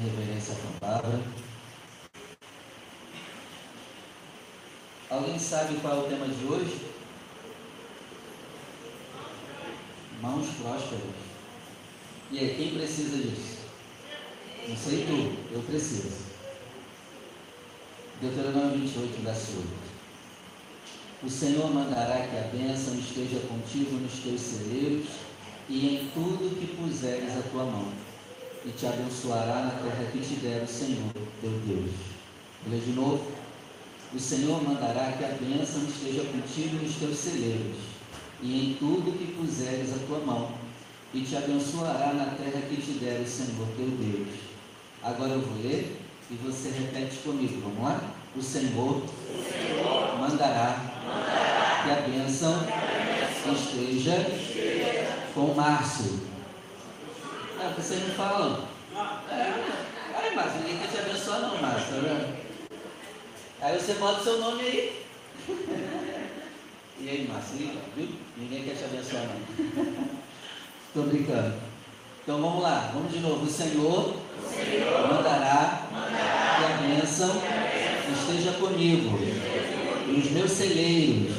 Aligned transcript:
reverência 0.00 0.54
à 0.54 0.80
palavra. 0.80 1.20
Alguém 5.10 5.38
sabe 5.38 5.74
qual 5.80 5.96
é 5.96 5.98
o 6.00 6.08
tema 6.08 6.26
de 6.26 6.44
hoje? 6.44 6.80
Mãos 10.22 10.46
prósperas. 10.60 11.02
E 12.30 12.38
aí, 12.38 12.54
quem 12.56 12.74
precisa 12.74 13.16
disso? 13.16 13.58
Não 14.68 14.76
sei 14.76 15.04
tu, 15.04 15.52
eu 15.52 15.62
preciso. 15.62 16.30
Deuteronômio 18.20 18.78
28, 18.78 19.22
verso 19.22 19.52
8. 19.56 19.90
O 21.22 21.28
Senhor 21.28 21.74
mandará 21.74 22.26
que 22.26 22.36
a 22.36 22.48
bênção 22.52 22.94
esteja 22.94 23.40
contigo 23.40 23.96
nos 23.96 24.20
teus 24.20 24.40
celeiros 24.40 25.06
e 25.68 25.96
em 25.96 26.10
tudo 26.10 26.58
que 26.58 26.76
puseres 26.76 27.36
a 27.36 27.42
tua 27.50 27.64
mão, 27.64 27.92
e 28.64 28.70
te 28.70 28.86
abençoará 28.86 29.62
na 29.62 29.70
terra 29.70 30.10
que 30.12 30.18
te 30.18 30.34
der 30.36 30.62
o 30.62 30.66
Senhor, 30.66 31.12
teu 31.40 31.50
Deus. 31.66 31.90
Vou 32.64 32.72
ler 32.74 32.80
de 32.80 32.92
novo. 32.92 33.24
O 34.12 34.18
Senhor 34.18 34.62
mandará 34.62 35.12
que 35.12 35.24
a 35.24 35.28
bênção 35.28 35.84
esteja 35.84 36.24
contigo 36.24 36.82
nos 36.82 36.96
teus 36.96 37.16
celeiros, 37.16 37.76
e 38.42 38.70
em 38.70 38.74
tudo 38.74 39.16
que 39.16 39.32
puseres 39.34 39.92
a 39.94 39.98
tua 40.06 40.18
mão, 40.18 40.50
e 41.14 41.20
te 41.22 41.36
abençoará 41.36 42.12
na 42.12 42.26
terra 42.36 42.60
que 42.68 42.76
te 42.76 42.92
der 42.98 43.20
o 43.20 43.26
Senhor, 43.26 43.66
teu 43.76 43.86
Deus. 43.86 44.28
Agora 45.02 45.30
eu 45.30 45.40
vou 45.40 45.62
ler 45.62 45.96
e 46.30 46.34
você 46.34 46.70
repete 46.70 47.16
comigo, 47.18 47.60
vamos 47.62 47.82
lá? 47.82 48.00
O 48.36 48.42
Senhor, 48.42 49.02
o 49.02 49.42
Senhor 49.42 50.18
mandará 50.18 50.76
que 51.82 51.90
a 51.90 51.94
bênção 52.06 52.54
esteja 53.52 54.26
com 55.34 55.46
o 55.46 55.56
Márcio. 55.56 56.20
É, 57.62 57.74
vocês 57.76 58.00
não 58.08 58.14
falam. 58.14 58.64
É, 59.30 59.52
ai, 60.16 60.34
Márcio, 60.34 60.60
ninguém 60.60 60.78
quer 60.78 60.88
te 60.88 60.98
abençoar 60.98 61.40
não, 61.40 61.60
Márcio. 61.60 61.94
Tá 63.60 63.66
aí 63.66 63.78
você 63.78 63.92
bota 63.94 64.20
o 64.20 64.24
seu 64.24 64.40
nome 64.40 64.62
aí. 64.62 65.02
E 66.98 67.08
aí, 67.10 67.28
Márcio, 67.30 67.58
viu? 67.94 68.08
Ninguém 68.38 68.64
quer 68.64 68.76
te 68.76 68.84
abençoar 68.84 69.24
não. 69.24 69.84
Estou 70.88 71.04
brincando. 71.04 71.54
Então 72.22 72.40
vamos 72.40 72.62
lá, 72.62 72.90
vamos 72.94 73.12
de 73.12 73.18
novo. 73.20 73.44
O 73.44 73.50
Senhor, 73.50 74.14
o 74.14 74.48
Senhor 74.48 75.08
mandará, 75.08 75.82
mandará, 75.92 76.56
que 76.56 76.64
a 76.64 76.96
bênção 76.96 77.30
esteja 78.14 78.52
comigo, 78.52 79.18
nos 80.06 80.30
meus 80.30 80.50
celeiros, 80.50 81.36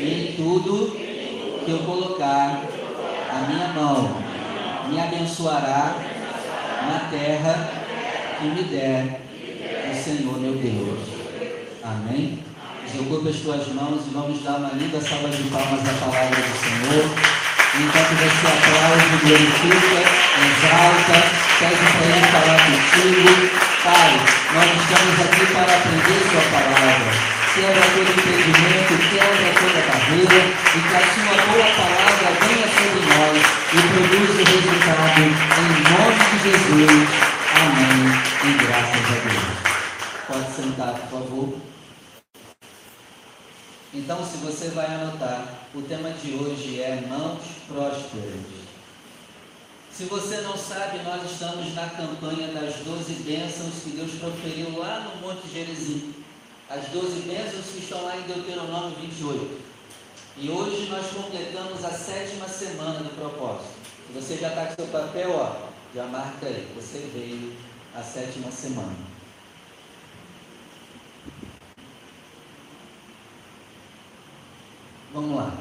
e 0.00 0.32
em 0.32 0.36
tudo 0.36 0.90
que 1.64 1.70
eu 1.70 1.78
colocar 1.78 2.62
a 3.30 3.46
minha 3.48 3.68
mão. 3.68 4.25
Me 4.88 5.00
abençoará 5.00 5.96
na 6.88 7.08
terra 7.10 7.70
que 8.38 8.46
me 8.46 8.62
der 8.62 9.20
o 9.90 10.04
Senhor 10.04 10.38
meu 10.38 10.52
Deus. 10.52 11.00
Amém? 11.82 12.38
Desocupa 12.84 13.28
as 13.28 13.36
tuas 13.36 13.66
mãos 13.74 14.06
e 14.06 14.10
vamos 14.14 14.42
dar 14.44 14.58
uma 14.58 14.70
linda 14.74 15.00
salva 15.00 15.28
de 15.28 15.42
palmas 15.50 15.80
à 15.80 15.92
palavra 16.04 16.36
do 16.36 16.56
Senhor. 16.58 17.04
Enquanto 17.78 18.14
você 18.14 18.46
aplaude, 18.46 19.16
glorifica, 19.24 20.00
exalta, 20.46 21.16
pede 21.58 21.86
para 21.92 22.06
Ele 22.06 22.26
falar 22.32 22.58
contigo. 22.64 23.32
Pai, 23.82 24.10
nós 24.54 24.70
estamos 24.82 25.16
aqui 25.20 25.44
para 25.52 25.76
aprender 25.76 26.20
Sua 26.30 26.42
palavra. 26.52 27.35
Quebra 27.56 27.80
todo 27.80 28.10
impedimento, 28.12 28.94
quebra 29.08 29.48
toda 29.56 29.80
barreira 29.88 30.40
e 30.44 30.78
que 30.78 30.94
a 30.94 31.00
Sua 31.14 31.36
boa 31.46 31.68
palavra 31.72 32.28
venha 32.44 32.68
sobre 32.68 33.00
nós 33.08 33.40
e 33.72 33.80
produza 33.88 34.32
o 34.32 34.44
resultado 34.44 35.20
em 35.22 35.72
nome 35.88 36.20
de 36.20 36.36
Jesus. 36.50 37.08
Amém. 37.56 38.12
E 38.44 38.50
graças 38.62 39.06
a 39.08 39.16
Deus. 39.24 39.44
Pode 40.26 40.52
sentar, 40.52 40.92
por 41.00 41.08
favor. 41.08 41.48
Então, 43.94 44.18
se 44.22 44.36
você 44.36 44.68
vai 44.68 44.94
anotar, 44.94 45.48
o 45.74 45.80
tema 45.80 46.10
de 46.10 46.34
hoje 46.34 46.82
é 46.82 47.02
mãos 47.08 47.40
prósperas. 47.66 48.66
Se 49.90 50.04
você 50.04 50.42
não 50.42 50.58
sabe, 50.58 50.98
nós 50.98 51.24
estamos 51.24 51.74
na 51.74 51.88
campanha 51.88 52.48
das 52.48 52.74
12 52.84 53.14
bênçãos 53.22 53.82
que 53.82 53.96
Deus 53.96 54.10
proferiu 54.20 54.78
lá 54.78 55.00
no 55.00 55.26
Monte 55.26 55.48
Gerizim. 55.50 56.25
As 56.68 56.88
12 56.88 57.20
bênçãos 57.20 57.66
que 57.66 57.78
estão 57.78 58.02
lá 58.02 58.16
em 58.16 58.22
Deuteronômio 58.22 58.96
28. 58.96 59.60
E 60.38 60.50
hoje 60.50 60.88
nós 60.90 61.06
completamos 61.12 61.84
a 61.84 61.90
sétima 61.90 62.48
semana 62.48 62.98
do 62.98 63.16
propósito. 63.16 63.76
Você 64.12 64.36
já 64.36 64.48
está 64.48 64.66
com 64.66 64.74
seu 64.74 64.86
papel, 64.88 65.30
ó, 65.30 65.68
já 65.94 66.06
marca 66.06 66.46
aí. 66.46 66.68
Você 66.74 67.08
veio 67.14 67.56
a 67.94 68.02
sétima 68.02 68.50
semana. 68.50 68.96
Vamos 75.14 75.36
lá. 75.36 75.56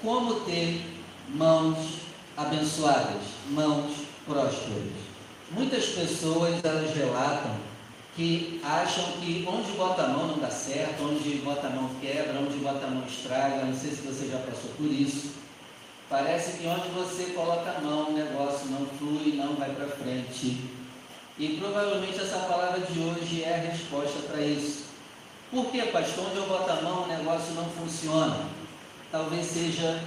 Como 0.00 0.40
ter 0.42 0.80
mãos 1.28 1.98
abençoadas, 2.36 3.22
mãos 3.50 3.92
prósperas? 4.24 4.92
Muitas 5.50 5.86
pessoas 5.86 6.64
elas 6.64 6.94
relatam 6.96 7.71
que 8.14 8.60
acham 8.62 9.04
que 9.20 9.46
onde 9.48 9.72
bota 9.72 10.02
a 10.02 10.08
mão 10.08 10.26
não 10.26 10.38
dá 10.38 10.50
certo, 10.50 11.02
onde 11.04 11.36
bota 11.38 11.66
a 11.66 11.70
mão 11.70 11.90
quebra, 12.00 12.38
onde 12.40 12.58
bota 12.58 12.86
a 12.86 12.90
mão 12.90 13.04
estraga. 13.06 13.64
Não 13.64 13.74
sei 13.74 13.90
se 13.90 14.02
você 14.02 14.28
já 14.28 14.38
passou 14.38 14.70
por 14.76 14.86
isso. 14.86 15.32
Parece 16.10 16.58
que 16.58 16.66
onde 16.66 16.88
você 16.88 17.32
coloca 17.32 17.70
a 17.70 17.80
mão 17.80 18.10
o 18.10 18.12
negócio 18.12 18.66
não 18.66 18.86
flui, 18.98 19.34
não 19.34 19.54
vai 19.54 19.70
para 19.70 19.88
frente. 19.88 20.60
E 21.38 21.56
provavelmente 21.58 22.20
essa 22.20 22.40
palavra 22.40 22.80
de 22.80 22.98
hoje 22.98 23.44
é 23.44 23.54
a 23.54 23.70
resposta 23.70 24.20
para 24.28 24.42
isso. 24.42 24.84
Por 25.50 25.66
que, 25.70 25.80
pastor? 25.86 26.26
Onde 26.28 26.36
eu 26.36 26.46
boto 26.46 26.70
a 26.70 26.82
mão 26.82 27.04
o 27.04 27.06
negócio 27.06 27.54
não 27.54 27.64
funciona? 27.64 28.46
Talvez 29.10 29.46
seja 29.46 30.02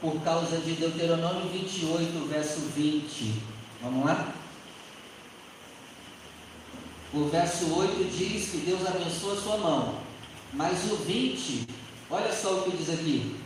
por 0.00 0.20
causa 0.22 0.58
de 0.58 0.72
Deuteronômio 0.72 1.48
28, 1.48 2.28
verso 2.28 2.60
20. 2.60 3.42
Vamos 3.82 4.06
lá? 4.06 4.32
O 7.14 7.28
verso 7.28 7.72
8 7.72 8.10
diz 8.10 8.50
que 8.50 8.56
Deus 8.56 8.84
abençoa 8.84 9.34
a 9.34 9.40
sua 9.40 9.56
mão. 9.58 9.94
Mas 10.52 10.90
o 10.90 10.96
20, 10.96 11.68
olha 12.10 12.32
só 12.32 12.54
o 12.54 12.62
que 12.62 12.76
diz 12.76 12.90
aqui. 12.90 13.36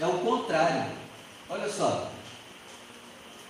É 0.00 0.06
o 0.06 0.18
contrário. 0.18 0.90
Olha 1.48 1.70
só. 1.70 2.10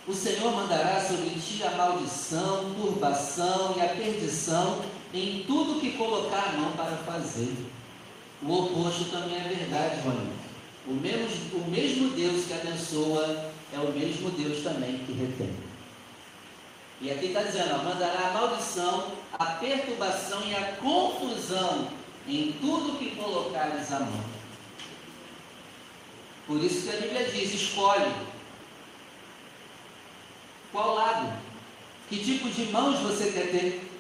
O 0.06 0.12
Senhor 0.12 0.52
mandará 0.52 1.00
sobre 1.00 1.30
ti 1.41 1.62
a 1.62 1.70
maldição, 1.70 2.75
turbação 2.75 3.75
e 3.78 3.80
a 3.80 3.88
perdição 3.88 4.82
em 5.14 5.44
tudo 5.47 5.81
que 5.81 5.92
colocar 5.92 6.50
a 6.50 6.58
mão 6.58 6.72
para 6.72 6.96
fazer. 6.98 7.56
O 8.42 8.52
oposto 8.52 9.06
também 9.06 9.36
é 9.36 9.48
verdade, 9.48 10.02
Rony. 10.02 10.31
O 10.86 10.92
mesmo, 10.92 11.58
o 11.58 11.70
mesmo 11.70 12.10
Deus 12.10 12.44
que 12.44 12.52
abençoa 12.52 13.50
é 13.72 13.78
o 13.78 13.91
mesmo 13.92 14.28
Deus 14.32 14.62
também 14.62 14.98
que 14.98 15.12
retém. 15.14 15.63
E 17.04 17.10
aqui 17.10 17.26
está 17.26 17.42
dizendo, 17.42 17.75
ó, 17.75 17.84
mandará 17.84 18.28
a 18.28 18.32
maldição, 18.32 19.12
a 19.34 19.44
perturbação 19.44 20.42
e 20.47 20.54
a 20.54 20.72
confusão 20.76 21.88
em 22.26 22.53
tudo 22.53 22.98
que 22.98 23.15
colocares 23.15 23.92
a 23.92 24.00
mão. 24.00 24.25
Por 26.47 26.64
isso 26.64 26.88
que 26.88 26.97
a 26.97 27.00
Bíblia 27.00 27.28
diz, 27.28 27.53
escolhe. 27.53 28.10
Qual 30.72 30.94
lado? 30.94 31.31
Que 32.09 32.25
tipo 32.25 32.48
de 32.48 32.72
mãos 32.72 32.98
você 33.00 33.31
quer 33.32 33.50
ter? 33.50 33.91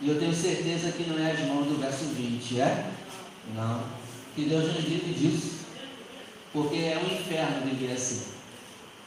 E 0.00 0.08
eu 0.08 0.18
tenho 0.18 0.34
certeza 0.34 0.92
que 0.92 1.04
não 1.04 1.18
é 1.18 1.32
as 1.32 1.40
mãos 1.40 1.66
do 1.66 1.78
verso 1.78 2.06
20, 2.06 2.58
é? 2.58 2.90
Não. 3.54 3.84
Que 4.34 4.46
Deus 4.46 4.64
nos 4.72 4.82
livre 4.82 5.12
disso. 5.12 5.66
Porque 6.54 6.76
é 6.76 6.98
um 6.98 7.20
inferno 7.20 7.66
viver 7.66 7.92
assim. 7.92 8.35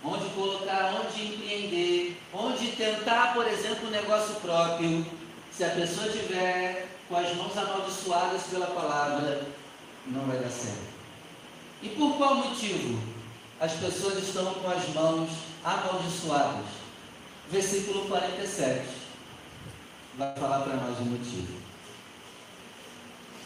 Onde 0.04 0.30
colocar, 0.30 1.02
onde 1.02 1.26
empreender, 1.26 2.22
onde 2.34 2.68
tentar, 2.72 3.34
por 3.34 3.46
exemplo, 3.46 3.88
um 3.88 3.92
negócio 3.92 4.36
próprio. 4.36 5.06
Se 5.52 5.64
a 5.64 5.70
pessoa 5.70 6.10
tiver 6.10 6.88
com 7.10 7.18
as 7.18 7.36
mãos 7.36 7.58
amaldiçoadas 7.58 8.44
pela 8.44 8.68
palavra, 8.68 9.42
não 10.08 10.22
vai 10.26 10.38
dar 10.38 10.50
certo. 10.50 10.90
E 11.82 11.90
por 11.90 12.18
qual 12.18 12.36
motivo 12.36 13.00
as 13.60 13.74
pessoas 13.74 14.24
estão 14.24 14.54
com 14.54 14.70
as 14.70 14.88
mãos 14.90 15.30
amaldiçoadas? 15.64 16.66
Versículo 17.52 18.08
47 18.08 18.86
vai 20.18 20.36
falar 20.36 20.60
para 20.60 20.76
nós 20.76 21.00
o 21.00 21.04
motivo. 21.04 21.60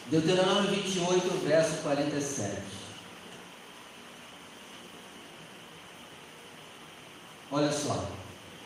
Deuteronômio 0.06 0.70
28, 0.70 1.46
verso 1.46 1.82
47. 1.82 2.83
Olha 7.56 7.70
só, 7.70 8.04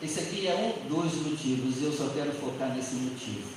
esse 0.01 0.19
aqui 0.19 0.47
é 0.47 0.55
um 0.55 0.89
dos 0.89 1.13
motivos, 1.17 1.79
e 1.79 1.83
eu 1.83 1.93
só 1.93 2.09
quero 2.09 2.31
focar 2.31 2.73
nesse 2.73 2.95
motivo. 2.95 3.47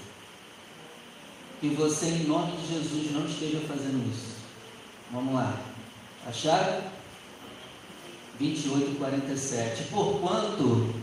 Que 1.58 1.68
você, 1.68 2.04
em 2.08 2.24
nome 2.24 2.54
de 2.58 2.74
Jesus, 2.74 3.12
não 3.12 3.24
esteja 3.24 3.60
fazendo 3.60 4.06
isso. 4.12 4.36
Vamos 5.10 5.32
lá. 5.32 5.58
Acharam? 6.26 6.82
28, 8.38 8.98
47. 8.98 9.84
Porquanto 9.84 10.94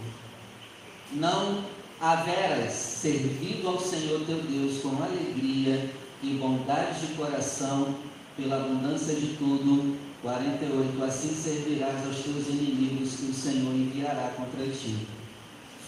não 1.13 1.65
haveras 1.99 2.73
servido 2.73 3.67
ao 3.67 3.79
Senhor 3.79 4.27
teu 4.27 4.43
Deus 4.43 4.79
com 4.83 5.01
alegria 5.01 5.91
e 6.21 6.35
bondade 6.35 7.07
de 7.07 7.15
coração, 7.15 7.95
pela 8.37 8.57
abundância 8.57 9.15
de 9.15 9.37
tudo. 9.37 9.97
48. 10.21 11.03
Assim 11.03 11.33
servirás 11.33 12.05
aos 12.05 12.17
teus 12.17 12.47
inimigos 12.47 13.15
que 13.15 13.25
o 13.31 13.33
Senhor 13.33 13.73
enviará 13.73 14.33
contra 14.35 14.67
ti. 14.67 15.07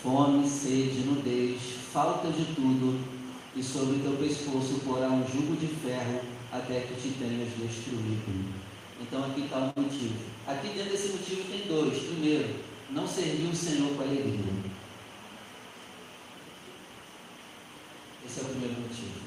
Fome, 0.01 0.47
sede, 0.47 1.03
nudez, 1.05 1.61
falta 1.91 2.29
de 2.29 2.45
tudo, 2.55 2.99
e 3.55 3.61
sobre 3.61 3.99
teu 3.99 4.13
pescoço 4.13 4.81
porá 4.85 5.09
um 5.09 5.27
jugo 5.27 5.55
de 5.55 5.67
ferro 5.67 6.21
até 6.51 6.81
que 6.81 6.95
te 6.95 7.09
tenhas 7.19 7.49
destruído. 7.57 8.61
Então 9.01 9.25
aqui 9.25 9.41
está 9.41 9.57
o 9.57 9.81
motivo. 9.81 10.15
Aqui 10.47 10.69
dentro 10.69 10.91
desse 10.91 11.09
motivo 11.09 11.43
tem 11.49 11.67
dois. 11.67 11.99
Primeiro, 11.99 12.55
não 12.89 13.07
servir 13.07 13.47
o 13.47 13.55
Senhor 13.55 13.95
com 13.95 14.01
alegria. 14.01 14.53
Esse 18.25 18.39
é 18.39 18.43
o 18.43 18.45
primeiro 18.45 18.81
motivo. 18.81 19.21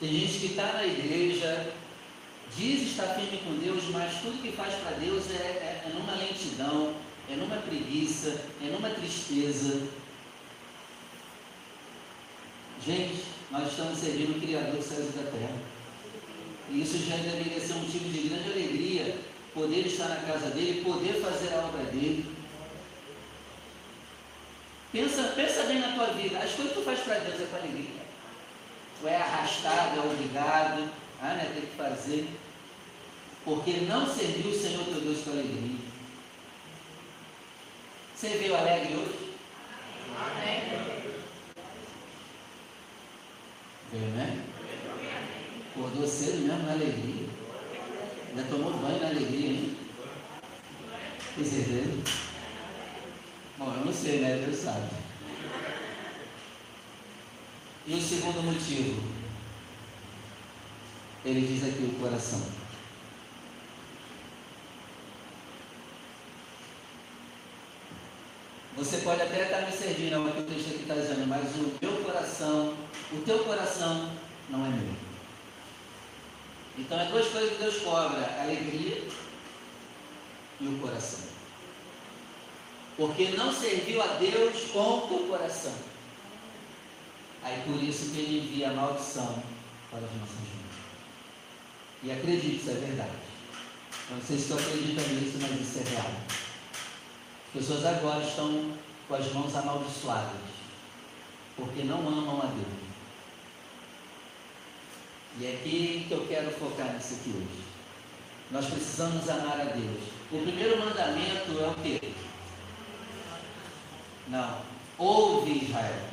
Tem 0.00 0.12
gente 0.12 0.38
que 0.38 0.46
está 0.46 0.72
na 0.72 0.86
igreja, 0.86 1.74
diz 2.56 2.90
estar 2.90 3.14
firme 3.14 3.38
com 3.38 3.54
Deus, 3.58 3.84
mas 3.90 4.20
tudo 4.20 4.42
que 4.42 4.52
faz 4.52 4.74
para 4.74 4.96
Deus 4.96 5.30
é, 5.30 5.34
é, 5.34 5.82
é 5.86 5.92
numa 5.94 6.14
lentidão, 6.14 6.94
é 7.28 7.36
numa 7.36 7.56
preguiça, 7.56 8.40
é 8.62 8.66
numa 8.66 8.90
tristeza. 8.90 9.86
Gente, 12.84 13.24
nós 13.50 13.68
estamos 13.70 13.98
servindo 13.98 14.36
o 14.36 14.40
Criador 14.40 14.76
dos 14.76 14.86
céus 14.86 15.08
e 15.08 15.18
da 15.18 15.30
terra. 15.30 15.56
E 16.70 16.82
isso 16.82 16.98
já 16.98 17.16
deveria 17.16 17.60
ser 17.60 17.74
um 17.74 17.80
motivo 17.80 18.08
de 18.08 18.28
grande 18.28 18.50
alegria, 18.50 19.18
poder 19.52 19.86
estar 19.86 20.08
na 20.08 20.16
casa 20.16 20.50
dele, 20.50 20.84
poder 20.84 21.20
fazer 21.20 21.54
a 21.54 21.66
obra 21.66 21.84
dele. 21.84 22.24
Pensa, 24.92 25.22
pensa 25.36 25.64
bem 25.64 25.80
na 25.80 25.92
tua 25.92 26.06
vida. 26.14 26.38
As 26.38 26.52
coisas 26.52 26.72
que 26.72 26.78
tu 26.78 26.84
faz 26.84 27.00
para 27.00 27.18
Deus 27.18 27.40
é 27.40 27.44
com 27.44 27.56
alegria 27.56 28.00
tu 29.00 29.08
é 29.08 29.16
arrastado, 29.16 29.98
é 29.98 30.00
obrigado 30.00 30.90
a 31.22 31.34
né, 31.34 31.52
ter 31.54 31.60
que 31.60 31.76
fazer, 31.76 32.28
porque 33.44 33.72
não 33.80 34.06
serviu 34.06 34.50
o 34.50 34.58
Senhor 34.58 34.84
teu 34.84 35.00
Deus 35.00 35.22
com 35.22 35.30
alegria. 35.30 35.78
Você 38.14 38.28
veio 38.28 38.56
alegre 38.56 38.94
hoje? 38.94 39.34
Amém. 40.18 40.62
Veio, 43.92 44.06
né? 44.12 44.44
Acordou 45.70 46.06
cedo 46.06 46.46
mesmo 46.46 46.62
na 46.64 46.72
alegria. 46.72 47.28
Já 48.36 48.44
tomou 48.44 48.72
banho 48.74 49.00
na 49.00 49.08
alegria, 49.08 49.50
hein? 49.50 49.76
Tem 51.34 51.44
certeza? 51.44 52.20
Bom, 53.58 53.74
eu 53.74 53.84
não 53.84 53.92
sei, 53.92 54.20
né? 54.20 54.42
Deus 54.44 54.58
sabe. 54.58 54.88
E 57.86 57.94
o 57.94 58.00
segundo 58.00 58.42
motivo, 58.42 59.19
ele 61.24 61.46
diz 61.46 61.68
aqui 61.68 61.82
o 61.84 62.00
coração. 62.00 62.40
Você 68.76 68.98
pode 68.98 69.20
até 69.20 69.42
estar 69.42 69.60
me 69.62 69.72
servindo, 69.72 70.28
é 70.28 70.32
que 70.32 70.40
o 70.40 70.44
texto 70.44 70.70
aqui 70.70 70.82
está 70.82 70.94
dizendo, 70.94 71.26
mas 71.26 71.54
o 71.56 71.74
meu 71.82 72.02
coração, 72.02 72.74
o 73.12 73.20
teu 73.22 73.44
coração 73.44 74.10
não 74.48 74.64
é 74.64 74.70
meu. 74.70 74.94
Então 76.78 76.98
é 76.98 77.04
duas 77.06 77.28
coisas 77.28 77.50
que 77.50 77.62
Deus 77.62 77.78
cobra, 77.82 78.20
a 78.20 78.42
alegria 78.42 79.06
e 80.60 80.66
o 80.66 80.78
coração. 80.78 81.28
Porque 82.96 83.28
não 83.30 83.52
serviu 83.52 84.02
a 84.02 84.06
Deus 84.14 84.70
com 84.72 84.98
o 84.98 85.08
teu 85.08 85.28
coração. 85.28 85.74
Aí 87.42 87.62
por 87.66 87.82
isso 87.82 88.10
que 88.10 88.18
ele 88.20 88.38
envia 88.38 88.70
a 88.70 88.74
maldição 88.74 89.42
para 89.90 90.00
nossas 90.00 90.36
vidas. 90.38 90.59
E 92.02 92.10
acredite, 92.10 92.56
isso 92.56 92.70
é 92.70 92.74
verdade. 92.74 93.10
Eu 94.10 94.16
não 94.16 94.22
sei 94.22 94.38
se 94.38 94.48
tu 94.48 94.54
acredita 94.54 95.02
nisso, 95.02 95.38
mas 95.40 95.60
isso 95.60 95.78
é 95.78 95.90
real. 95.90 96.12
As 97.46 97.52
pessoas 97.52 97.84
agora 97.84 98.24
estão 98.24 98.72
com 99.06 99.14
as 99.14 99.32
mãos 99.32 99.54
amaldiçoadas, 99.54 100.40
porque 101.56 101.82
não 101.82 101.98
amam 101.98 102.40
a 102.40 102.46
Deus. 102.46 102.90
E 105.38 105.46
é 105.46 105.54
aqui 105.54 106.06
que 106.08 106.14
eu 106.14 106.26
quero 106.26 106.50
focar 106.52 106.92
nisso 106.94 107.14
aqui 107.14 107.30
hoje. 107.30 107.64
Nós 108.50 108.66
precisamos 108.66 109.28
amar 109.28 109.60
a 109.60 109.64
Deus. 109.64 110.00
O 110.32 110.42
primeiro 110.42 110.78
mandamento 110.78 111.58
é 111.60 111.68
o 111.68 111.74
quê? 111.82 112.12
Não. 114.28 114.62
Ouve 114.98 115.64
Israel. 115.64 116.08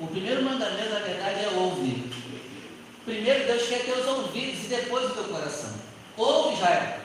O 0.00 0.06
primeiro 0.06 0.42
mandamento, 0.42 0.90
na 0.90 1.00
verdade, 1.00 1.44
é 1.44 1.50
ouvir. 1.56 2.10
Primeiro 3.08 3.46
Deus 3.46 3.66
quer 3.66 3.86
teus 3.86 4.06
ouvidos 4.06 4.66
e 4.66 4.68
depois 4.68 5.10
o 5.10 5.14
teu 5.14 5.24
coração. 5.24 5.72
Ouve, 6.14 6.56
Israel. 6.56 7.00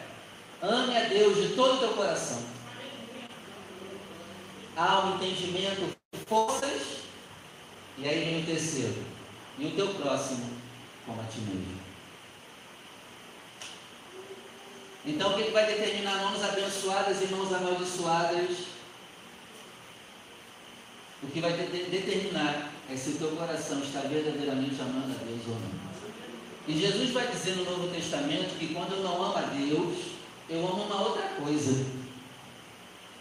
Ame 0.62 0.98
a 0.98 1.04
Deus 1.06 1.38
de 1.38 1.56
todo 1.56 1.76
o 1.76 1.80
teu 1.80 1.94
coração. 1.94 2.44
Há 4.76 5.06
um 5.06 5.16
entendimento, 5.16 5.96
forças, 6.28 7.04
e 7.98 8.06
aí 8.06 8.20
vem 8.20 8.44
o 8.44 8.46
terceiro. 8.46 9.02
E 9.58 9.68
o 9.68 9.72
teu 9.72 9.94
próximo, 9.94 10.46
como 11.06 11.22
a 11.22 11.24
ti 11.24 11.40
mesmo. 11.40 11.80
Então, 15.06 15.32
o 15.32 15.42
que 15.42 15.52
vai 15.52 15.66
determinar 15.68 16.18
mãos 16.18 16.44
abençoadas 16.44 17.22
e 17.22 17.28
mãos 17.28 17.54
amaldiçoadas? 17.54 18.58
O 21.22 21.28
que 21.28 21.40
vai 21.40 21.54
determinar 21.54 22.74
é 22.92 22.98
se 22.98 23.12
o 23.12 23.18
teu 23.18 23.38
coração 23.38 23.80
está 23.80 24.02
verdadeiramente 24.02 24.82
amando 24.82 25.14
a 25.14 25.24
Deus 25.24 25.48
ou 25.48 25.56
não. 25.56 25.93
E 26.68 26.80
Jesus 26.80 27.12
vai 27.12 27.28
dizer 27.28 27.56
no 27.58 27.66
Novo 27.66 27.94
Testamento 27.94 28.58
que 28.58 28.74
quando 28.74 28.94
eu 28.94 29.04
não 29.04 29.22
amo 29.22 29.38
a 29.38 29.42
Deus, 29.42 29.98
eu 30.50 30.60
amo 30.66 30.84
uma 30.84 31.02
outra 31.02 31.24
coisa. 31.40 31.86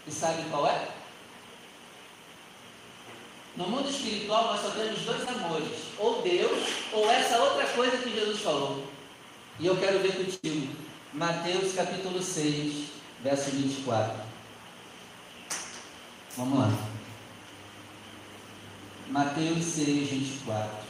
E 0.07 0.11
sabe 0.11 0.43
qual 0.49 0.67
é? 0.67 0.89
No 3.55 3.67
mundo 3.67 3.89
espiritual 3.89 4.47
nós 4.47 4.61
só 4.61 4.69
temos 4.71 5.01
dois 5.01 5.27
amores, 5.27 5.69
ou 5.99 6.21
Deus, 6.21 6.67
ou 6.91 7.09
essa 7.09 7.37
outra 7.39 7.67
coisa 7.67 7.97
que 7.97 8.09
Jesus 8.09 8.41
falou. 8.41 8.83
E 9.59 9.67
eu 9.67 9.77
quero 9.77 9.99
ver 9.99 10.15
contigo. 10.15 10.75
Mateus 11.13 11.73
capítulo 11.73 12.21
6, 12.21 12.85
verso 13.21 13.51
24. 13.51 14.19
Vamos 16.37 16.59
lá. 16.59 16.71
Mateus 19.09 19.63
6, 19.63 20.09
24. 20.09 20.82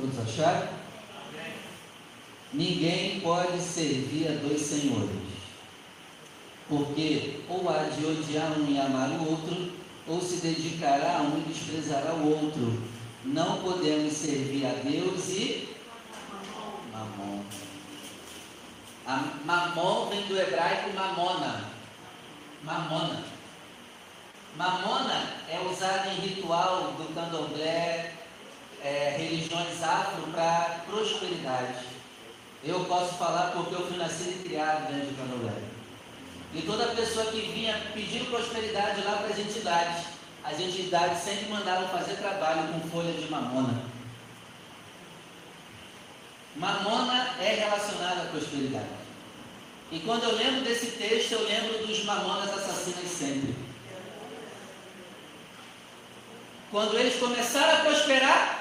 Todos 0.00 0.18
acharam? 0.18 0.68
Ninguém 2.52 3.20
pode 3.20 3.60
servir 3.60 4.28
a 4.28 4.32
dois 4.46 4.62
senhores 4.62 5.28
porque 6.68 7.40
ou 7.48 7.68
há 7.68 7.84
de 7.84 8.04
odiar 8.04 8.52
um 8.52 8.70
e 8.70 8.78
amar 8.78 9.08
o 9.10 9.30
outro, 9.30 9.72
ou 10.06 10.20
se 10.20 10.36
dedicará 10.36 11.18
a 11.18 11.22
um 11.22 11.38
e 11.38 11.48
desprezará 11.48 12.12
o 12.14 12.30
outro. 12.30 12.82
Não 13.24 13.58
podemos 13.62 14.12
servir 14.12 14.66
a 14.66 14.72
Deus 14.74 15.28
e 15.30 15.76
mamon. 16.92 17.42
A 19.06 19.16
mamon 19.44 20.10
vem 20.10 20.26
do 20.26 20.38
hebraico 20.38 20.90
mamona. 20.94 21.64
Mamona. 22.62 23.24
Mamona 24.56 25.34
é 25.48 25.60
usada 25.60 26.10
em 26.10 26.20
ritual 26.20 26.92
do 26.92 27.14
candomblé, 27.14 28.14
é, 28.82 29.16
religiões 29.18 29.82
afro 29.82 30.22
para 30.32 30.82
prosperidade. 30.86 31.86
Eu 32.64 32.84
posso 32.84 33.14
falar 33.14 33.52
porque 33.52 33.74
eu 33.74 33.86
fui 33.86 33.96
nascido 33.96 34.40
e 34.40 34.48
criado 34.48 34.92
dentro 34.92 35.06
do 35.08 35.16
candomblé. 35.16 35.52
E 36.54 36.62
toda 36.62 36.94
pessoa 36.94 37.26
que 37.26 37.40
vinha 37.52 37.80
pedindo 37.92 38.30
prosperidade 38.30 39.02
lá 39.02 39.18
para 39.18 39.28
as 39.28 39.38
entidades, 39.38 40.04
as 40.42 40.58
entidades 40.58 41.22
sempre 41.22 41.50
mandavam 41.50 41.88
fazer 41.88 42.14
trabalho 42.14 42.72
com 42.72 42.88
folha 42.88 43.12
de 43.12 43.30
mamona. 43.30 43.82
Mamona 46.56 47.36
é 47.38 47.54
relacionada 47.54 48.22
à 48.22 48.26
prosperidade. 48.26 48.86
E 49.92 50.00
quando 50.00 50.24
eu 50.24 50.36
lembro 50.36 50.62
desse 50.62 50.92
texto, 50.92 51.32
eu 51.32 51.44
lembro 51.44 51.86
dos 51.86 52.04
mamonas 52.04 52.50
assassinos 52.50 53.10
sempre. 53.10 53.54
Quando 56.70 56.98
eles 56.98 57.18
começaram 57.18 57.78
a 57.78 57.84
prosperar, 57.84 58.57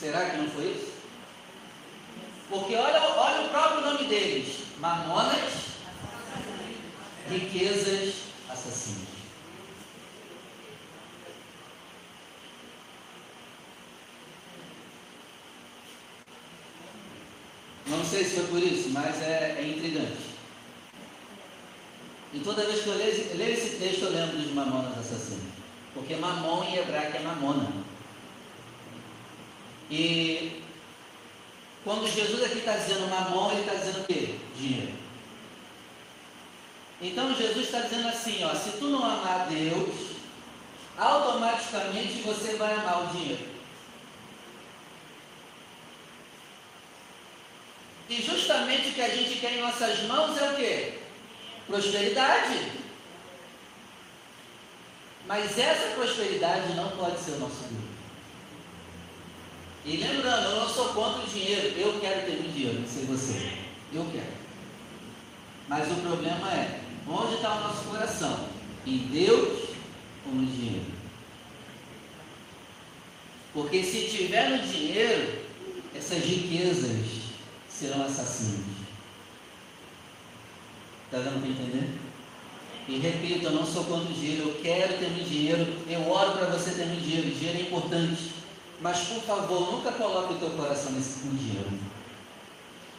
será 0.00 0.30
que 0.30 0.38
não 0.38 0.48
foi 0.48 0.72
isso? 0.72 0.92
Porque 2.48 2.74
olha, 2.74 3.00
olha 3.00 3.46
o 3.46 3.48
próprio 3.50 3.82
nome 3.82 4.08
deles: 4.08 4.64
Mamonas, 4.78 5.52
riquezas, 7.28 8.14
assassinos. 8.48 9.10
Não 17.86 18.04
sei 18.04 18.24
se 18.24 18.36
foi 18.36 18.46
por 18.46 18.62
isso, 18.62 18.88
mas 18.90 19.20
é, 19.22 19.56
é 19.58 19.68
intrigante. 19.68 20.30
E 22.32 22.38
toda 22.38 22.64
vez 22.64 22.82
que 22.82 22.88
eu 22.88 22.96
leio, 22.96 23.36
leio, 23.36 23.52
esse 23.52 23.76
texto, 23.76 24.04
eu 24.04 24.12
lembro 24.12 24.38
dos 24.38 24.52
mamonas 24.52 24.96
assassinos. 24.98 25.50
Porque 25.92 26.14
mamon 26.14 26.64
em 26.64 26.76
hebraico 26.76 27.16
é 27.16 27.20
mamona. 27.20 27.79
E 29.90 30.62
quando 31.82 32.06
Jesus 32.06 32.44
aqui 32.44 32.58
está 32.58 32.76
dizendo 32.76 33.10
mamon, 33.10 33.50
ele 33.52 33.62
está 33.62 33.74
dizendo 33.74 34.02
o 34.02 34.04
quê? 34.04 34.36
Dinheiro. 34.56 34.92
Então 37.00 37.34
Jesus 37.34 37.64
está 37.64 37.80
dizendo 37.80 38.08
assim, 38.08 38.44
ó, 38.44 38.54
se 38.54 38.72
tu 38.72 38.86
não 38.88 39.04
amar 39.04 39.48
Deus, 39.48 40.10
automaticamente 40.96 42.20
você 42.20 42.56
vai 42.56 42.74
amar 42.74 43.04
o 43.04 43.16
dinheiro. 43.16 43.48
E 48.08 48.22
justamente 48.22 48.90
o 48.90 48.92
que 48.92 49.00
a 49.00 49.08
gente 49.08 49.40
quer 49.40 49.54
em 49.54 49.60
nossas 49.62 50.02
mãos 50.02 50.36
é 50.36 50.50
o 50.50 50.56
quê? 50.56 50.98
Prosperidade. 51.66 52.72
Mas 55.26 55.56
essa 55.58 55.94
prosperidade 55.94 56.74
não 56.74 56.90
pode 56.90 57.18
ser 57.20 57.32
o 57.32 57.38
nosso 57.38 57.62
Deus. 57.62 57.89
E 59.84 59.96
lembrando, 59.96 60.44
eu 60.44 60.60
não 60.60 60.68
sou 60.68 60.90
contra 60.90 61.22
o 61.22 61.26
dinheiro, 61.26 61.68
eu 61.78 62.00
quero 62.00 62.26
ter 62.26 62.36
muito 62.36 62.52
dinheiro, 62.52 62.80
não 62.80 62.88
sei 62.88 63.04
você. 63.04 63.52
Eu 63.92 64.06
quero. 64.12 64.40
Mas 65.68 65.90
o 65.90 65.94
problema 65.96 66.52
é, 66.52 66.80
onde 67.08 67.34
está 67.36 67.54
o 67.54 67.60
nosso 67.60 67.84
coração? 67.84 68.48
Em 68.86 68.98
Deus 68.98 69.70
ou 70.26 70.34
no 70.34 70.46
dinheiro? 70.46 70.84
Porque 73.52 73.82
se 73.82 74.08
tiver 74.08 74.50
no 74.50 74.58
dinheiro, 74.66 75.40
essas 75.94 76.24
riquezas 76.24 77.06
serão 77.68 78.04
assassinos. 78.04 78.80
Está 81.06 81.18
dando 81.18 81.40
para 81.40 81.50
entender? 81.50 81.98
E 82.88 82.98
repito, 82.98 83.46
eu 83.46 83.52
não 83.52 83.66
sou 83.66 83.84
contra 83.84 84.10
o 84.10 84.14
dinheiro, 84.14 84.48
eu 84.48 84.60
quero 84.62 84.98
ter 84.98 85.08
muito 85.10 85.28
dinheiro, 85.28 85.66
eu 85.88 86.08
oro 86.08 86.32
para 86.32 86.46
você 86.46 86.72
ter 86.72 86.86
muito 86.86 87.02
dinheiro, 87.02 87.30
dinheiro 87.30 87.58
é 87.58 87.62
importante. 87.62 88.39
Mas 88.80 88.98
por 89.00 89.22
favor, 89.22 89.72
nunca 89.72 89.92
coloque 89.92 90.34
o 90.34 90.38
teu 90.38 90.50
coração 90.50 90.92
nesse 90.92 91.20
dinheiro. 91.20 91.68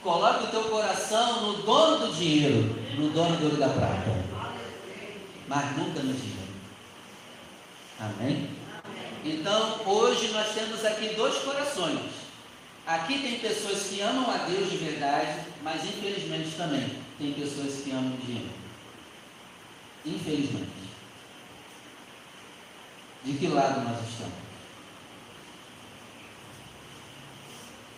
Coloque 0.03 0.45
o 0.45 0.47
teu 0.47 0.63
coração 0.65 1.41
no 1.41 1.63
dono 1.63 2.07
do 2.07 2.13
dinheiro, 2.13 2.75
no 2.97 3.09
dono 3.09 3.37
do 3.37 3.45
ouro 3.45 3.57
da 3.57 3.69
prata. 3.69 4.11
Mas 5.47 5.77
nunca 5.77 6.01
no 6.01 6.13
dinheiro. 6.13 6.51
Amém? 7.99 8.49
Então, 9.23 9.81
hoje 9.85 10.29
nós 10.29 10.53
temos 10.53 10.85
aqui 10.85 11.15
dois 11.15 11.37
corações. 11.43 11.99
Aqui 12.85 13.19
tem 13.19 13.39
pessoas 13.39 13.83
que 13.83 14.01
amam 14.01 14.29
a 14.29 14.37
Deus 14.37 14.69
de 14.69 14.77
verdade, 14.77 15.45
mas 15.63 15.83
infelizmente 15.83 16.55
também 16.57 16.97
tem 17.17 17.33
pessoas 17.33 17.81
que 17.83 17.91
amam 17.91 18.13
o 18.13 18.17
dinheiro. 18.17 18.49
Infelizmente. 20.05 20.81
De 23.23 23.33
que 23.33 23.47
lado 23.47 23.81
nós 23.81 23.99
estamos? 24.09 24.50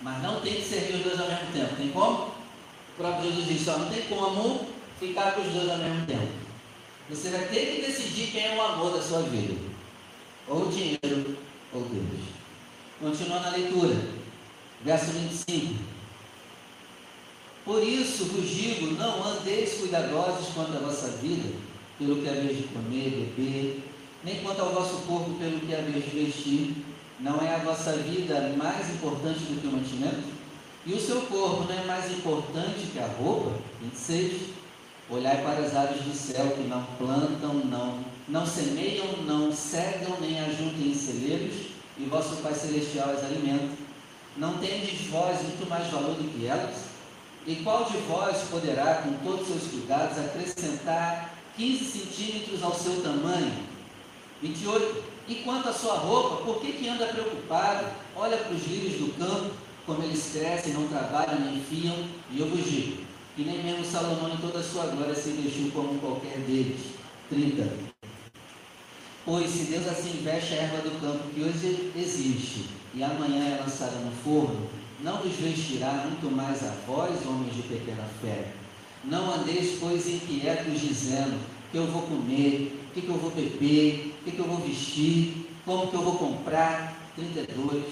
Mas 0.04 0.22
não 0.22 0.42
tem 0.42 0.56
que 0.56 0.62
servir 0.62 0.96
os 0.98 1.04
dois 1.04 1.20
ao 1.20 1.30
mesmo 1.30 1.52
tempo. 1.54 1.76
Tem 1.78 1.90
como? 1.90 2.24
O 2.26 2.98
próprio 2.98 3.32
Jesus 3.32 3.48
disse, 3.48 3.70
ó, 3.70 3.78
não 3.78 3.90
tem 3.90 4.02
como 4.04 4.68
ficar 5.00 5.32
com 5.32 5.42
os 5.42 5.54
dois 5.54 5.70
ao 5.70 5.78
mesmo 5.78 6.06
tempo. 6.06 6.28
Você 7.10 7.30
vai 7.30 7.48
ter 7.48 7.66
que 7.68 7.82
decidir 7.82 8.32
quem 8.32 8.46
é 8.46 8.56
o 8.56 8.62
amor 8.62 8.94
da 8.94 9.02
sua 9.02 9.22
vida. 9.22 9.56
Ou 10.48 10.68
dinheiro, 10.68 11.38
ou 11.74 11.82
Deus. 11.84 12.22
Continuando 13.00 13.48
a 13.48 13.52
leitura. 13.52 13.96
Verso 14.84 15.12
25. 15.12 15.76
Por 17.64 17.82
isso 17.82 18.26
vos 18.26 18.50
digo, 18.50 18.88
não 18.96 19.24
andeis 19.24 19.76
cuidadosos 19.76 20.54
quanto 20.54 20.76
à 20.76 20.80
vossa 20.82 21.08
vida, 21.18 21.50
pelo 21.98 22.22
que 22.22 22.28
haveis 22.28 22.58
de 22.58 22.64
comer, 22.64 23.34
beber, 23.38 23.84
nem 24.22 24.44
quanto 24.44 24.62
ao 24.62 24.74
vosso 24.74 24.98
corpo, 25.08 25.32
pelo 25.36 25.62
que 25.62 25.74
haveis 25.74 26.04
de 26.04 26.26
vestir 26.26 26.76
não 27.24 27.42
é 27.42 27.56
a 27.56 27.60
vossa 27.60 27.94
vida 27.94 28.54
mais 28.58 28.90
importante 28.90 29.40
do 29.40 29.62
que 29.62 29.68
o 29.68 29.72
mantimento? 29.72 30.34
E 30.86 30.94
o 30.94 31.00
seu 31.00 31.22
corpo 31.22 31.64
não 31.64 31.80
é 31.80 31.86
mais 31.86 32.12
importante 32.12 32.88
que 32.92 33.00
a 33.00 33.08
roupa? 33.08 33.52
26. 33.82 34.50
Olhai 35.10 35.42
para 35.42 35.66
as 35.66 35.74
aves 35.74 36.02
do 36.02 36.14
céu 36.14 36.52
que 36.52 36.64
não 36.64 36.84
plantam, 36.98 37.54
não, 37.54 38.00
não 38.28 38.46
semeiam, 38.46 39.24
não 39.26 39.54
cegam, 39.54 40.20
nem 40.20 40.42
ajuntem 40.42 40.90
em 40.90 40.94
celeiros, 40.94 41.68
e 41.98 42.04
vosso 42.06 42.36
Pai 42.38 42.54
Celestial 42.54 43.12
as 43.12 43.24
alimenta. 43.24 43.70
Não 44.36 44.58
tendes 44.58 45.08
vós 45.08 45.42
muito 45.44 45.70
mais 45.70 45.88
valor 45.88 46.16
do 46.16 46.30
que 46.30 46.46
elas? 46.46 46.76
E 47.48 47.56
qual 47.58 47.86
de 47.86 47.98
vós 48.00 48.38
poderá, 48.50 48.96
com 48.96 49.14
todos 49.26 49.42
os 49.44 49.48
seus 49.48 49.72
cuidados, 49.72 50.18
acrescentar 50.18 51.34
15 51.56 51.86
centímetros 51.86 52.64
ao 52.64 52.74
seu 52.74 53.02
tamanho? 53.02 53.64
28. 54.42 55.13
E 55.28 55.36
quanto 55.36 55.70
à 55.70 55.74
sua 55.74 55.96
roupa, 55.96 56.44
por 56.44 56.60
que, 56.60 56.74
que 56.74 56.90
anda 56.90 57.08
preocupado? 57.08 57.88
Olha 58.16 58.38
para 58.38 58.54
os 58.54 58.68
lírios 58.68 59.00
do 59.00 59.18
campo, 59.18 59.52
como 59.86 60.04
eles 60.04 60.32
crescem, 60.34 60.74
não 60.74 60.88
trabalham, 60.88 61.40
nem 61.40 61.64
fiam. 61.64 61.96
E 62.30 62.40
eu 62.40 62.50
vos 62.50 62.64
digo, 62.64 63.04
que 63.36 63.44
nem 63.44 63.64
mesmo 63.64 63.86
Salomão 63.86 64.34
em 64.34 64.38
toda 64.38 64.60
a 64.60 64.64
sua 64.64 64.88
glória 64.88 65.16
se 65.16 65.30
vestiu 65.32 65.72
como 65.72 66.00
qualquer 66.00 66.40
deles. 66.40 66.82
30. 67.30 67.94
Pois 69.26 69.50
se 69.50 69.64
Deus 69.72 69.88
assim 69.88 70.20
veste 70.22 70.54
a 70.54 70.58
erva 70.58 70.82
do 70.82 71.00
campo 71.00 71.30
que 71.34 71.42
hoje 71.42 71.92
existe, 71.96 72.66
e 72.94 73.02
amanhã 73.02 73.56
é 73.56 73.62
lançada 73.62 73.96
no 74.00 74.12
forno, 74.12 74.70
não 75.00 75.18
vos 75.18 75.34
vestirá 75.34 76.06
muito 76.06 76.30
mais 76.30 76.62
a 76.64 76.74
vós, 76.86 77.26
homens 77.26 77.56
de 77.56 77.64
pequena 77.64 78.06
fé. 78.22 78.52
Não 79.06 79.34
andeis, 79.34 79.78
pois, 79.80 80.08
inquietos, 80.08 80.82
dizendo, 80.82 81.40
que 81.72 81.78
eu 81.78 81.88
vou 81.88 82.04
comer, 82.04 82.83
que, 82.94 83.02
que 83.02 83.10
eu 83.10 83.18
vou 83.18 83.32
beber, 83.32 84.14
o 84.22 84.24
que, 84.24 84.32
que 84.32 84.40
eu 84.40 84.46
vou 84.46 84.58
vestir, 84.58 85.48
como 85.66 85.88
que 85.88 85.96
eu 85.96 86.02
vou 86.02 86.18
comprar. 86.18 87.02
32. 87.16 87.84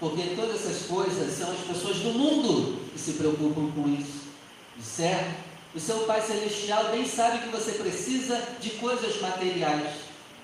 Porque 0.00 0.34
todas 0.34 0.56
essas 0.56 0.86
coisas 0.86 1.36
são 1.36 1.50
as 1.50 1.60
pessoas 1.60 1.98
do 1.98 2.12
mundo 2.12 2.80
que 2.92 2.98
se 2.98 3.12
preocupam 3.12 3.70
com 3.70 3.88
isso. 3.88 4.26
Certo? 4.82 5.46
O 5.74 5.80
seu 5.80 6.00
Pai 6.00 6.20
Celestial 6.20 6.90
bem 6.90 7.06
sabe 7.06 7.44
que 7.44 7.48
você 7.48 7.72
precisa 7.72 8.40
de 8.60 8.70
coisas 8.70 9.20
materiais. 9.20 9.94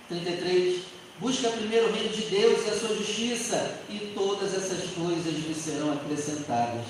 33. 0.08 0.82
Busca 1.18 1.48
primeiro 1.50 1.88
o 1.88 1.92
reino 1.92 2.08
de 2.08 2.22
Deus 2.22 2.66
e 2.66 2.70
a 2.70 2.78
sua 2.78 2.96
justiça, 2.96 3.78
e 3.88 4.12
todas 4.14 4.54
essas 4.54 4.90
coisas 4.90 5.24
lhe 5.24 5.54
serão 5.54 5.92
acrescentadas. 5.92 6.84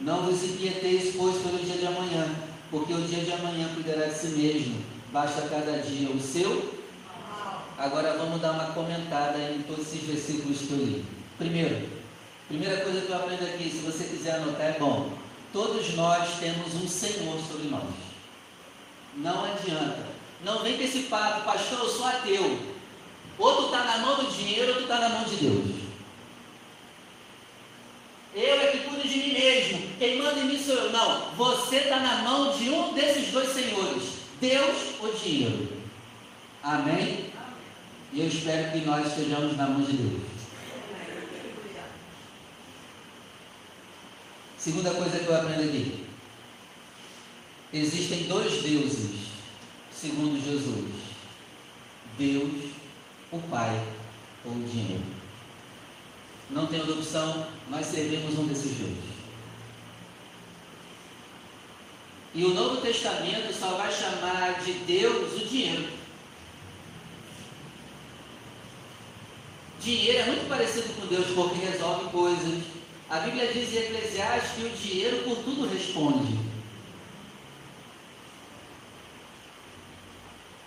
Não 0.00 0.22
vos 0.22 0.42
inquieteis, 0.42 1.14
pois, 1.16 1.36
pelo 1.36 1.58
dia 1.58 1.76
de 1.76 1.86
amanhã, 1.86 2.34
porque 2.70 2.92
o 2.92 3.02
dia 3.02 3.22
de 3.22 3.32
amanhã 3.32 3.68
cuidará 3.74 4.06
de 4.06 4.18
si 4.18 4.28
mesmo 4.28 4.93
basta 5.14 5.42
cada 5.42 5.78
dia 5.78 6.10
o 6.10 6.20
seu. 6.20 6.74
Agora 7.78 8.18
vamos 8.18 8.40
dar 8.40 8.50
uma 8.50 8.72
comentada 8.72 9.38
em 9.38 9.62
todos 9.62 9.86
esses 9.86 10.02
versículos 10.02 10.58
que 10.58 10.72
eu 10.72 10.78
li. 10.78 11.04
Primeiro, 11.38 11.88
primeira 12.48 12.82
coisa 12.82 13.00
que 13.02 13.10
eu 13.10 13.16
aprendo 13.16 13.44
aqui, 13.44 13.70
se 13.70 13.78
você 13.78 14.04
quiser 14.04 14.34
anotar, 14.34 14.66
é 14.66 14.76
bom. 14.78 15.10
Todos 15.52 15.94
nós 15.94 16.40
temos 16.40 16.74
um 16.74 16.88
Senhor 16.88 17.38
sobre 17.48 17.68
nós. 17.68 17.94
Não 19.16 19.44
adianta. 19.44 20.04
Não 20.44 20.64
vem 20.64 20.76
com 20.76 20.82
esse 20.82 21.04
papo, 21.04 21.44
pastor, 21.44 21.78
eu 21.78 21.88
sou 21.88 22.06
ateu. 22.06 22.74
Ou 23.38 23.56
tu 23.56 23.66
está 23.66 23.84
na 23.84 23.98
mão 23.98 24.16
do 24.16 24.36
dinheiro, 24.36 24.72
ou 24.72 24.78
tu 24.78 24.82
está 24.82 24.98
na 24.98 25.08
mão 25.10 25.24
de 25.24 25.36
Deus. 25.36 25.76
Eu 28.34 28.60
é 28.60 28.66
que 28.66 28.78
cuido 28.78 29.08
de 29.08 29.16
mim 29.16 29.32
mesmo. 29.32 29.90
Quem 29.96 30.18
manda 30.18 30.40
em 30.40 30.46
mim 30.46 30.58
sou 30.58 30.74
eu. 30.74 30.90
Não. 30.90 31.30
Você 31.36 31.76
está 31.76 32.00
na 32.00 32.16
mão 32.16 32.50
de 32.50 32.68
um 32.68 32.92
desses 32.92 33.30
dois 33.30 33.50
senhores. 33.50 34.23
Deus 34.48 34.94
ou 35.00 35.14
dinheiro? 35.14 35.68
Amém? 36.62 37.30
E 38.12 38.20
eu 38.20 38.28
espero 38.28 38.72
que 38.72 38.84
nós 38.84 39.06
estejamos 39.06 39.56
na 39.56 39.66
mão 39.66 39.82
de 39.82 39.96
Deus. 39.96 40.22
Segunda 44.58 44.90
coisa 44.90 45.18
que 45.18 45.26
eu 45.26 45.36
aprendo 45.36 45.62
aqui. 45.62 46.06
Existem 47.72 48.24
dois 48.24 48.62
deuses, 48.62 49.28
segundo 49.90 50.42
Jesus: 50.44 50.94
Deus, 52.18 52.70
o 53.32 53.38
Pai 53.48 53.82
ou 54.44 54.52
o 54.52 54.68
dinheiro. 54.68 55.02
Não 56.50 56.66
tem 56.66 56.80
outra 56.80 56.96
opção, 56.96 57.46
nós 57.70 57.86
servimos 57.86 58.38
um 58.38 58.46
desses 58.46 58.76
deuses. 58.76 59.13
E 62.34 62.44
o 62.44 62.52
Novo 62.52 62.80
Testamento 62.80 63.52
só 63.54 63.76
vai 63.76 63.92
chamar 63.92 64.60
de 64.64 64.72
Deus 64.72 65.40
o 65.40 65.46
dinheiro. 65.46 65.88
Dinheiro 69.80 70.18
é 70.18 70.26
muito 70.26 70.48
parecido 70.48 70.94
com 70.94 71.06
Deus 71.06 71.26
porque 71.28 71.64
resolve 71.64 72.10
coisas, 72.10 72.64
A 73.08 73.20
Bíblia 73.20 73.52
diz 73.52 73.72
em 73.72 73.76
Eclesiastes 73.76 74.52
que 74.52 74.66
o 74.66 74.70
dinheiro 74.70 75.22
por 75.24 75.36
tudo 75.44 75.68
responde. 75.68 76.38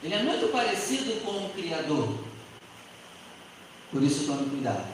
Ele 0.04 0.14
é 0.14 0.24
muito 0.24 0.52
parecido 0.52 1.20
com 1.26 1.46
o 1.46 1.50
Criador. 1.50 2.14
Por 3.92 4.04
isso 4.04 4.28
tome 4.28 4.50
cuidado. 4.50 4.86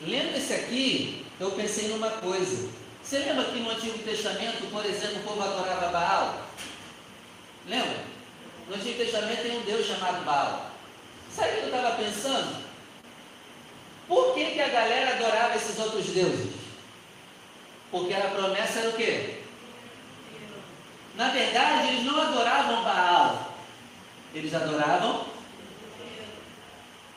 Lendo 0.00 0.36
esse 0.36 0.52
aqui, 0.52 1.26
eu 1.40 1.50
pensei 1.52 1.88
numa 1.88 2.10
coisa. 2.10 2.68
Você 3.08 3.20
lembra 3.20 3.44
que 3.46 3.58
no 3.60 3.70
Antigo 3.70 3.98
Testamento, 4.00 4.70
por 4.70 4.84
exemplo, 4.84 5.20
o 5.20 5.22
povo 5.22 5.42
adorava 5.42 5.88
Baal? 5.88 6.42
Lembra? 7.66 8.04
No 8.68 8.74
Antigo 8.74 8.98
Testamento 8.98 9.40
tem 9.40 9.56
um 9.56 9.62
Deus 9.62 9.86
chamado 9.86 10.22
Baal. 10.26 10.72
Sabe 11.34 11.48
o 11.48 11.52
que 11.54 11.60
eu 11.60 11.66
estava 11.68 11.96
pensando? 11.96 12.64
Por 14.06 14.34
que, 14.34 14.50
que 14.50 14.60
a 14.60 14.68
galera 14.68 15.16
adorava 15.16 15.56
esses 15.56 15.78
outros 15.78 16.04
deuses? 16.08 16.52
Porque 17.90 18.12
a 18.12 18.28
promessa 18.28 18.80
era 18.80 18.90
o 18.90 18.92
quê? 18.92 19.38
Na 21.14 21.30
verdade, 21.30 21.88
eles 21.88 22.04
não 22.04 22.20
adoravam 22.20 22.84
Baal. 22.84 23.54
Eles 24.34 24.52
adoravam 24.52 25.24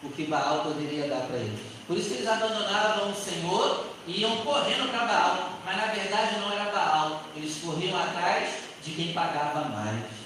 o 0.01 0.09
que 0.09 0.23
Baal 0.23 0.63
poderia 0.63 1.09
dar 1.09 1.27
para 1.27 1.35
eles. 1.35 1.59
Por 1.85 1.97
isso 1.97 2.13
eles 2.13 2.27
abandonavam 2.29 3.11
o 3.11 3.15
Senhor 3.15 3.90
e 4.07 4.21
iam 4.21 4.37
correndo 4.37 4.89
para 4.91 5.05
Baal. 5.05 5.59
Mas 5.65 5.77
na 5.77 5.85
verdade 5.87 6.39
não 6.39 6.51
era 6.51 6.71
Baal. 6.71 7.23
Eles 7.35 7.61
corriam 7.63 7.99
atrás 7.99 8.61
de 8.83 8.91
quem 8.91 9.13
pagava 9.13 9.65
mais. 9.69 10.21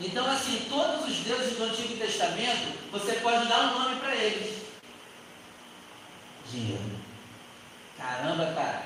Então, 0.00 0.30
assim, 0.30 0.66
todos 0.70 1.08
os 1.08 1.16
deuses 1.24 1.56
do 1.56 1.64
Antigo 1.64 1.96
Testamento, 1.96 2.78
você 2.92 3.14
pode 3.14 3.48
dar 3.48 3.62
um 3.62 3.78
nome 3.80 3.96
para 3.96 4.14
eles. 4.14 4.62
Dinheiro. 6.48 6.98
Caramba, 7.96 8.52
cara. 8.54 8.82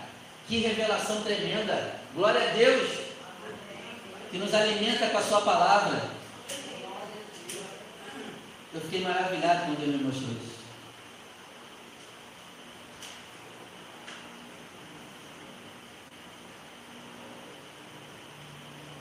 Que 0.49 0.59
revelação 0.59 1.23
tremenda. 1.23 2.01
Glória 2.15 2.51
a 2.51 2.55
Deus. 2.55 2.91
Que 4.31 4.39
nos 4.39 4.55
alimenta 4.55 5.09
com 5.09 5.19
a 5.19 5.23
sua 5.23 5.43
palavra. 5.43 6.22
Eu 8.75 8.81
fiquei 8.81 9.03
maravilhado 9.03 9.67
quando 9.67 9.83
ele 9.83 9.99
me 9.99 10.05
mostrou 10.05 10.31
isso. 10.31 10.63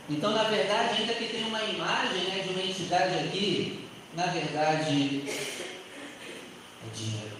Então, 0.09 0.31
na 0.31 0.43
verdade, 0.43 1.01
ainda 1.01 1.13
que 1.13 1.29
tem 1.29 1.45
uma 1.45 1.63
imagem 1.63 2.23
né, 2.25 2.43
de 2.43 2.49
uma 2.49 2.61
entidade 2.61 3.17
aqui, 3.19 3.87
na 4.13 4.25
verdade, 4.25 5.23
é 6.85 6.93
dinheiro. 6.93 7.37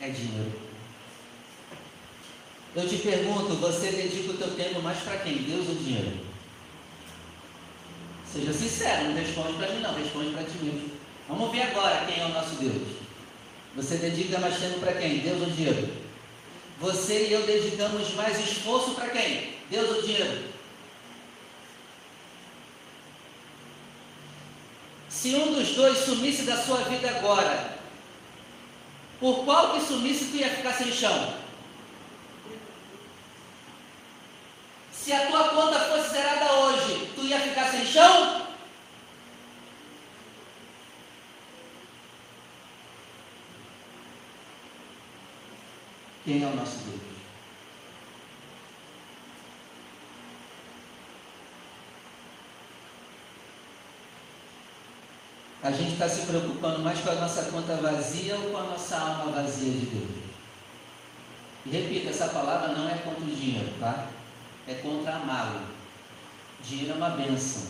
É 0.00 0.08
dinheiro. 0.08 0.70
Eu 2.74 2.88
te 2.88 2.96
pergunto, 2.96 3.56
você 3.56 3.90
dedica 3.90 4.30
o 4.30 4.38
teu 4.38 4.56
tempo 4.56 4.80
mais 4.80 5.00
para 5.00 5.18
quem? 5.18 5.42
Deus 5.42 5.68
ou 5.68 5.74
dinheiro? 5.74 6.29
Seja 8.32 8.52
sincero, 8.52 9.08
não 9.08 9.14
responde 9.14 9.54
para 9.54 9.72
mim 9.72 9.80
não, 9.80 9.94
responde 9.94 10.30
para 10.30 10.44
ti 10.44 10.58
mesmo. 10.62 10.90
Vamos 11.28 11.50
ver 11.50 11.62
agora 11.62 12.06
quem 12.06 12.22
é 12.22 12.26
o 12.26 12.28
nosso 12.28 12.54
Deus. 12.56 12.88
Você 13.74 13.96
dedica 13.96 14.38
mais 14.38 14.58
tempo 14.58 14.78
para 14.80 14.92
quem? 14.92 15.18
Deus 15.18 15.40
ou 15.40 15.50
dinheiro? 15.50 15.88
Você 16.80 17.26
e 17.26 17.32
eu 17.32 17.42
dedicamos 17.42 18.14
mais 18.14 18.38
esforço 18.38 18.92
para 18.92 19.08
quem? 19.08 19.54
Deus 19.68 19.96
ou 19.96 20.02
dinheiro? 20.02 20.44
Se 25.08 25.34
um 25.34 25.52
dos 25.52 25.74
dois 25.74 25.98
sumisse 25.98 26.44
da 26.44 26.56
sua 26.56 26.78
vida 26.84 27.10
agora, 27.10 27.78
por 29.18 29.44
qual 29.44 29.74
que 29.74 29.86
sumisse 29.86 30.26
tu 30.26 30.36
ia 30.36 30.48
ficar 30.48 30.72
sem 30.72 30.90
chão? 30.92 31.34
Se 35.02 35.14
a 35.14 35.26
tua 35.28 35.48
conta 35.48 35.80
fosse 35.80 36.10
zerada 36.10 36.52
hoje, 36.52 37.10
tu 37.14 37.22
ia 37.22 37.40
ficar 37.40 37.70
sem 37.70 37.86
chão? 37.86 38.46
Quem 46.22 46.42
é 46.42 46.46
o 46.46 46.54
nosso 46.54 46.76
Deus? 46.80 47.00
A 55.62 55.70
gente 55.70 55.92
está 55.92 56.08
se 56.08 56.26
preocupando 56.26 56.80
mais 56.80 57.00
com 57.00 57.10
a 57.10 57.14
nossa 57.14 57.50
conta 57.50 57.76
vazia 57.76 58.36
ou 58.36 58.50
com 58.50 58.56
a 58.58 58.64
nossa 58.64 58.98
alma 58.98 59.32
vazia 59.32 59.72
de 59.72 59.86
Deus? 59.86 60.10
E 61.64 61.70
repita, 61.70 62.10
essa 62.10 62.28
palavra 62.28 62.68
não 62.68 62.86
é 62.86 62.98
contra 62.98 63.24
o 63.24 63.34
dinheiro, 63.34 63.72
tá? 63.80 64.19
É 64.66 64.74
contra 64.74 65.16
amá-lo. 65.16 65.60
Dinheiro 66.62 66.92
é 66.92 66.96
uma 66.96 67.10
benção, 67.10 67.66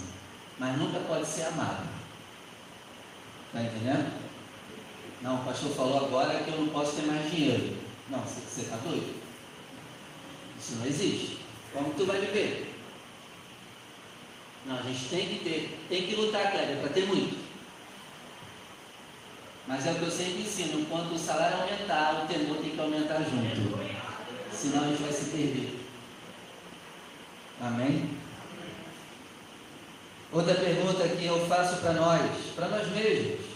mas 0.58 0.76
nunca 0.76 0.98
pode 1.00 1.26
ser 1.26 1.42
amado. 1.42 1.88
Está 3.46 3.62
entendendo? 3.62 4.20
Não, 5.22 5.36
o 5.36 5.44
pastor 5.44 5.70
falou 5.72 6.06
agora 6.06 6.42
que 6.42 6.50
eu 6.50 6.58
não 6.58 6.68
posso 6.68 6.96
ter 6.96 7.02
mais 7.02 7.30
dinheiro. 7.30 7.76
Não, 8.08 8.20
você 8.20 8.62
está 8.62 8.76
doido? 8.76 9.20
Isso 10.58 10.76
não 10.76 10.86
existe. 10.86 11.38
Como 11.72 11.94
tu 11.94 12.06
vai 12.06 12.20
viver? 12.20 12.74
Não, 14.66 14.78
a 14.78 14.82
gente 14.82 15.08
tem 15.08 15.28
que 15.28 15.44
ter, 15.44 15.78
tem 15.88 16.06
que 16.06 16.14
lutar, 16.14 16.50
Cléber, 16.50 16.78
para 16.78 16.90
ter 16.90 17.06
muito. 17.06 17.38
Mas 19.66 19.86
é 19.86 19.92
o 19.92 19.94
que 19.94 20.02
eu 20.02 20.10
sempre 20.10 20.42
ensino, 20.42 20.86
quando 20.86 21.14
o 21.14 21.18
salário 21.18 21.58
aumentar, 21.58 22.24
o 22.24 22.26
temor 22.26 22.56
tem 22.58 22.70
que 22.70 22.80
aumentar 22.80 23.18
junto. 23.18 23.78
Senão 24.52 24.84
a 24.84 24.88
gente 24.88 25.02
vai 25.02 25.12
se 25.12 25.24
perder. 25.26 25.79
Amém? 27.60 28.10
Outra 30.32 30.54
pergunta 30.54 31.08
que 31.08 31.26
eu 31.26 31.46
faço 31.46 31.76
para 31.78 31.92
nós, 31.92 32.22
para 32.54 32.68
nós 32.68 32.88
mesmos. 32.88 33.46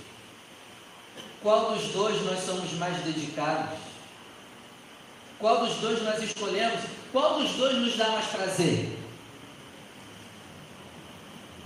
Qual 1.42 1.72
dos 1.72 1.88
dois 1.92 2.22
nós 2.24 2.40
somos 2.40 2.72
mais 2.72 3.02
dedicados? 3.04 3.78
Qual 5.38 5.64
dos 5.64 5.76
dois 5.76 6.02
nós 6.02 6.22
escolhemos? 6.22 6.80
Qual 7.12 7.38
dos 7.38 7.52
dois 7.52 7.76
nos 7.76 7.96
dá 7.96 8.08
mais 8.08 8.26
prazer? 8.26 8.98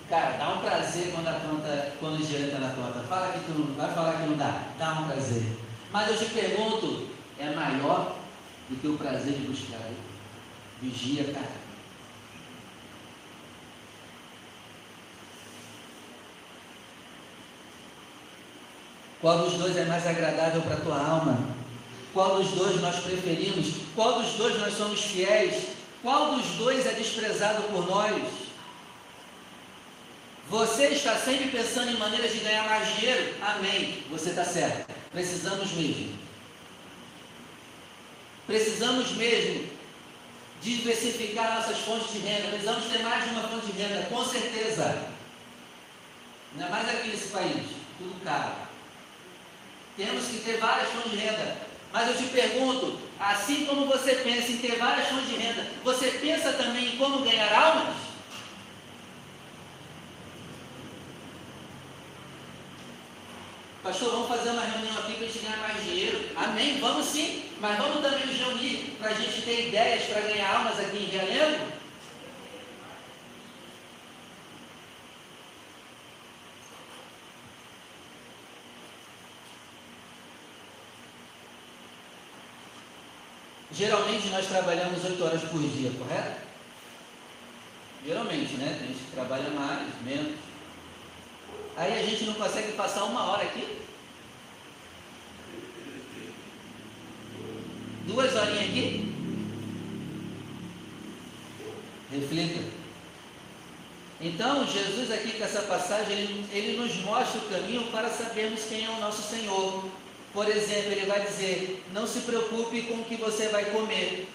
Cara, 0.08 0.36
dá 0.38 0.54
um 0.54 0.60
prazer 0.60 1.12
quando 1.14 1.28
a 1.28 1.34
conta, 1.34 1.92
quando 2.00 2.14
o 2.14 2.26
dinheiro 2.26 2.46
está 2.46 2.58
na 2.58 2.74
conta. 2.74 3.00
Fala 3.00 3.32
que 3.32 3.40
tu 3.40 3.58
não 3.58 3.74
vai 3.74 3.92
falar 3.94 4.20
que 4.20 4.26
não 4.28 4.36
dá. 4.36 4.62
Dá 4.78 4.92
um 5.00 5.08
prazer. 5.08 5.44
Mas 5.92 6.10
eu 6.10 6.18
te 6.18 6.34
pergunto, 6.34 7.08
é 7.38 7.50
maior 7.50 8.16
do 8.68 8.76
que 8.76 8.88
o 8.88 8.96
prazer 8.96 9.34
de 9.34 9.46
buscar? 9.46 9.90
Vigia, 10.80 11.32
cara. 11.32 11.57
Qual 19.20 19.38
dos 19.38 19.54
dois 19.54 19.76
é 19.76 19.84
mais 19.84 20.06
agradável 20.06 20.62
para 20.62 20.74
a 20.74 20.80
tua 20.80 20.96
alma? 20.96 21.38
Qual 22.12 22.36
dos 22.36 22.50
dois 22.52 22.80
nós 22.80 22.96
preferimos? 23.00 23.74
Qual 23.94 24.22
dos 24.22 24.34
dois 24.34 24.58
nós 24.60 24.74
somos 24.74 25.00
fiéis? 25.00 25.68
Qual 26.02 26.36
dos 26.36 26.46
dois 26.52 26.86
é 26.86 26.92
desprezado 26.92 27.62
por 27.64 27.86
nós? 27.88 28.22
Você 30.48 30.86
está 30.88 31.16
sempre 31.16 31.48
pensando 31.48 31.90
em 31.90 31.98
maneiras 31.98 32.32
de 32.32 32.38
ganhar 32.38 32.64
mais 32.64 32.94
dinheiro? 32.94 33.34
Amém. 33.42 34.04
Você 34.10 34.30
está 34.30 34.44
certo. 34.44 34.90
Precisamos 35.10 35.72
mesmo. 35.72 36.16
Precisamos 38.46 39.10
mesmo 39.12 39.68
diversificar 40.62 41.56
nossas 41.56 41.78
fontes 41.78 42.12
de 42.12 42.20
renda. 42.20 42.48
Precisamos 42.48 42.84
ter 42.84 43.02
mais 43.02 43.24
de 43.24 43.30
uma 43.30 43.48
fonte 43.48 43.66
de 43.66 43.82
renda, 43.82 44.06
com 44.06 44.24
certeza. 44.24 45.08
Ainda 46.54 46.68
mais 46.70 46.88
aqui 46.88 47.08
nesse 47.08 47.28
país. 47.28 47.66
Tudo 47.98 48.24
caro. 48.24 48.67
Temos 49.98 50.26
que 50.26 50.38
ter 50.38 50.58
várias 50.58 50.88
fontes 50.90 51.10
de 51.10 51.16
renda. 51.16 51.56
Mas 51.92 52.08
eu 52.08 52.16
te 52.16 52.24
pergunto, 52.32 53.00
assim 53.18 53.66
como 53.66 53.86
você 53.86 54.14
pensa 54.14 54.52
em 54.52 54.58
ter 54.58 54.76
várias 54.76 55.08
fontes 55.08 55.28
de 55.28 55.34
renda, 55.34 55.66
você 55.82 56.12
pensa 56.12 56.52
também 56.52 56.94
em 56.94 56.96
como 56.96 57.24
ganhar 57.24 57.52
almas? 57.52 57.96
Pastor, 63.82 64.10
vamos 64.12 64.28
fazer 64.28 64.50
uma 64.50 64.62
reunião 64.62 64.98
aqui 64.98 65.14
para 65.14 65.24
a 65.24 65.28
gente 65.28 65.38
ganhar 65.40 65.56
mais 65.56 65.82
dinheiro. 65.82 66.28
Amém, 66.36 66.78
vamos 66.78 67.06
sim, 67.06 67.50
mas 67.60 67.76
vamos 67.76 68.00
também 68.00 68.24
nos 68.24 68.36
reunir 68.36 68.96
para 69.00 69.10
a 69.10 69.14
gente 69.14 69.42
ter 69.42 69.68
ideias 69.68 70.04
para 70.04 70.20
ganhar 70.20 70.54
almas 70.54 70.78
aqui 70.78 70.96
em 70.96 71.06
Realengo? 71.06 71.77
Geralmente 83.78 84.28
nós 84.30 84.44
trabalhamos 84.48 85.04
oito 85.04 85.24
horas 85.24 85.40
por 85.42 85.60
dia, 85.60 85.92
correto? 85.96 86.40
Geralmente, 88.04 88.54
né? 88.54 88.76
Tem 88.76 88.88
gente 88.88 89.04
que 89.04 89.12
trabalha 89.12 89.50
mais, 89.50 89.86
menos. 90.04 90.36
Aí 91.76 91.92
a 91.96 92.02
gente 92.04 92.24
não 92.24 92.34
consegue 92.34 92.72
passar 92.72 93.04
uma 93.04 93.22
hora 93.30 93.44
aqui? 93.44 93.78
Duas 98.04 98.34
horinhas 98.34 98.64
aqui? 98.64 99.14
Reflita. 102.10 102.64
Então, 104.20 104.66
Jesus 104.66 105.12
aqui 105.12 105.38
com 105.38 105.44
essa 105.44 105.62
passagem, 105.62 106.18
ele, 106.18 106.46
ele 106.50 106.76
nos 106.78 106.96
mostra 107.04 107.38
o 107.38 107.48
caminho 107.48 107.84
para 107.92 108.10
sabermos 108.10 108.64
quem 108.64 108.84
é 108.84 108.90
o 108.90 108.98
nosso 108.98 109.22
Senhor. 109.22 109.84
Por 110.32 110.48
exemplo, 110.48 110.92
ele 110.92 111.06
vai 111.06 111.20
dizer: 111.20 111.84
não 111.92 112.06
se 112.06 112.20
preocupe 112.20 112.82
com 112.82 112.94
o 112.94 113.04
que 113.04 113.16
você 113.16 113.48
vai 113.48 113.66
comer. 113.66 114.28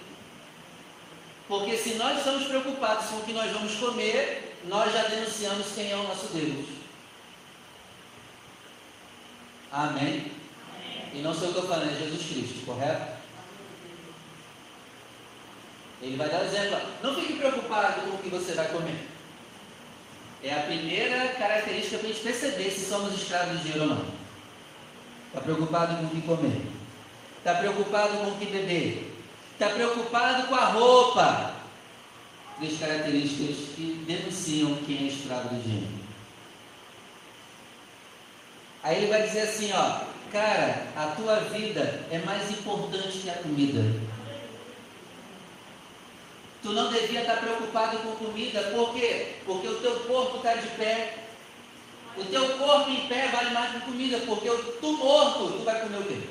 Porque 1.48 1.78
se 1.78 1.96
nós 1.96 2.18
estamos 2.18 2.48
preocupados 2.48 3.08
com 3.08 3.18
o 3.18 3.24
que 3.24 3.34
nós 3.34 3.52
vamos 3.52 3.76
comer, 3.76 4.58
nós 4.66 4.92
já 4.94 5.04
denunciamos 5.04 5.68
quem 5.76 5.92
é 5.92 5.96
o 5.96 6.04
nosso 6.04 6.28
Deus. 6.28 6.66
Amém? 9.72 10.32
Amém. 10.74 11.12
E 11.14 11.22
não 11.22 11.34
sou 11.34 11.48
eu 11.48 11.54
que 11.54 11.60
estou 11.60 11.70
falando, 11.70 11.92
é 11.92 12.00
Jesus 12.00 12.26
Cristo, 12.26 12.66
correto? 12.66 13.14
Ele 16.02 16.18
vai 16.18 16.30
dar 16.30 16.42
o 16.42 16.46
exemplo. 16.46 16.80
Não 17.02 17.16
fique 17.16 17.34
preocupado 17.34 18.02
com 18.02 18.16
o 18.16 18.18
que 18.20 18.30
você 18.30 18.54
vai 18.54 18.68
comer. 18.68 19.08
É 20.44 20.54
a 20.54 20.64
primeira 20.64 21.30
característica 21.30 21.98
para 21.98 22.10
a 22.10 22.12
gente 22.12 22.24
perceber 22.24 22.70
se 22.70 22.86
somos 22.86 23.14
escravos 23.14 23.58
de 23.58 23.64
dinheiro 23.64 23.84
ou 23.84 23.90
não. 23.96 24.23
Está 25.34 25.42
preocupado 25.42 25.98
com 25.98 26.06
o 26.06 26.10
que 26.10 26.22
comer. 26.22 26.62
Está 27.40 27.56
preocupado 27.56 28.18
com 28.20 28.30
o 28.30 28.38
que 28.38 28.46
beber. 28.46 29.12
Está 29.54 29.70
preocupado 29.70 30.48
com 30.48 30.54
a 30.54 30.66
roupa. 30.66 31.56
Três 32.60 32.80
características 32.80 33.74
que 33.76 34.06
denunciam 34.06 34.76
quem 34.86 35.06
é 35.06 35.08
escravo 35.08 35.50
do 35.50 35.60
dinheiro. 35.64 35.88
Aí 38.84 38.98
ele 38.98 39.08
vai 39.08 39.24
dizer 39.24 39.42
assim, 39.42 39.72
ó, 39.74 40.02
cara, 40.32 40.86
a 40.96 41.16
tua 41.16 41.40
vida 41.40 42.06
é 42.12 42.20
mais 42.20 42.52
importante 42.52 43.18
que 43.18 43.30
a 43.32 43.34
comida. 43.34 43.82
Tu 46.62 46.72
não 46.72 46.92
devia 46.92 47.22
estar 47.22 47.38
preocupado 47.38 47.98
com 47.98 48.26
comida, 48.26 48.62
por 48.76 48.94
quê? 48.94 49.38
Porque 49.46 49.68
o 49.68 49.82
teu 49.82 50.00
corpo 50.02 50.38
está 50.38 50.54
de 50.54 50.68
pé. 50.78 51.23
O 52.16 52.24
teu 52.26 52.58
corpo 52.58 52.90
em 52.92 53.08
pé 53.08 53.30
vale 53.30 53.52
mais 53.52 53.72
que 53.72 53.80
comida, 53.82 54.20
porque 54.20 54.50
tu 54.50 54.98
morto, 54.98 55.58
tu 55.58 55.64
vai 55.64 55.82
comer 55.82 55.98
o 55.98 56.04
quê? 56.04 56.22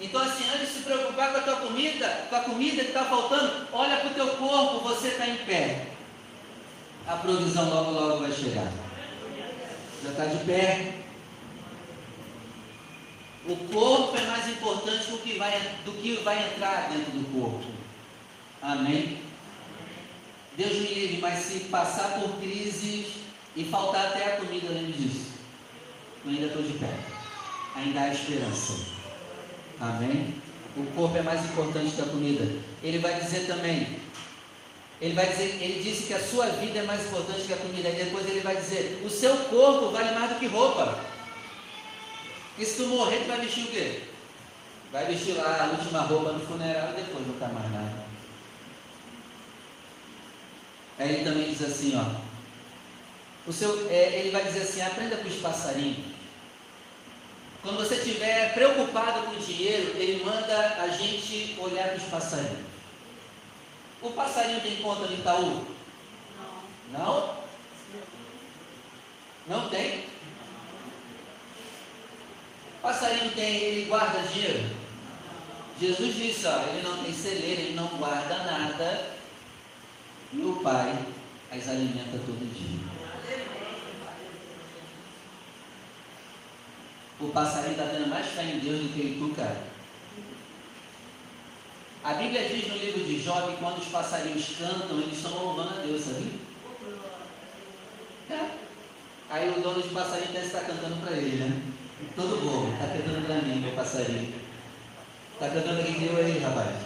Então, 0.00 0.20
assim, 0.20 0.44
antes 0.52 0.68
de 0.68 0.74
se 0.78 0.82
preocupar 0.82 1.30
com 1.30 1.38
a 1.38 1.42
tua 1.42 1.56
comida, 1.56 2.26
com 2.28 2.34
a 2.34 2.40
comida 2.40 2.82
que 2.82 2.88
está 2.88 3.04
faltando, 3.04 3.68
olha 3.72 3.98
para 3.98 4.10
o 4.10 4.14
teu 4.14 4.28
corpo, 4.30 4.80
você 4.80 5.08
está 5.08 5.28
em 5.28 5.36
pé. 5.36 5.86
A 7.06 7.16
provisão 7.16 7.70
logo, 7.70 7.92
logo 7.92 8.18
vai 8.18 8.32
chegar. 8.32 8.72
Já 10.02 10.10
está 10.10 10.24
de 10.26 10.44
pé. 10.44 10.94
O 13.46 13.56
corpo 13.72 14.16
é 14.16 14.26
mais 14.26 14.48
importante 14.48 15.10
do 15.10 15.18
que 15.18 15.38
vai, 15.38 15.52
do 15.84 15.92
que 15.92 16.16
vai 16.24 16.48
entrar 16.48 16.90
dentro 16.90 17.12
do 17.12 17.40
corpo. 17.40 17.64
Amém? 18.60 19.22
Deus 20.56 20.72
me 20.72 20.94
livre, 20.94 21.18
mas 21.20 21.44
se 21.44 21.60
passar 21.64 22.20
por 22.20 22.40
crises 22.40 23.21
e 23.54 23.64
faltar 23.64 24.06
até 24.06 24.34
a 24.34 24.36
comida, 24.36 24.72
lembre 24.72 24.92
disso. 24.92 25.32
Eu 26.24 26.30
ainda 26.30 26.46
estou 26.46 26.62
de 26.62 26.72
pé. 26.74 26.94
Ainda 27.76 28.00
há 28.00 28.08
esperança. 28.12 28.74
Amém? 29.80 30.34
O 30.76 30.84
corpo 30.94 31.16
é 31.16 31.22
mais 31.22 31.44
importante 31.44 31.94
que 31.94 32.00
a 32.00 32.06
comida. 32.06 32.60
Ele 32.82 32.98
vai 32.98 33.20
dizer 33.20 33.46
também. 33.46 34.00
Ele 35.00 35.14
vai 35.14 35.26
dizer, 35.28 35.58
ele 35.60 35.82
disse 35.82 36.04
que 36.04 36.14
a 36.14 36.20
sua 36.20 36.46
vida 36.46 36.78
é 36.78 36.82
mais 36.84 37.04
importante 37.06 37.42
que 37.42 37.52
a 37.52 37.56
comida. 37.56 37.88
E 37.88 38.04
depois 38.04 38.26
ele 38.26 38.40
vai 38.40 38.56
dizer, 38.56 39.02
o 39.04 39.10
seu 39.10 39.36
corpo 39.36 39.90
vale 39.90 40.12
mais 40.12 40.32
do 40.32 40.38
que 40.38 40.46
roupa. 40.46 40.98
E 42.58 42.64
se 42.64 42.76
tu 42.76 42.86
morrer, 42.86 43.18
tu 43.18 43.28
vai 43.28 43.40
vestir 43.40 43.64
o 43.64 43.68
quê? 43.68 44.02
Vai 44.92 45.06
vestir 45.06 45.34
lá 45.34 45.64
a 45.64 45.76
última 45.76 46.02
roupa 46.02 46.32
no 46.32 46.46
funeral 46.46 46.90
e 46.92 47.00
depois 47.00 47.26
não 47.26 47.34
está 47.34 47.48
mais 47.48 47.70
nada. 47.72 48.04
Aí 50.98 51.14
ele 51.14 51.24
também 51.24 51.50
diz 51.50 51.62
assim, 51.62 51.96
ó. 51.96 52.21
O 53.46 53.52
seu, 53.52 53.90
é, 53.90 54.20
ele 54.20 54.30
vai 54.30 54.44
dizer 54.44 54.62
assim, 54.62 54.80
aprenda 54.82 55.16
com 55.16 55.28
os 55.28 55.36
passarinhos. 55.36 56.12
Quando 57.62 57.76
você 57.76 57.96
estiver 57.96 58.54
preocupado 58.54 59.26
com 59.26 59.36
o 59.36 59.38
dinheiro, 59.38 59.96
ele 59.96 60.24
manda 60.24 60.82
a 60.82 60.88
gente 60.88 61.56
olhar 61.60 61.88
para 61.88 61.96
os 61.96 62.04
passarinhos. 62.04 62.66
O 64.00 64.10
passarinho 64.10 64.60
tem 64.60 64.76
conta 64.76 65.06
no 65.06 65.14
Itaú? 65.14 65.64
Não. 66.92 66.98
Não? 66.98 67.42
Não 69.46 69.68
tem? 69.68 70.04
O 72.78 72.82
passarinho 72.82 73.30
tem, 73.32 73.56
ele 73.56 73.88
guarda 73.88 74.26
dinheiro? 74.28 74.82
Jesus 75.80 76.14
disse, 76.14 76.46
ó, 76.46 76.62
ele 76.68 76.82
não 76.82 77.02
tem 77.02 77.12
celeiro, 77.12 77.60
ele 77.60 77.74
não 77.74 77.88
guarda 77.88 78.38
nada, 78.38 79.10
e 80.32 80.40
o 80.40 80.60
Pai 80.62 80.96
as 81.50 81.68
alimenta 81.68 82.18
todo 82.18 82.54
dia. 82.54 82.91
O 87.22 87.28
passarinho 87.28 87.72
está 87.72 87.84
tendo 87.84 88.08
mais 88.08 88.26
fé 88.26 88.42
em 88.42 88.58
Deus 88.58 88.80
do 88.80 88.92
que 88.92 89.16
tu, 89.16 89.32
cara. 89.36 89.62
A 92.02 92.14
Bíblia 92.14 92.48
diz 92.48 92.66
no 92.66 92.76
livro 92.76 93.04
de 93.04 93.22
Jó 93.22 93.42
que 93.42 93.58
quando 93.58 93.78
os 93.78 93.86
passarinhos 93.86 94.56
cantam, 94.58 94.98
eles 94.98 95.16
estão 95.16 95.32
louvando 95.32 95.70
a 95.70 95.82
Deus, 95.82 96.02
sabia? 96.02 96.32
É. 98.28 98.50
Aí 99.30 99.48
o 99.50 99.60
dono 99.60 99.80
de 99.80 99.88
passarinho 99.90 100.32
deve 100.32 100.46
estar 100.46 100.62
cantando 100.62 100.96
para 100.96 101.16
ele, 101.16 101.36
né? 101.36 101.62
Todo 102.16 102.42
bom, 102.42 102.72
está 102.72 102.88
cantando 102.88 103.24
para 103.24 103.36
mim, 103.36 103.60
meu 103.60 103.72
passarinho. 103.72 104.34
Está 105.34 105.48
cantando 105.48 105.80
aqui 105.80 105.94
que 105.94 106.06
eu 106.06 106.16
aí, 106.16 106.38
rapaz. 106.40 106.76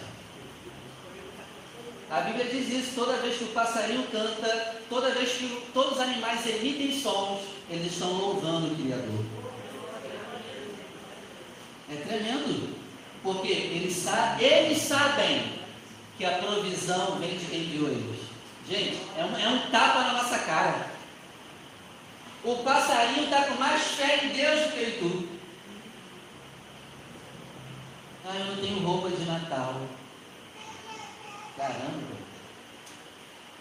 A 2.11 2.21
Bíblia 2.21 2.45
diz 2.45 2.69
isso, 2.69 2.91
toda 2.93 3.17
vez 3.17 3.37
que 3.37 3.43
o 3.45 3.53
passarinho 3.53 4.03
canta, 4.11 4.75
toda 4.87 5.09
vez 5.09 5.31
que 5.31 5.63
todos 5.73 5.93
os 5.93 5.99
animais 5.99 6.45
emitem 6.45 7.01
sons, 7.01 7.41
eles 7.71 7.91
estão 7.91 8.13
louvando 8.13 8.71
o 8.71 8.75
Criador. 8.75 9.36
É 11.89 11.95
tremendo, 11.95 12.75
porque 13.23 13.47
eles, 13.47 14.05
eles 14.39 14.81
sabem 14.81 15.53
que 16.17 16.25
a 16.25 16.37
provisão 16.39 17.17
vem 17.19 17.37
de 17.37 17.45
quem 17.45 17.61
enviou 17.61 17.89
eles. 17.89 18.19
Gente, 18.69 19.01
é 19.17 19.23
um, 19.23 19.37
é 19.37 19.47
um 19.47 19.71
tapa 19.71 20.01
na 20.01 20.13
nossa 20.13 20.39
cara. 20.39 20.91
O 22.43 22.55
passarinho 22.57 23.23
está 23.23 23.43
com 23.45 23.55
mais 23.55 23.81
fé 23.81 24.25
em 24.25 24.29
Deus 24.29 24.59
do 24.61 24.71
que 24.73 24.99
tu. 24.99 25.29
Ah, 28.25 28.35
eu 28.35 28.45
não 28.45 28.57
tenho 28.57 28.79
roupa 28.79 29.09
de 29.09 29.23
Natal. 29.23 29.81
Caramba! 31.55 32.17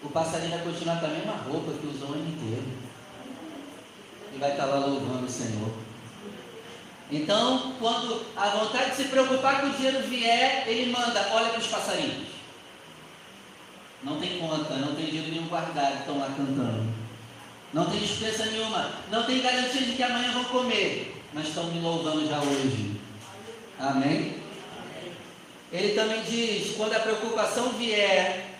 O 0.02 0.08
passarinho 0.10 0.50
vai 0.50 0.62
continuar 0.62 0.98
com 0.98 1.06
a 1.06 1.10
mesma 1.10 1.32
roupa 1.32 1.72
que 1.72 1.86
usou 1.86 2.10
o 2.10 2.12
ano 2.14 2.28
inteiro. 2.28 2.66
E 4.34 4.38
vai 4.38 4.50
estar 4.50 4.66
lá 4.66 4.84
louvando 4.84 5.26
o 5.26 5.30
Senhor. 5.30 5.85
Então, 7.10 7.74
quando 7.78 8.26
a 8.36 8.48
vontade 8.48 8.90
de 8.90 8.96
se 8.96 9.04
preocupar 9.04 9.60
com 9.60 9.68
o 9.68 9.70
dinheiro 9.70 10.00
vier, 10.08 10.64
ele 10.66 10.90
manda, 10.90 11.28
olha 11.32 11.50
para 11.50 11.60
os 11.60 11.66
passarinhos. 11.68 12.26
Não 14.02 14.18
tem 14.20 14.38
conta, 14.38 14.74
não 14.74 14.94
tem 14.94 15.06
dinheiro 15.06 15.30
nenhum 15.30 15.46
guardado, 15.46 16.00
estão 16.00 16.18
lá 16.18 16.26
cantando. 16.36 16.92
Não 17.72 17.86
tem 17.86 18.00
despesa 18.00 18.46
nenhuma, 18.46 18.90
não 19.10 19.24
tem 19.24 19.40
garantia 19.40 19.82
de 19.82 19.92
que 19.92 20.02
amanhã 20.02 20.32
vão 20.32 20.44
comer, 20.44 21.22
mas 21.32 21.48
estão 21.48 21.64
me 21.64 21.80
louvando 21.80 22.26
já 22.26 22.40
hoje. 22.40 23.00
Amém? 23.78 24.36
Ele 25.72 25.94
também 25.94 26.22
diz: 26.22 26.74
quando 26.76 26.94
a 26.94 27.00
preocupação 27.00 27.70
vier, 27.70 28.58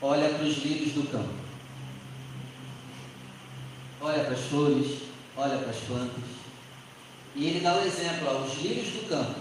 olha 0.00 0.28
para 0.30 0.44
os 0.44 0.56
lírios 0.58 0.92
do 0.92 1.10
campo, 1.10 1.34
olha 4.00 4.24
para 4.24 4.34
as 4.34 4.40
flores, 4.40 5.02
olha 5.36 5.58
para 5.58 5.70
as 5.70 5.76
plantas. 5.76 6.41
E 7.34 7.46
ele 7.46 7.60
dá 7.60 7.74
o 7.74 7.84
exemplo: 7.84 8.28
ó, 8.28 8.42
os 8.42 8.58
lírios 8.58 8.88
do 8.88 9.08
campo 9.08 9.40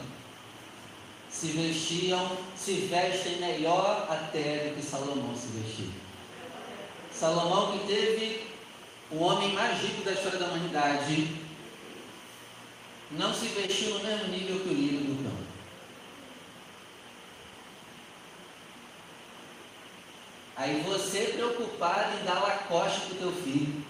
se 1.30 1.48
vestiam, 1.48 2.38
se 2.56 2.74
vestem 2.74 3.38
melhor 3.38 4.08
até 4.10 4.70
do 4.70 4.76
que 4.76 4.82
Salomão 4.82 5.36
se 5.36 5.48
vestiu. 5.48 5.90
Salomão, 7.12 7.78
que 7.78 7.88
teve 7.88 8.46
o 9.10 9.24
homem 9.24 9.54
mais 9.54 9.82
rico 9.82 10.04
da 10.04 10.12
história 10.12 10.40
da 10.40 10.48
humanidade, 10.48 11.36
não 13.12 13.34
se 13.34 13.48
vestiu 13.48 13.98
no 13.98 14.04
mesmo 14.04 14.28
nível 14.28 14.60
que 14.60 14.70
o 14.70 14.74
lírio 14.74 15.00
do 15.00 15.24
campo. 15.24 15.52
Aí 20.56 20.82
você 20.82 21.34
preocupado 21.34 22.20
em 22.20 22.24
dar 22.24 22.40
lacoste 22.40 23.02
para 23.02 23.16
o 23.16 23.18
teu 23.18 23.32
filho. 23.32 23.84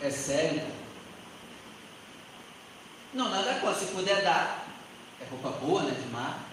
É 0.00 0.10
sério? 0.10 0.77
Não, 3.14 3.30
nada 3.30 3.60
contra. 3.60 3.74
Se 3.74 3.86
puder 3.92 4.22
dar, 4.22 4.66
é 5.20 5.24
roupa 5.30 5.50
boa, 5.58 5.82
né? 5.82 5.90
De 5.92 6.08
mar. 6.10 6.46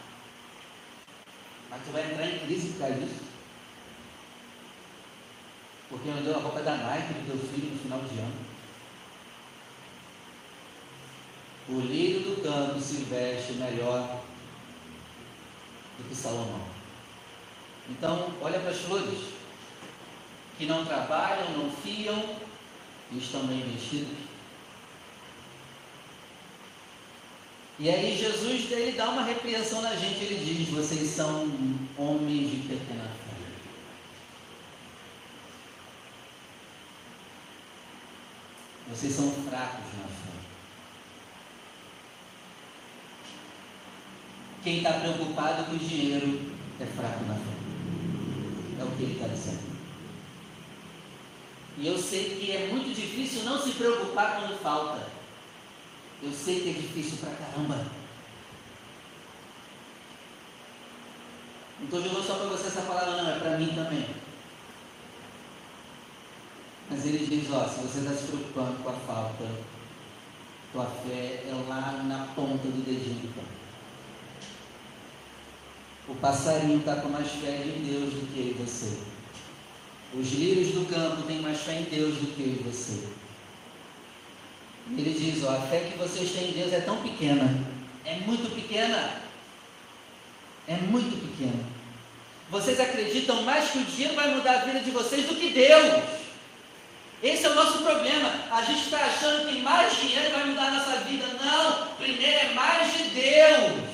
Mas 1.69 1.81
tu 1.83 1.91
vai 1.91 2.11
entrar 2.11 2.27
em 2.27 2.39
crise 2.39 2.69
por 2.69 2.79
causa 2.79 2.95
disso. 2.95 3.25
Porque 5.89 6.09
não 6.09 6.23
deu 6.23 6.35
a 6.35 6.39
roupa 6.39 6.61
da 6.61 6.75
Nike 6.77 7.13
do 7.13 7.27
teu 7.27 7.49
filho 7.49 7.73
no 7.73 7.79
final 7.79 7.99
de 7.99 8.19
ano. 8.19 8.45
O 11.67 11.79
lírio 11.79 12.21
do 12.21 12.43
campo 12.43 12.79
se 12.79 13.03
veste 13.05 13.53
melhor 13.53 14.21
do 15.97 16.07
que 16.07 16.15
Salomão. 16.15 16.61
Então, 17.89 18.33
olha 18.41 18.59
para 18.59 18.71
as 18.71 18.79
flores, 18.79 19.19
que 20.57 20.65
não 20.65 20.85
trabalham, 20.85 21.57
não 21.57 21.71
fiam 21.71 22.37
e 23.11 23.17
estão 23.17 23.45
bem 23.47 23.61
vestidas. 23.61 24.24
E 27.77 27.89
aí 27.89 28.17
Jesus 28.17 28.71
ele 28.71 28.93
dá 28.93 29.09
uma 29.09 29.23
repreensão 29.23 29.81
na 29.81 29.93
gente, 29.95 30.23
ele 30.23 30.45
diz, 30.45 30.69
vocês 30.69 31.09
são 31.09 31.41
homens 31.97 32.49
de 32.49 32.57
pequena 32.67 33.03
fé. 33.03 33.35
Vocês 38.89 39.13
são 39.13 39.29
fracos 39.29 39.85
na 39.99 40.07
fé. 40.07 40.25
Quem 44.63 44.77
está 44.77 44.93
preocupado 44.93 45.65
com 45.65 45.73
o 45.73 45.77
dinheiro 45.77 46.53
é 46.79 46.85
fraco 46.85 47.25
na 47.25 47.33
fé. 47.33 47.41
É 48.79 48.83
o 48.85 48.91
que 48.91 49.03
ele 49.03 49.13
está 49.15 49.27
dizendo. 49.27 49.75
E 51.77 51.87
eu 51.87 51.97
sei 51.97 52.37
que 52.39 52.51
é 52.53 52.67
muito 52.67 52.95
difícil 52.95 53.43
não 53.43 53.61
se 53.61 53.71
preocupar 53.71 54.39
quando 54.39 54.61
falta. 54.61 55.24
Eu 56.25 56.31
sei 56.31 56.59
que 56.59 56.69
é 56.71 56.73
difícil 56.73 57.19
pra 57.19 57.35
caramba. 57.35 57.85
Não 61.77 61.85
estou 61.85 62.01
jogando 62.01 62.25
só 62.25 62.35
para 62.35 62.47
você 62.47 62.67
essa 62.67 62.81
palavra, 62.81 63.21
não, 63.21 63.29
é 63.29 63.37
para 63.37 63.59
mim 63.59 63.67
também. 63.75 64.07
Mas 66.89 67.05
ele 67.05 67.27
diz: 67.27 67.51
ó, 67.51 67.67
se 67.67 67.81
você 67.81 67.99
está 67.99 68.11
se 68.15 68.23
preocupando 68.23 68.81
com 68.81 68.89
a 68.89 68.93
falta, 68.93 69.45
tua 70.71 70.85
fé 70.85 71.43
é 71.47 71.65
lá 71.67 72.03
na 72.03 72.33
ponta 72.33 72.67
do 72.67 72.83
dedinho 72.83 73.21
do 73.21 73.35
pé. 73.35 73.41
O 76.07 76.15
passarinho 76.15 76.79
está 76.79 76.95
com 76.97 77.09
mais 77.09 77.29
fé 77.33 77.65
em 77.65 77.83
Deus 77.83 78.13
do 78.13 78.33
que 78.33 78.55
você. 78.59 78.97
Os 80.19 80.31
lírios 80.31 80.73
do 80.73 80.89
campo 80.89 81.21
têm 81.23 81.41
mais 81.41 81.59
fé 81.61 81.81
em 81.81 81.83
Deus 81.83 82.15
do 82.15 82.35
que 82.35 82.63
você. 82.63 83.24
Ele 84.91 85.13
diz: 85.13 85.43
ó, 85.43 85.49
a 85.49 85.61
fé 85.61 85.79
que 85.79 85.97
vocês 85.97 86.31
têm 86.31 86.49
em 86.49 86.53
Deus 86.53 86.71
é 86.71 86.81
tão 86.81 86.97
pequena, 86.97 87.65
é 88.05 88.15
muito 88.17 88.53
pequena, 88.53 89.21
é 90.67 90.75
muito 90.75 91.19
pequena. 91.19 91.63
Vocês 92.49 92.79
acreditam 92.79 93.41
mais 93.41 93.71
que 93.71 93.79
o 93.79 93.83
dinheiro 93.83 94.15
vai 94.15 94.35
mudar 94.35 94.51
a 94.51 94.65
vida 94.65 94.79
de 94.79 94.91
vocês 94.91 95.25
do 95.25 95.35
que 95.35 95.49
Deus. 95.49 96.03
Esse 97.23 97.45
é 97.45 97.49
o 97.49 97.55
nosso 97.55 97.79
problema. 97.79 98.31
A 98.51 98.61
gente 98.61 98.83
está 98.83 98.99
achando 98.99 99.49
que 99.49 99.59
mais 99.61 99.97
dinheiro 99.97 100.31
vai 100.31 100.45
mudar 100.45 100.67
a 100.67 100.71
nossa 100.71 100.97
vida. 100.97 101.25
Não, 101.43 101.87
primeiro 101.95 102.39
é 102.39 102.53
mais 102.53 102.93
de 102.93 103.03
Deus, 103.05 103.89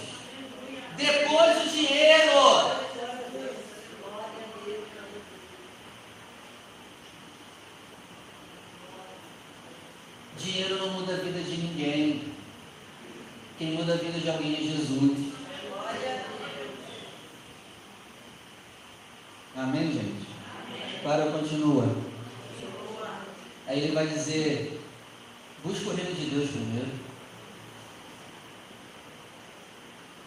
depois 0.97 1.65
o 1.65 1.69
dinheiro. 1.69 2.80
Dinheiro 10.43 10.77
não 10.77 10.89
muda 10.91 11.13
a 11.13 11.17
vida 11.17 11.39
de 11.39 11.57
ninguém. 11.57 12.33
Quem 13.57 13.73
muda 13.73 13.93
a 13.93 13.97
vida 13.97 14.19
de 14.19 14.29
alguém 14.29 14.55
é 14.55 14.61
Jesus. 14.61 15.33
Amém, 19.55 19.91
gente? 19.91 20.27
Para, 21.03 21.31
continua. 21.31 21.95
Aí 23.67 23.79
ele 23.79 23.91
vai 23.91 24.07
dizer: 24.07 24.81
busca 25.63 25.89
o 25.89 25.95
reino 25.95 26.15
de 26.15 26.25
Deus 26.25 26.49
primeiro. 26.49 26.89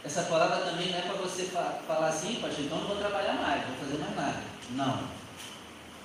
Essa 0.04 0.24
palavra 0.24 0.58
também 0.58 0.90
não 0.90 0.98
é 0.98 1.02
para 1.02 1.14
você 1.14 1.44
falar 1.44 2.08
assim, 2.08 2.36
pastor, 2.36 2.64
então 2.64 2.78
não 2.78 2.88
vou 2.88 2.96
trabalhar 2.96 3.34
mais, 3.34 3.62
não 3.62 3.74
vou 3.74 3.84
fazer 3.84 3.98
mais 3.98 4.16
nada. 4.16 4.42
Não. 4.72 5.08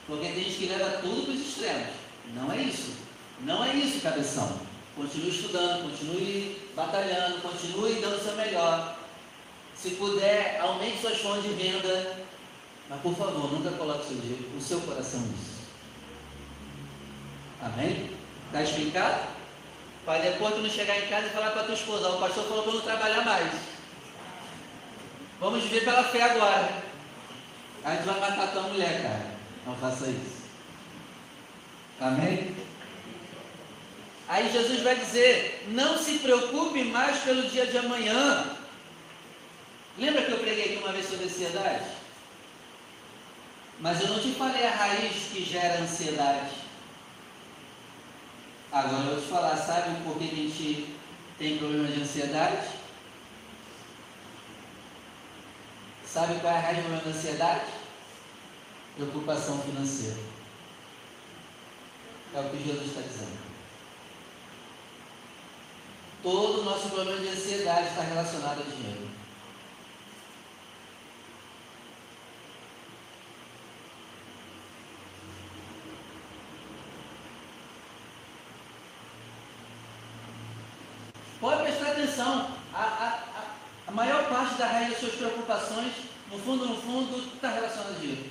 Porque 0.08 0.30
tem 0.30 0.44
gente 0.46 0.58
que 0.58 0.66
leva 0.68 0.98
tudo 1.00 1.26
para 1.26 1.34
os 1.34 1.42
extremos. 1.42 1.90
Não 2.34 2.52
é 2.52 2.62
isso. 2.62 3.09
Não 3.42 3.64
é 3.64 3.74
isso, 3.74 4.02
cabeção. 4.02 4.60
Continue 4.96 5.30
estudando, 5.30 5.90
continue 5.90 6.62
batalhando, 6.76 7.42
continue 7.42 8.02
dando 8.02 8.18
o 8.18 8.24
seu 8.24 8.36
melhor. 8.36 8.98
Se 9.76 9.92
puder, 9.92 10.60
aumente 10.60 11.00
suas 11.00 11.18
fontes 11.20 11.44
de 11.44 11.64
renda. 11.64 12.18
Mas 12.90 13.02
por 13.02 13.16
favor, 13.16 13.52
nunca 13.52 13.72
coloque 13.72 14.02
o 14.02 14.04
seu, 14.04 14.58
o 14.58 14.62
seu 14.62 14.82
coração 14.82 15.22
nisso. 15.22 15.60
Amém? 17.62 18.12
Está 18.48 18.64
explicado? 18.64 19.28
Para 20.06 20.20
depois 20.20 20.56
tu 20.56 20.62
não 20.62 20.70
chegar 20.70 20.98
em 20.98 21.08
casa 21.08 21.28
e 21.28 21.30
falar 21.30 21.52
com 21.52 21.60
a 21.60 21.64
tua 21.64 21.76
esposa, 21.76 22.10
o 22.10 22.20
pastor 22.20 22.46
falou 22.46 22.64
para 22.64 22.74
não 22.74 22.82
trabalhar 22.82 23.24
mais. 23.24 23.52
Vamos 25.40 25.64
viver 25.64 25.86
pela 25.86 26.04
fé 26.04 26.24
agora. 26.24 26.84
A 27.84 27.96
gente 27.96 28.06
vai 28.06 28.20
matar 28.20 28.52
tua 28.52 28.64
mulher, 28.64 29.02
cara. 29.02 29.26
Não 29.66 29.76
faça 29.76 30.08
isso. 30.08 30.40
Amém? 32.02 32.56
Aí 34.30 34.52
Jesus 34.52 34.82
vai 34.82 34.96
dizer: 34.96 35.66
não 35.70 35.98
se 35.98 36.20
preocupe 36.20 36.84
mais 36.84 37.18
pelo 37.22 37.50
dia 37.50 37.66
de 37.66 37.80
amanhã. 37.80 38.56
Lembra 39.98 40.22
que 40.22 40.32
eu 40.32 40.38
preguei 40.38 40.66
aqui 40.66 40.84
uma 40.84 40.94
vez 40.94 41.10
sobre 41.10 41.26
ansiedade? 41.26 41.86
Mas 43.80 44.00
eu 44.02 44.08
não 44.10 44.20
te 44.20 44.32
falei 44.34 44.68
a 44.68 44.72
raiz 44.72 45.30
que 45.32 45.44
gera 45.44 45.82
ansiedade. 45.82 46.52
Agora 48.72 49.04
eu 49.04 49.16
vou 49.16 49.22
te 49.22 49.28
falar, 49.30 49.58
sabe 49.58 50.04
por 50.04 50.16
que 50.20 50.26
a 50.26 50.28
gente 50.28 50.96
tem 51.40 51.58
problema 51.58 51.88
de 51.88 52.02
ansiedade? 52.02 52.68
Sabe 56.06 56.40
qual 56.40 56.54
é 56.54 56.58
a 56.58 56.60
raiz 56.60 56.78
do 56.78 56.84
problema 56.84 57.04
da 57.04 57.18
ansiedade? 57.18 57.72
Preocupação 58.96 59.60
financeira. 59.64 60.18
É 62.36 62.40
o 62.40 62.50
que 62.50 62.64
Jesus 62.64 62.90
está 62.90 63.02
dizendo. 63.02 63.49
Todo 66.22 66.62
o 66.62 66.64
nosso 66.66 66.90
problema 66.90 67.22
de 67.22 67.30
ansiedade 67.30 67.88
está 67.88 68.02
relacionado 68.02 68.60
ao 68.60 68.66
dinheiro. 68.66 69.10
Pode 81.40 81.64
prestar 81.64 81.92
atenção. 81.92 82.52
A, 82.74 82.84
a, 82.84 83.24
a, 83.88 83.92
maior 83.92 84.28
parte 84.28 84.56
da 84.56 84.68
raiz 84.68 84.92
das 84.92 85.00
suas 85.00 85.16
preocupações, 85.16 85.94
no 86.30 86.38
fundo, 86.38 86.66
no 86.66 86.82
fundo, 86.82 87.34
está 87.34 87.50
relacionada 87.50 87.94
ao 87.94 88.00
dinheiro. 88.00 88.30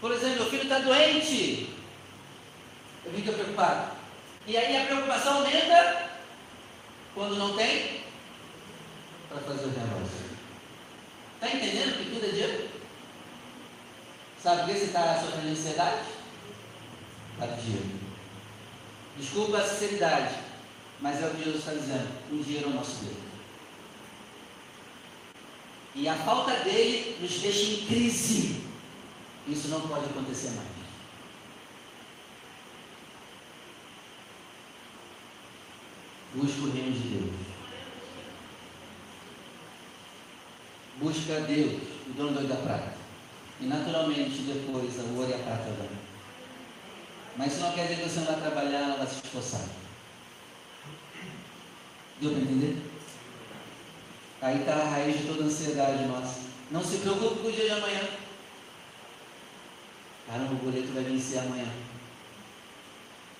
Por 0.00 0.12
exemplo, 0.12 0.36
meu 0.36 0.50
filho 0.50 0.62
está 0.62 0.78
doente. 0.78 1.74
Eu 3.04 3.12
fico 3.12 3.32
preocupado. 3.32 3.99
E 4.46 4.56
aí 4.56 4.76
a 4.76 4.86
preocupação 4.86 5.38
aumenta 5.38 6.10
quando 7.14 7.36
não 7.36 7.56
tem 7.56 8.00
para 9.28 9.40
fazer 9.40 9.64
o 9.64 9.68
negócio. 9.68 10.30
Está 11.34 11.56
entendendo 11.56 11.98
que 11.98 12.10
tudo 12.10 12.26
é 12.26 12.28
dinheiro? 12.28 12.68
Sabe 14.42 14.62
por 14.62 14.66
que 14.70 14.78
você 14.78 14.86
está 14.86 15.20
sofrendo 15.20 15.48
ansiedade? 15.50 16.02
Para 17.38 17.56
dinheiro. 17.56 18.00
Desculpa 19.18 19.58
a 19.58 19.68
sinceridade, 19.68 20.34
mas 21.00 21.22
é 21.22 21.26
o 21.26 21.30
que 21.30 21.44
Jesus 21.44 21.58
está 21.58 21.72
dizendo. 21.72 22.08
O 22.32 22.42
dinheiro 22.42 22.68
é 22.68 22.72
o 22.72 22.74
nosso 22.74 23.04
Deus. 23.04 23.16
E 25.94 26.08
a 26.08 26.14
falta 26.14 26.54
dele 26.64 27.18
nos 27.20 27.40
deixa 27.40 27.72
em 27.72 27.86
crise. 27.86 28.64
Isso 29.46 29.68
não 29.68 29.86
pode 29.88 30.06
acontecer 30.06 30.50
mais. 30.50 30.69
Busca 36.34 36.60
o 36.62 36.70
reino 36.70 36.92
de 36.92 37.08
Deus. 37.08 37.34
Busca 40.98 41.36
a 41.36 41.40
Deus, 41.40 41.82
o 42.08 42.12
dono 42.12 42.46
da 42.46 42.56
prata. 42.56 42.94
E 43.60 43.64
naturalmente 43.64 44.42
depois 44.42 44.94
o 44.96 45.18
ouro 45.18 45.30
e 45.30 45.34
a 45.34 45.38
prata 45.38 45.70
vão. 45.78 45.88
Mas 47.36 47.52
isso 47.52 47.62
não 47.62 47.72
quer 47.72 47.88
dizer 47.88 48.02
que 48.02 48.08
você 48.08 48.20
não 48.20 48.26
vai 48.26 48.40
trabalhar, 48.40 48.88
não 48.88 48.98
vai 48.98 49.06
se 49.06 49.14
esforçar. 49.24 49.66
Deu 52.20 52.30
para 52.32 52.40
entender? 52.40 52.82
Aí 54.42 54.60
está 54.60 54.74
a 54.74 54.88
raiz 54.88 55.18
de 55.18 55.26
toda 55.26 55.42
a 55.42 55.46
ansiedade 55.46 56.04
nossa. 56.04 56.40
Não 56.70 56.84
se 56.84 56.98
preocupe 56.98 57.40
com 57.40 57.48
o 57.48 57.52
dia 57.52 57.64
de 57.64 57.70
amanhã. 57.70 58.08
Caramba, 60.26 60.52
o 60.52 60.56
boleto 60.56 60.92
vai 60.92 61.02
vencer 61.02 61.40
amanhã. 61.40 61.66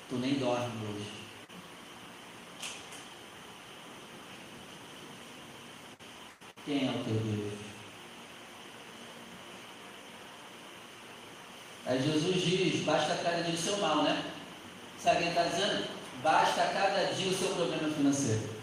Tu 0.08 0.16
nem 0.16 0.34
dorme 0.34 0.72
hoje. 0.88 1.19
Quem 6.64 6.88
é 6.88 6.90
o 6.90 7.04
teu 7.04 7.14
Deus? 7.14 7.54
Aí 11.86 12.02
Jesus 12.02 12.42
diz: 12.42 12.84
basta 12.84 13.14
cada 13.22 13.42
dia 13.42 13.54
o 13.54 13.58
seu 13.58 13.76
mal, 13.78 14.02
né? 14.02 14.22
Sabe 15.02 15.20
quem 15.20 15.28
está 15.28 15.42
dizendo? 15.44 15.88
Basta 16.22 16.62
cada 16.72 17.12
dia 17.14 17.30
o 17.30 17.34
seu 17.34 17.48
problema 17.48 17.88
financeiro. 17.94 18.60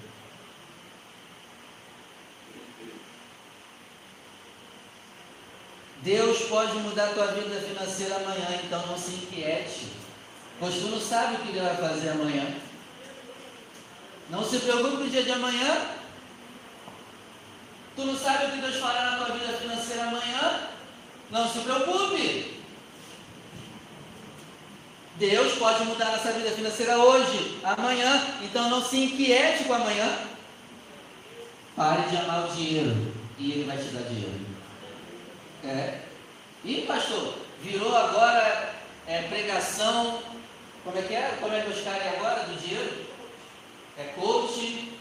Deus 6.04 6.44
pode 6.44 6.78
mudar 6.78 7.10
a 7.10 7.14
tua 7.14 7.28
vida 7.34 7.60
financeira 7.60 8.16
amanhã, 8.18 8.62
então 8.64 8.86
não 8.86 8.98
se 8.98 9.12
inquiete. 9.12 9.88
Pois 10.60 10.76
tu 10.76 10.88
não 10.88 11.02
sabe 11.02 11.36
o 11.36 11.40
que 11.40 11.50
ele 11.50 11.60
vai 11.60 11.76
fazer 11.76 12.10
amanhã. 12.10 12.56
Não 14.30 14.44
se 14.44 14.60
preocupe 14.60 14.98
com 14.98 15.04
o 15.04 15.10
dia 15.10 15.24
de 15.24 15.32
amanhã. 15.32 15.97
Tu 17.98 18.06
não 18.06 18.16
sabe 18.16 18.46
o 18.46 18.52
que 18.52 18.62
Deus 18.62 18.76
fará 18.76 19.10
na 19.10 19.18
tua 19.18 19.36
vida 19.36 19.54
financeira 19.54 20.04
amanhã. 20.04 20.70
Não 21.32 21.52
se 21.52 21.60
preocupe. 21.62 22.62
Deus 25.16 25.54
pode 25.54 25.84
mudar 25.86 26.12
nossa 26.12 26.32
vida 26.32 26.52
financeira 26.52 26.96
hoje, 27.00 27.60
amanhã. 27.64 28.24
Então 28.44 28.70
não 28.70 28.86
se 28.86 28.98
inquiete 28.98 29.64
com 29.64 29.74
amanhã. 29.74 30.16
Pare 31.76 32.04
de 32.04 32.18
amar 32.18 32.48
o 32.48 32.54
dinheiro 32.54 33.16
e 33.40 33.52
ele 33.52 33.64
vai 33.64 33.78
te 33.78 33.86
dar 33.86 34.04
dinheiro. 34.04 34.46
É. 35.64 36.02
E 36.64 36.82
pastor, 36.82 37.34
virou 37.64 37.98
agora 37.98 38.76
é, 39.08 39.24
pregação. 39.24 40.22
Como 40.84 41.00
é 41.00 41.02
que 41.02 41.16
é? 41.16 41.36
Como 41.42 41.52
é 41.52 41.62
que 41.62 41.72
os 41.72 41.82
caras 41.82 42.14
agora 42.14 42.44
do 42.44 42.62
dinheiro? 42.62 43.08
É 43.98 44.04
coach, 44.16 44.94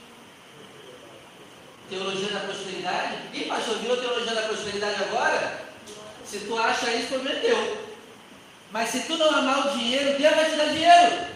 teologia 1.88 2.28
da 2.28 2.40
prosperidade. 2.40 3.16
E 3.32 3.44
pastor, 3.44 3.78
virou 3.78 3.96
teologia 3.96 4.34
da 4.34 4.42
prosperidade 4.42 5.02
agora? 5.04 5.66
Se 6.24 6.40
tu 6.40 6.58
acha 6.58 6.90
isso, 6.92 7.08
prometeu. 7.08 7.86
Mas 8.70 8.90
se 8.90 9.00
tu 9.00 9.16
não 9.16 9.30
amar 9.30 9.68
o 9.68 9.78
dinheiro, 9.78 10.18
Deus 10.18 10.34
vai 10.34 10.50
te 10.50 10.56
dar 10.56 10.66
dinheiro. 10.66 11.26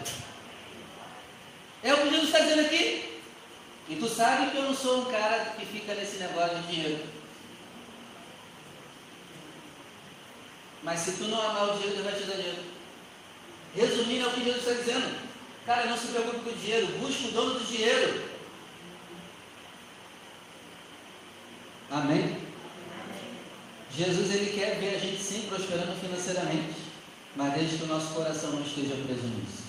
É 1.83 1.93
o 1.93 1.97
que 1.97 2.09
Jesus 2.09 2.25
está 2.25 2.39
dizendo 2.39 2.65
aqui. 2.65 3.21
E 3.89 3.95
tu 3.95 4.07
sabe 4.07 4.51
que 4.51 4.57
eu 4.57 4.63
não 4.63 4.75
sou 4.75 5.01
um 5.01 5.11
cara 5.11 5.53
que 5.57 5.65
fica 5.65 5.93
nesse 5.93 6.17
negócio 6.17 6.57
de 6.59 6.67
dinheiro. 6.67 6.99
Mas 10.83 10.99
se 10.99 11.13
tu 11.13 11.25
não 11.25 11.41
amar 11.41 11.69
o 11.69 11.73
dinheiro, 11.73 11.95
Deus 11.95 12.05
vai 12.05 12.15
te 12.15 12.27
dar 12.27 12.35
dinheiro. 12.35 12.63
Resumindo, 13.75 14.25
é 14.25 14.27
o 14.27 14.31
que 14.33 14.43
Jesus 14.43 14.67
está 14.67 14.73
dizendo. 14.73 15.17
Cara, 15.65 15.85
não 15.85 15.97
se 15.97 16.07
preocupe 16.07 16.39
com 16.39 16.49
o 16.49 16.53
dinheiro, 16.53 16.87
busque 16.99 17.27
o 17.27 17.31
dono 17.31 17.59
do 17.59 17.65
dinheiro. 17.65 18.30
Amém? 21.91 22.37
Jesus 23.93 24.33
ele 24.33 24.53
quer 24.53 24.79
ver 24.79 24.95
a 24.95 24.99
gente 24.99 25.21
sim 25.21 25.45
prosperando 25.49 25.99
financeiramente, 25.99 26.75
mas 27.35 27.53
desde 27.53 27.77
que 27.77 27.83
o 27.83 27.87
nosso 27.87 28.13
coração 28.13 28.51
não 28.51 28.61
esteja 28.61 28.95
preso 29.05 29.27
nisso. 29.27 29.63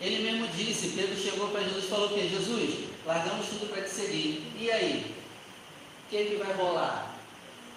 Ele 0.00 0.24
mesmo 0.24 0.48
disse, 0.48 0.88
Pedro 0.96 1.16
chegou 1.16 1.48
para 1.48 1.62
Jesus 1.62 1.84
e 1.84 1.88
falou 1.88 2.08
que 2.08 2.28
Jesus, 2.28 2.88
largamos 3.06 3.46
tudo 3.46 3.70
para 3.70 3.82
te 3.82 3.90
seguir. 3.90 4.52
E 4.58 4.68
aí? 4.68 5.14
O 6.04 6.10
que, 6.10 6.16
é 6.16 6.24
que 6.24 6.36
vai 6.36 6.52
rolar? 6.54 7.14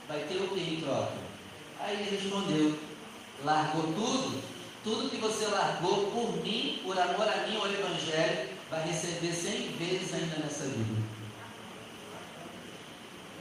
Vai 0.07 0.21
ter 0.21 0.41
o 0.41 0.47
que 0.47 0.59
em 0.59 0.81
troca? 0.81 1.13
Aí 1.79 1.95
ele 1.95 2.17
respondeu: 2.17 2.79
largou 3.45 3.83
tudo, 3.93 4.43
tudo 4.83 5.09
que 5.09 5.17
você 5.17 5.45
largou 5.45 6.11
por 6.11 6.43
mim, 6.43 6.81
por 6.83 6.97
amor 6.97 7.27
a 7.27 7.47
mim, 7.47 7.57
o 7.57 7.67
Evangelho, 7.67 8.49
vai 8.71 8.87
receber 8.87 9.31
cem 9.31 9.69
vezes 9.77 10.13
ainda 10.13 10.37
nessa 10.37 10.63
vida. 10.63 11.06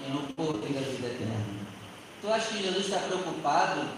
E 0.04 0.10
no 0.10 0.22
poder 0.34 0.72
da 0.72 0.80
vida 0.80 1.06
eterna. 1.06 1.56
Tu 2.20 2.32
acha 2.32 2.48
que 2.48 2.62
Jesus 2.62 2.86
está 2.86 2.98
preocupado 2.98 3.88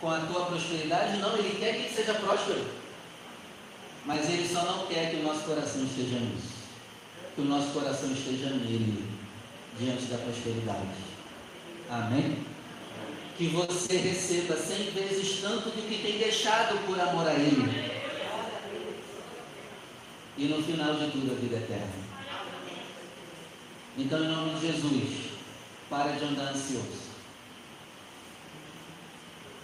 com 0.00 0.10
a 0.10 0.20
tua 0.20 0.46
prosperidade? 0.46 1.18
Não, 1.18 1.36
ele 1.36 1.56
quer 1.58 1.76
que 1.76 1.94
seja 1.94 2.14
próspero. 2.14 2.64
Mas 4.04 4.28
ele 4.28 4.48
só 4.48 4.64
não 4.64 4.86
quer 4.86 5.10
que 5.10 5.16
o 5.16 5.22
nosso 5.22 5.44
coração 5.44 5.84
esteja 5.84 6.18
nisso. 6.18 6.52
Que 7.34 7.40
o 7.40 7.44
nosso 7.44 7.68
coração 7.68 8.10
esteja 8.12 8.50
nele, 8.50 9.08
diante 9.78 10.04
da 10.06 10.18
prosperidade. 10.18 10.88
Amém? 11.88 12.38
Que 13.38 13.48
você 13.48 13.96
receba 13.96 14.56
cem 14.56 14.90
vezes 14.90 15.40
tanto 15.40 15.70
do 15.70 15.88
que 15.88 16.02
tem 16.02 16.18
deixado 16.18 16.84
por 16.86 17.00
amor 17.00 17.26
a 17.26 17.34
Ele. 17.34 17.92
E 20.36 20.44
no 20.46 20.62
final 20.62 20.94
de 20.94 21.10
tudo, 21.10 21.32
a 21.32 21.34
vida 21.34 21.56
eterna. 21.56 22.01
Então, 23.96 24.24
em 24.24 24.28
nome 24.28 24.58
de 24.58 24.66
Jesus, 24.66 25.32
para 25.90 26.12
de 26.12 26.24
andar 26.24 26.52
ansioso. 26.52 27.02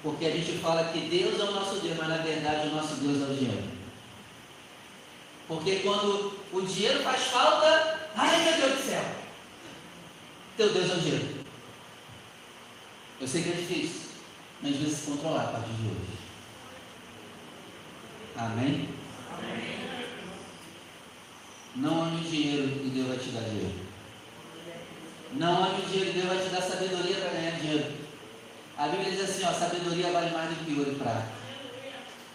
Porque 0.02 0.26
a 0.26 0.30
gente 0.30 0.58
fala 0.58 0.92
que 0.92 1.00
Deus 1.08 1.40
é 1.40 1.44
o 1.44 1.52
nosso 1.52 1.80
Deus, 1.80 1.96
mas 1.96 2.08
na 2.08 2.18
verdade 2.18 2.68
o 2.68 2.74
nosso 2.74 2.94
Deus 2.96 3.22
é 3.22 3.32
o 3.32 3.34
dinheiro. 3.34 3.64
Porque 5.48 5.76
quando 5.76 6.38
o 6.52 6.60
dinheiro 6.60 7.02
faz 7.02 7.22
falta, 7.28 8.10
ai 8.14 8.44
meu 8.44 8.56
Deus 8.58 8.80
do 8.80 8.86
céu, 8.86 9.04
teu 10.56 10.72
Deus 10.72 10.90
é 10.90 10.94
o 10.94 11.00
dinheiro. 11.00 11.44
Eu 13.20 13.26
sei 13.26 13.42
que 13.42 13.48
é 13.48 13.52
difícil, 13.52 14.10
mas 14.62 14.74
às 14.74 14.78
vezes 14.78 14.98
se 14.98 15.10
controlar 15.10 15.44
a 15.44 15.52
partir 15.52 15.72
de 15.72 15.88
hoje. 15.88 16.18
Amém? 18.36 18.88
Amém? 19.32 19.78
Não 21.74 22.04
ame 22.04 22.20
o 22.20 22.30
dinheiro 22.30 22.64
e 22.84 22.90
Deus 22.90 23.08
vai 23.08 23.18
te 23.18 23.30
dar 23.30 23.48
dinheiro. 23.48 23.87
Não 25.32 25.64
ame 25.64 25.82
o 25.82 25.86
dinheiro 25.86 26.12
Deus 26.12 26.26
vai 26.26 26.38
te 26.38 26.48
dar 26.48 26.62
sabedoria 26.62 27.16
para 27.16 27.30
ganhar 27.30 27.50
dinheiro. 27.52 27.92
A 28.78 28.88
Bíblia 28.88 29.10
diz 29.10 29.28
assim, 29.28 29.44
ó, 29.44 29.52
sabedoria 29.52 30.10
vale 30.10 30.30
mais 30.30 30.50
do 30.50 30.64
que 30.64 30.78
ouro 30.78 30.92
e 30.92 30.94
prata. 30.94 31.26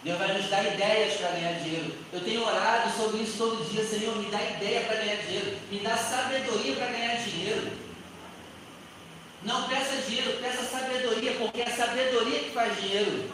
Deus 0.04 0.18
vai 0.18 0.36
nos 0.36 0.50
dar 0.50 0.64
ideias 0.64 1.14
para 1.14 1.30
ganhar 1.30 1.58
dinheiro. 1.60 1.94
Eu 2.12 2.20
tenho 2.20 2.44
orado 2.44 2.90
sobre 2.96 3.22
isso 3.22 3.38
todo 3.38 3.70
dia, 3.70 3.84
Senhor, 3.84 4.16
me 4.16 4.30
dá 4.30 4.42
ideia 4.42 4.82
para 4.82 4.96
ganhar 4.96 5.16
dinheiro, 5.16 5.56
me 5.70 5.78
dá 5.80 5.96
sabedoria 5.96 6.76
para 6.76 6.86
ganhar 6.88 7.16
dinheiro. 7.16 7.72
Não 9.42 9.68
peça 9.68 9.96
dinheiro, 10.08 10.38
peça 10.40 10.62
sabedoria, 10.64 11.32
porque 11.32 11.62
é 11.62 11.68
a 11.68 11.76
sabedoria 11.76 12.38
que 12.40 12.50
faz 12.50 12.80
dinheiro. 12.80 13.30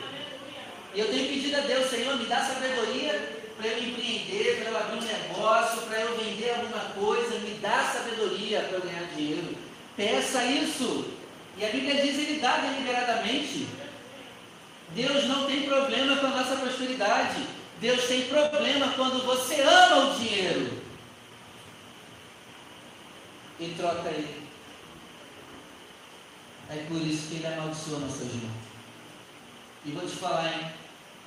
E 0.94 1.00
eu 1.00 1.08
tenho 1.08 1.28
pedido 1.28 1.56
a 1.56 1.60
Deus, 1.60 1.90
Senhor, 1.90 2.16
me 2.16 2.26
dá 2.26 2.40
sabedoria 2.40 3.39
para 3.60 3.68
eu 3.68 3.78
empreender, 3.78 4.62
para 4.62 4.70
eu 4.70 4.78
abrir 4.78 4.98
um 4.98 5.02
negócio, 5.02 5.82
para 5.82 6.00
eu 6.00 6.16
vender 6.16 6.50
alguma 6.50 6.80
coisa, 6.94 7.38
me 7.40 7.54
dá 7.56 7.84
sabedoria 7.84 8.62
para 8.62 8.78
eu 8.78 8.82
ganhar 8.82 9.04
dinheiro. 9.14 9.54
Peça 9.94 10.42
isso. 10.46 11.10
E 11.58 11.64
a 11.64 11.68
Bíblia 11.68 12.00
diz, 12.00 12.18
ele 12.18 12.40
dá 12.40 12.56
deliberadamente. 12.56 13.68
Deus 14.94 15.24
não 15.26 15.46
tem 15.46 15.64
problema 15.64 16.16
com 16.16 16.26
a 16.26 16.30
nossa 16.30 16.56
prosperidade. 16.56 17.46
Deus 17.80 18.04
tem 18.04 18.22
problema 18.28 18.94
quando 18.94 19.24
você 19.26 19.60
ama 19.60 20.06
o 20.06 20.18
dinheiro. 20.18 20.80
E 23.60 23.74
troca 23.76 24.08
ele 24.08 24.40
é 26.70 26.84
por 26.86 27.02
isso 27.02 27.28
que 27.28 27.34
ele 27.34 27.46
amaldiçoa 27.48 27.98
nossas 27.98 28.32
mãos. 28.32 28.70
E 29.84 29.90
vou 29.90 30.06
te 30.06 30.16
falar, 30.16 30.52
hein? 30.52 30.79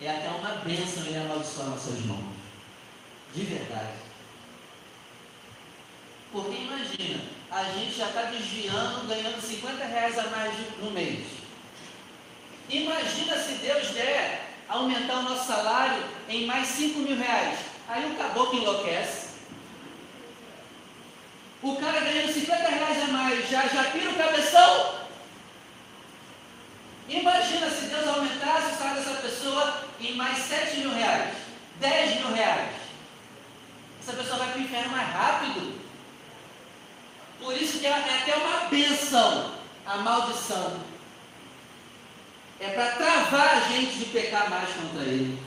É 0.04 0.10
até 0.10 0.28
uma 0.28 0.56
bênção 0.66 1.06
ele 1.06 1.16
amaldiçoar 1.16 1.70
nossas 1.70 1.98
mãos. 2.02 2.26
De 3.34 3.44
verdade. 3.46 3.94
Porque 6.30 6.58
imagina, 6.58 7.24
a 7.50 7.64
gente 7.64 7.96
já 7.96 8.08
está 8.08 8.24
desviando, 8.24 9.08
ganhando 9.08 9.42
50 9.42 9.86
reais 9.86 10.20
a 10.20 10.24
mais 10.24 10.54
no 10.82 10.92
mês. 10.92 11.26
Imagina 12.70 13.38
se 13.38 13.54
Deus 13.54 13.92
der 13.92 14.50
aumentar 14.68 15.20
o 15.20 15.22
nosso 15.24 15.48
salário 15.48 16.04
em 16.28 16.46
mais 16.48 16.68
5 16.68 17.00
mil 17.00 17.16
reais. 17.16 17.60
Aí 17.88 18.12
o 18.12 18.18
caboclo 18.18 18.60
enlouquece. 18.60 19.28
O 21.62 21.78
cara 21.78 22.02
ganhando 22.02 22.34
50 22.34 22.68
reais 22.68 23.04
a 23.04 23.08
mais 23.08 23.50
já, 23.50 23.68
já 23.68 23.86
pira 23.92 24.10
o 24.10 24.16
cabeção. 24.16 25.03
Imagina 27.10 27.70
se 27.70 27.86
Deus 27.88 28.08
aumentasse 28.08 28.74
o 28.74 28.78
salário 28.78 29.04
dessa 29.04 29.22
pessoa 29.22 29.84
em 30.00 30.16
mais 30.16 30.38
7 30.38 30.78
mil 30.78 30.94
reais, 30.94 31.36
10 31.80 32.16
mil 32.18 32.34
reais. 32.34 32.76
Essa 34.02 34.14
pessoa 34.14 34.38
vai 34.38 34.52
para 34.52 34.60
o 34.60 34.64
inferno 34.64 34.92
mais 34.92 35.10
rápido. 35.10 35.80
Por 37.40 37.56
isso 37.56 37.80
que 37.80 37.86
é 37.86 37.94
até 37.94 38.36
uma 38.38 38.70
benção 38.70 39.54
a 39.86 39.98
maldição. 39.98 40.80
É 42.60 42.70
para 42.70 42.92
travar 42.92 43.58
a 43.58 43.60
gente 43.70 44.00
de 44.00 44.06
pecar 44.06 44.50
mais 44.50 44.70
contra 44.74 45.04
ele. 45.04 45.38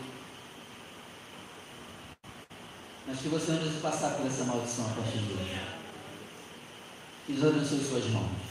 Mas 3.07 3.21
que 3.21 3.29
você 3.29 3.53
não 3.53 3.59
precisa 3.59 3.81
passar 3.81 4.11
por 4.17 4.27
essa 4.27 4.45
maldição 4.45 4.87
a 4.87 4.95
partir 4.95 5.19
de 5.19 5.33
hoje. 5.33 5.61
Que 7.25 7.33
Deus 7.33 7.55
abençoe 7.55 7.85
suas 7.85 8.05
mãos. 8.07 8.46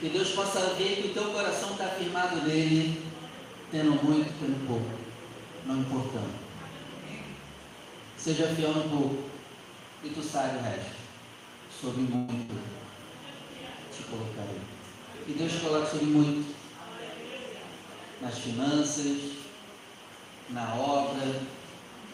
Que 0.00 0.08
Deus 0.08 0.30
possa 0.30 0.60
ver 0.74 1.02
que 1.02 1.08
o 1.08 1.14
teu 1.14 1.32
coração 1.32 1.72
está 1.72 1.88
firmado 1.88 2.36
nele, 2.46 3.02
tendo 3.70 4.02
muito, 4.02 4.32
tendo 4.38 4.66
pouco, 4.66 4.90
não 5.66 5.78
importando. 5.78 6.48
Seja 8.16 8.54
fiel 8.54 8.72
no 8.74 8.88
pouco 8.88 9.24
e 10.04 10.10
tu 10.10 10.22
sai 10.22 10.56
o 10.56 10.62
resto, 10.62 10.94
sobre 11.80 12.02
muito 12.02 12.78
te 13.98 14.04
colocarei. 14.04 14.60
Que 15.26 15.32
Deus 15.32 15.52
coloque 15.60 15.90
sobre 15.90 16.06
muito. 16.06 16.56
Nas 18.20 18.38
finanças, 18.38 19.32
na 20.50 20.74
obra. 20.74 21.40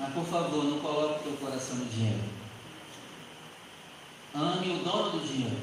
Mas 0.01 0.13
por 0.13 0.25
favor, 0.25 0.65
não 0.65 0.81
coloque 0.81 1.21
o 1.21 1.23
teu 1.23 1.33
coração 1.47 1.77
no 1.77 1.85
dinheiro. 1.87 2.25
Ame 4.35 4.75
o 4.75 4.85
dono 4.85 5.11
do 5.13 5.27
dinheiro 5.27 5.57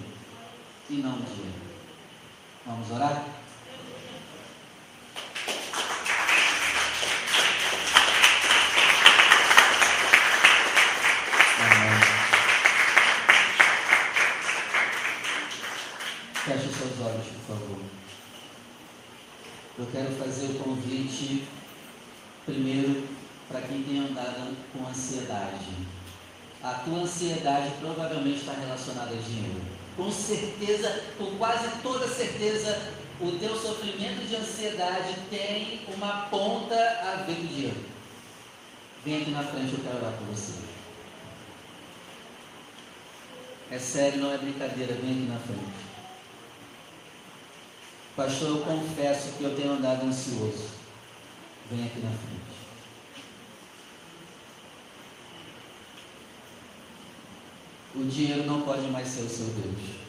e 0.90 0.94
não 0.96 1.14
o 1.16 1.24
dinheiro. 1.24 1.71
Vamos 2.64 2.92
orar? 2.92 3.26
Feche 16.46 16.70
seus 16.70 17.00
olhos, 17.00 17.26
por 17.26 17.56
favor. 17.56 17.80
Eu 19.80 19.88
quero 19.92 20.12
fazer 20.12 20.46
o 20.52 20.60
convite, 20.60 21.48
primeiro, 22.46 23.08
para 23.48 23.62
quem 23.62 23.82
tem 23.82 24.00
andado 24.00 24.56
com 24.72 24.88
ansiedade. 24.88 25.66
A 26.62 26.74
tua 26.74 27.00
ansiedade 27.00 27.72
provavelmente 27.80 28.42
está 28.42 28.54
relacionada 28.54 29.16
a 29.16 29.20
dinheiro. 29.20 29.81
Com 30.02 30.12
certeza, 30.12 31.04
com 31.16 31.38
quase 31.38 31.70
toda 31.84 32.08
certeza, 32.08 32.92
o 33.20 33.34
teu 33.34 33.56
sofrimento 33.56 34.28
de 34.28 34.36
ansiedade 34.36 35.14
tem 35.30 35.82
uma 35.94 36.26
ponta 36.26 36.76
a 36.76 37.24
ver 37.24 37.36
com 37.36 37.46
dinheiro. 37.46 37.86
Vem 39.06 39.22
aqui 39.22 39.30
na 39.30 39.44
frente, 39.44 39.74
eu 39.74 39.80
quero 39.84 39.98
orar 39.98 40.14
por 40.14 40.26
você. 40.26 40.54
É 43.70 43.78
sério, 43.78 44.22
não 44.22 44.34
é 44.34 44.40
brincadeira, 44.40 44.96
vem 44.96 45.12
aqui 45.12 45.28
na 45.30 45.38
frente. 45.38 45.86
Pastor, 48.16 48.48
eu 48.50 48.66
confesso 48.66 49.34
que 49.34 49.44
eu 49.44 49.56
tenho 49.56 49.74
andado 49.74 50.08
ansioso. 50.08 50.70
Vem 51.70 51.86
aqui 51.86 52.00
na 52.00 52.10
frente. 52.10 52.71
O 57.94 58.04
dinheiro 58.04 58.46
não 58.46 58.62
pode 58.62 58.88
mais 58.88 59.08
ser 59.08 59.22
o 59.22 59.30
seu 59.30 59.46
Deus. 59.48 60.02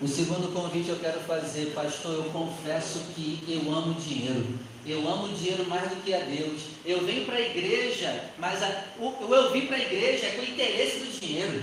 O 0.00 0.08
segundo 0.08 0.52
convite 0.52 0.88
eu 0.88 0.98
quero 0.98 1.20
fazer, 1.20 1.72
pastor, 1.72 2.14
eu 2.14 2.24
confesso 2.30 3.00
que 3.14 3.42
eu 3.48 3.72
amo 3.72 3.94
dinheiro. 3.94 4.58
Eu 4.86 5.08
amo 5.08 5.34
dinheiro 5.34 5.66
mais 5.66 5.88
do 5.88 5.96
que 6.02 6.12
a 6.12 6.20
Deus. 6.20 6.62
Eu 6.84 7.04
venho 7.04 7.24
para 7.24 7.36
a 7.36 7.40
igreja, 7.40 8.30
mas 8.38 8.62
a, 8.62 8.84
o, 8.98 9.34
eu 9.34 9.52
vim 9.52 9.66
para 9.66 9.76
a 9.76 9.80
igreja 9.80 10.26
é 10.26 10.30
com 10.32 10.42
o 10.42 10.44
interesse 10.44 10.98
do 10.98 11.20
dinheiro. 11.20 11.62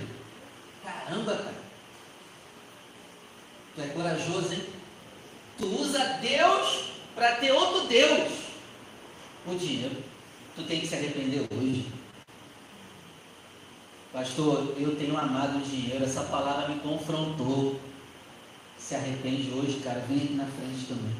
Caramba, 0.84 1.36
cara. 1.36 1.62
Tu 3.76 3.82
é 3.82 3.88
corajoso, 3.88 4.54
hein? 4.54 4.64
Tu 5.58 5.66
usa 5.68 6.04
Deus 6.22 6.86
para 7.14 7.36
ter 7.36 7.52
outro 7.52 7.88
Deus. 7.88 8.32
O 9.46 9.56
dinheiro. 9.56 9.98
Tu 10.56 10.64
tem 10.64 10.82
que 10.82 10.88
se 10.88 10.96
arrepender 10.96 11.48
hoje. 11.52 11.86
Pastor, 14.14 14.76
eu 14.78 14.96
tenho 14.98 15.18
amado 15.18 15.58
o 15.58 15.62
dinheiro, 15.62 16.04
essa 16.04 16.24
palavra 16.24 16.68
me 16.68 16.82
confrontou. 16.82 17.80
Se 18.78 18.94
arrepende 18.94 19.52
hoje, 19.52 19.80
cara, 19.82 20.04
vem 20.08 20.18
aqui 20.18 20.34
na 20.34 20.46
frente 20.46 20.86
também. 20.88 21.16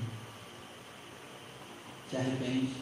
Se 2.10 2.18
arrepende. 2.18 2.74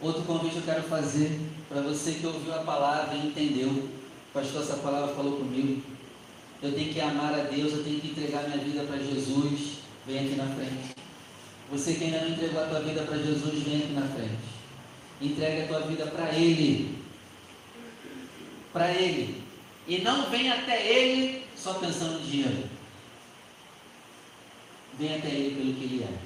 Outro 0.00 0.22
convite 0.22 0.56
eu 0.56 0.62
quero 0.62 0.84
fazer 0.84 1.40
para 1.68 1.80
você 1.82 2.12
que 2.12 2.26
ouviu 2.26 2.54
a 2.54 2.58
palavra 2.58 3.16
e 3.16 3.26
entendeu. 3.26 3.88
Pastor, 4.32 4.62
essa 4.62 4.76
palavra 4.76 5.14
falou 5.16 5.38
comigo. 5.38 5.82
Eu 6.62 6.72
tenho 6.72 6.92
que 6.92 7.00
amar 7.00 7.34
a 7.34 7.44
Deus, 7.44 7.72
eu 7.72 7.82
tenho 7.82 8.00
que 8.00 8.08
entregar 8.08 8.44
minha 8.44 8.62
vida 8.62 8.84
para 8.84 8.98
Jesus. 8.98 9.78
Vem 10.06 10.26
aqui 10.26 10.36
na 10.36 10.46
frente. 10.46 10.94
Você 11.72 11.94
que 11.94 12.04
ainda 12.04 12.20
não 12.20 12.30
entregou 12.30 12.62
a 12.62 12.66
tua 12.66 12.80
vida 12.80 13.02
para 13.02 13.16
Jesus, 13.16 13.62
vem 13.64 13.78
aqui 13.78 13.92
na 13.92 14.06
frente. 14.06 14.60
Entrega 15.20 15.64
a 15.64 15.66
tua 15.66 15.80
vida 15.88 16.06
para 16.06 16.32
Ele. 16.34 16.99
Para 18.72 18.90
Ele. 18.90 19.42
E 19.86 19.98
não 19.98 20.30
vem 20.30 20.50
até 20.50 20.86
Ele 20.86 21.44
só 21.56 21.74
pensando 21.74 22.20
no 22.20 22.26
dinheiro. 22.26 22.68
Vem 24.98 25.16
até 25.16 25.28
Ele 25.28 25.56
pelo 25.56 25.74
que 25.74 25.84
Ele 25.84 26.04
é. 26.04 26.18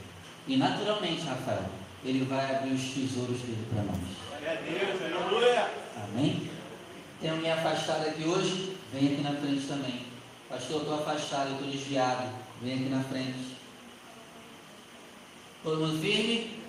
E 0.47 0.57
naturalmente, 0.57 1.23
Rafael, 1.23 1.65
Ele 2.05 2.25
vai 2.25 2.57
abrir 2.57 2.73
os 2.73 2.83
tesouros 2.83 3.41
dele 3.41 3.67
para 3.73 3.83
nós. 3.85 3.99
Glória 4.29 4.53
a 4.53 4.55
Deus, 4.63 5.03
aleluia. 5.03 5.71
Amém? 5.97 6.51
Tem 7.21 7.31
alguém 7.31 7.51
afastado 7.51 8.07
aqui 8.07 8.25
hoje? 8.25 8.77
Vem 8.93 9.13
aqui 9.13 9.23
na 9.23 9.33
frente 9.33 9.67
também. 9.67 10.07
Pastor, 10.49 10.77
eu 10.77 10.83
estou 10.83 10.95
afastado, 10.95 11.49
eu 11.49 11.55
estou 11.55 11.71
desviado. 11.71 12.29
Vem 12.61 12.75
aqui 12.75 12.89
na 12.91 13.03
frente. 13.03 13.57
Todo 15.63 15.81
mundo 15.81 16.01
firme? 16.03 16.63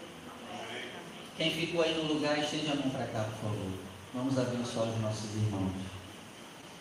Quem 1.36 1.52
ficou 1.52 1.82
aí 1.82 1.94
no 1.96 2.14
lugar, 2.14 2.40
estende 2.40 2.72
a 2.72 2.76
mão 2.76 2.90
para 2.90 3.08
cá, 3.08 3.24
por 3.24 3.50
favor. 3.50 3.85
Vamos 4.16 4.40
abençoar 4.40 4.88
os 4.88 5.02
nossos 5.02 5.36
irmãos. 5.36 5.74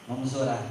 Vamos 0.07 0.37
orar. 0.37 0.65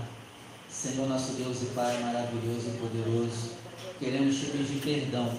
Senhor, 0.70 1.10
nosso 1.10 1.34
Deus 1.34 1.62
e 1.62 1.66
Pai 1.76 2.02
maravilhoso 2.02 2.70
e 2.70 2.80
poderoso, 2.80 3.52
queremos 4.00 4.38
te 4.38 4.46
pedir 4.46 4.82
perdão, 4.82 5.30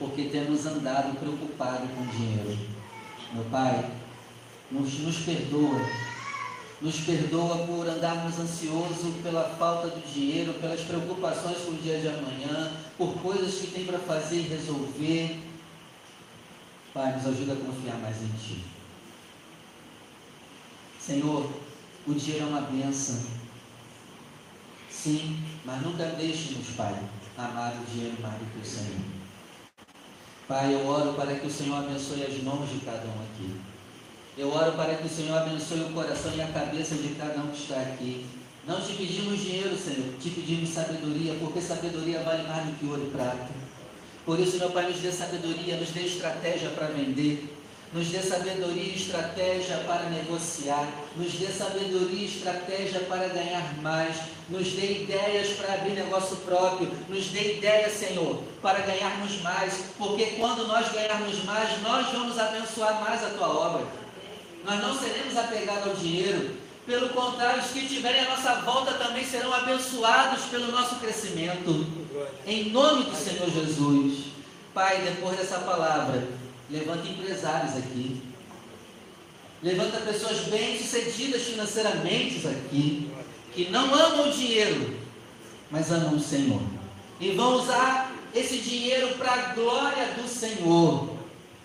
porque 0.00 0.24
temos 0.24 0.66
andado 0.66 1.16
preocupado 1.16 1.86
com 1.94 2.04
dinheiro. 2.06 2.58
Meu 3.32 3.44
Pai, 3.44 3.88
nos, 4.68 4.98
nos 4.98 5.18
perdoa. 5.18 5.80
Nos 6.82 7.00
perdoa 7.02 7.58
por 7.58 7.88
andarmos 7.88 8.36
ansiosos 8.40 9.14
pela 9.22 9.44
falta 9.50 9.86
do 9.88 10.12
dinheiro, 10.12 10.54
pelas 10.54 10.80
preocupações 10.80 11.58
com 11.58 11.70
o 11.70 11.82
dia 11.82 12.00
de 12.00 12.08
amanhã, 12.08 12.72
por 12.96 13.14
coisas 13.22 13.60
que 13.60 13.68
tem 13.68 13.86
para 13.86 14.00
fazer 14.00 14.38
e 14.38 14.48
resolver. 14.48 15.38
Pai, 16.92 17.14
nos 17.14 17.26
ajuda 17.26 17.52
a 17.52 17.56
confiar 17.56 17.96
mais 17.98 18.16
em 18.20 18.28
Ti. 18.38 18.77
Senhor, 21.08 21.50
o 22.06 22.12
dinheiro 22.12 22.44
é 22.44 22.48
uma 22.48 22.60
bênção. 22.60 23.16
Sim, 24.90 25.42
mas 25.64 25.80
nunca 25.80 26.04
deixe-nos, 26.04 26.66
Pai, 26.76 27.00
amar 27.34 27.72
o 27.72 27.90
dinheiro 27.90 28.20
mais 28.20 28.34
do 28.34 28.44
que 28.52 28.58
o 28.60 28.70
Senhor. 28.70 29.00
Pai, 30.46 30.74
eu 30.74 30.86
oro 30.86 31.14
para 31.14 31.34
que 31.34 31.46
o 31.46 31.50
Senhor 31.50 31.78
abençoe 31.78 32.24
as 32.24 32.42
mãos 32.42 32.68
de 32.68 32.80
cada 32.80 33.06
um 33.06 33.22
aqui. 33.22 33.58
Eu 34.36 34.52
oro 34.52 34.72
para 34.72 34.96
que 34.96 35.06
o 35.06 35.08
Senhor 35.08 35.38
abençoe 35.38 35.80
o 35.80 35.94
coração 35.94 36.30
e 36.36 36.42
a 36.42 36.48
cabeça 36.48 36.94
de 36.96 37.14
cada 37.14 37.40
um 37.40 37.52
que 37.52 37.62
está 37.62 37.80
aqui. 37.80 38.26
Não 38.66 38.78
te 38.78 38.92
pedimos 38.92 39.40
dinheiro, 39.40 39.78
Senhor, 39.78 40.12
te 40.20 40.28
pedimos 40.28 40.68
sabedoria, 40.68 41.34
porque 41.40 41.58
sabedoria 41.58 42.22
vale 42.22 42.46
mais 42.46 42.66
do 42.66 42.72
que 42.78 42.84
ouro 42.84 43.06
e 43.06 43.10
prata. 43.10 43.48
Por 44.26 44.38
isso, 44.38 44.58
meu 44.58 44.68
Pai, 44.72 44.90
nos 44.90 45.00
dê 45.00 45.10
sabedoria, 45.10 45.78
nos 45.78 45.88
dê 45.88 46.02
estratégia 46.02 46.68
para 46.68 46.88
vender, 46.88 47.57
nos 47.92 48.08
dê 48.08 48.20
sabedoria 48.20 48.82
e 48.82 48.96
estratégia 48.96 49.78
para 49.86 50.10
negociar, 50.10 50.86
nos 51.16 51.32
dê 51.32 51.46
sabedoria 51.46 52.20
e 52.20 52.26
estratégia 52.26 53.00
para 53.00 53.28
ganhar 53.28 53.74
mais, 53.80 54.16
nos 54.48 54.68
dê 54.68 55.02
ideias 55.02 55.48
para 55.56 55.74
abrir 55.74 55.92
negócio 55.92 56.36
próprio, 56.36 56.90
nos 57.08 57.26
dê 57.28 57.56
ideias, 57.56 57.92
Senhor, 57.92 58.42
para 58.60 58.80
ganharmos 58.80 59.40
mais, 59.40 59.84
porque 59.96 60.26
quando 60.38 60.66
nós 60.66 60.92
ganharmos 60.92 61.44
mais, 61.44 61.80
nós 61.82 62.06
vamos 62.12 62.38
abençoar 62.38 63.00
mais 63.00 63.24
a 63.24 63.30
tua 63.30 63.48
obra. 63.48 63.86
Nós 64.64 64.80
não 64.80 64.98
seremos 64.98 65.36
apegados 65.36 65.88
ao 65.88 65.94
dinheiro, 65.94 66.56
pelo 66.88 67.10
contrário, 67.10 67.62
os 67.62 67.70
que 67.70 67.86
tiverem 67.86 68.22
a 68.22 68.30
nossa 68.30 68.54
volta 68.62 68.94
também 68.94 69.22
serão 69.22 69.52
abençoados 69.52 70.46
pelo 70.46 70.72
nosso 70.72 70.96
crescimento. 70.96 71.86
Em 72.46 72.70
nome 72.70 73.04
do 73.04 73.14
Senhor 73.14 73.50
Jesus. 73.50 74.28
Pai, 74.72 75.02
depois 75.02 75.36
dessa 75.36 75.58
palavra, 75.58 76.26
levanta 76.70 77.08
empresários 77.08 77.76
aqui. 77.76 78.22
Levanta 79.62 79.98
pessoas 80.00 80.40
bem-sucedidas 80.44 81.42
financeiramente 81.42 82.46
aqui, 82.46 83.10
que 83.52 83.70
não 83.70 83.92
amam 83.92 84.28
o 84.28 84.32
dinheiro, 84.32 84.96
mas 85.70 85.90
amam 85.90 86.14
o 86.14 86.20
Senhor. 86.20 86.62
E 87.20 87.32
vão 87.32 87.56
usar 87.56 88.14
esse 88.34 88.58
dinheiro 88.58 89.16
para 89.16 89.32
a 89.32 89.54
glória 89.54 90.14
do 90.14 90.28
Senhor. 90.28 91.16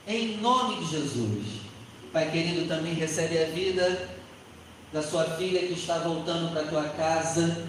Em 0.07 0.37
nome 0.37 0.83
de 0.83 0.91
Jesus. 0.91 1.45
Pai 2.11 2.31
querido, 2.31 2.67
também 2.67 2.93
recebe 2.93 3.37
a 3.37 3.45
vida 3.45 4.09
da 4.91 5.01
sua 5.01 5.25
filha 5.35 5.59
que 5.59 5.73
está 5.73 5.99
voltando 5.99 6.51
para 6.51 6.61
a 6.61 6.67
tua 6.67 6.83
casa, 6.89 7.65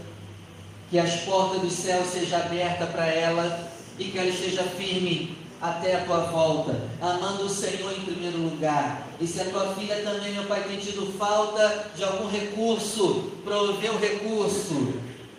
que 0.91 0.99
as 0.99 1.21
portas 1.21 1.61
do 1.61 1.71
céu 1.71 2.05
sejam 2.05 2.39
abertas 2.41 2.91
para 2.91 3.07
ela 3.07 3.71
e 3.99 4.05
que 4.05 4.19
ela 4.19 4.29
esteja 4.29 4.63
firme 4.63 5.37
até 5.65 5.97
a 5.97 6.05
tua 6.05 6.19
volta, 6.27 6.79
amando 7.01 7.45
o 7.45 7.49
Senhor 7.49 7.91
em 7.91 8.03
primeiro 8.03 8.37
lugar. 8.37 9.09
E 9.19 9.27
se 9.27 9.41
a 9.41 9.47
tua 9.47 9.75
filha 9.75 9.97
também, 10.03 10.35
meu 10.35 10.45
Pai, 10.45 10.63
tem 10.65 10.77
tido 10.77 11.11
falta 11.19 11.87
de 11.97 12.05
algum 12.05 12.29
recurso, 12.29 13.33
prover 13.43 13.95
o 13.95 13.99
recurso, 13.99 14.93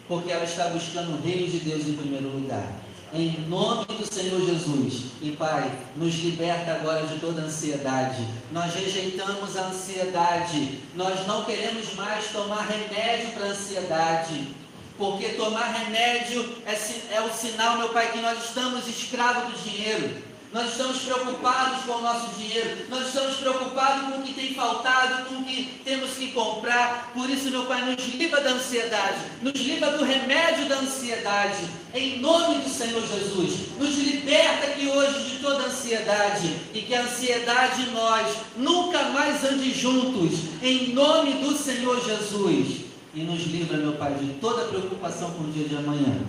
porque 0.08 0.32
ela 0.32 0.44
está 0.44 0.70
buscando 0.70 1.14
o 1.14 1.22
reino 1.22 1.48
de 1.48 1.60
Deus 1.60 1.88
em 1.88 1.94
primeiro 1.94 2.30
lugar. 2.30 2.72
Em 3.14 3.40
nome 3.48 3.86
do 3.86 4.12
Senhor 4.12 4.44
Jesus. 4.44 5.12
E 5.22 5.30
Pai, 5.34 5.72
nos 5.96 6.16
liberta 6.16 6.72
agora 6.72 7.06
de 7.06 7.20
toda 7.20 7.44
ansiedade. 7.44 8.28
Nós 8.52 8.74
rejeitamos 8.74 9.56
a 9.56 9.68
ansiedade. 9.68 10.80
Nós 10.96 11.28
não 11.28 11.46
queremos 11.46 11.94
mais 11.94 12.30
tomar 12.30 12.68
remédio 12.68 13.32
para 13.34 13.46
a 13.46 13.50
ansiedade. 13.50 14.65
Porque 14.98 15.30
tomar 15.30 15.74
remédio 15.74 16.56
é, 16.66 16.74
é 17.16 17.22
o 17.22 17.34
sinal, 17.34 17.78
meu 17.78 17.90
Pai, 17.90 18.12
que 18.12 18.20
nós 18.20 18.44
estamos 18.46 18.88
escravos 18.88 19.52
do 19.52 19.70
dinheiro. 19.70 20.36
Nós 20.56 20.72
estamos 20.72 21.00
preocupados 21.00 21.84
com 21.84 21.96
o 21.96 22.02
nosso 22.02 22.30
dinheiro, 22.40 22.86
nós 22.88 23.08
estamos 23.08 23.36
preocupados 23.36 24.08
com 24.08 24.22
o 24.22 24.24
que 24.24 24.34
tem 24.34 24.54
faltado, 24.54 25.26
com 25.26 25.42
o 25.42 25.44
que 25.44 25.82
temos 25.84 26.12
que 26.12 26.32
comprar. 26.32 27.12
Por 27.14 27.30
isso, 27.30 27.52
meu 27.52 27.66
Pai, 27.66 27.82
nos 27.82 28.02
livra 28.14 28.40
da 28.40 28.52
ansiedade, 28.52 29.18
nos 29.42 29.60
livra 29.60 29.98
do 29.98 30.06
remédio 30.06 30.70
da 30.70 30.78
ansiedade, 30.78 31.58
em 31.94 32.20
nome 32.20 32.60
do 32.60 32.70
Senhor 32.70 33.06
Jesus. 33.06 33.78
Nos 33.78 33.98
liberta 33.98 34.68
aqui 34.68 34.88
hoje 34.88 35.32
de 35.32 35.40
toda 35.40 35.66
ansiedade 35.66 36.56
e 36.74 36.82
que 36.84 36.96
a 36.96 37.02
ansiedade 37.02 37.82
e 37.82 37.92
nós 37.92 38.38
nunca 38.56 39.04
mais 39.10 39.44
ande 39.44 39.74
juntos, 39.74 40.40
em 40.64 40.94
nome 40.94 41.34
do 41.34 41.54
Senhor 41.58 42.02
Jesus. 42.02 42.85
E 43.16 43.24
nos 43.24 43.48
livra, 43.48 43.78
meu 43.78 43.94
Pai, 43.94 44.14
de 44.16 44.28
toda 44.42 44.66
preocupação 44.66 45.32
com 45.32 45.46
o 45.46 45.52
dia 45.52 45.70
de 45.70 45.78
amanhã. 45.78 46.20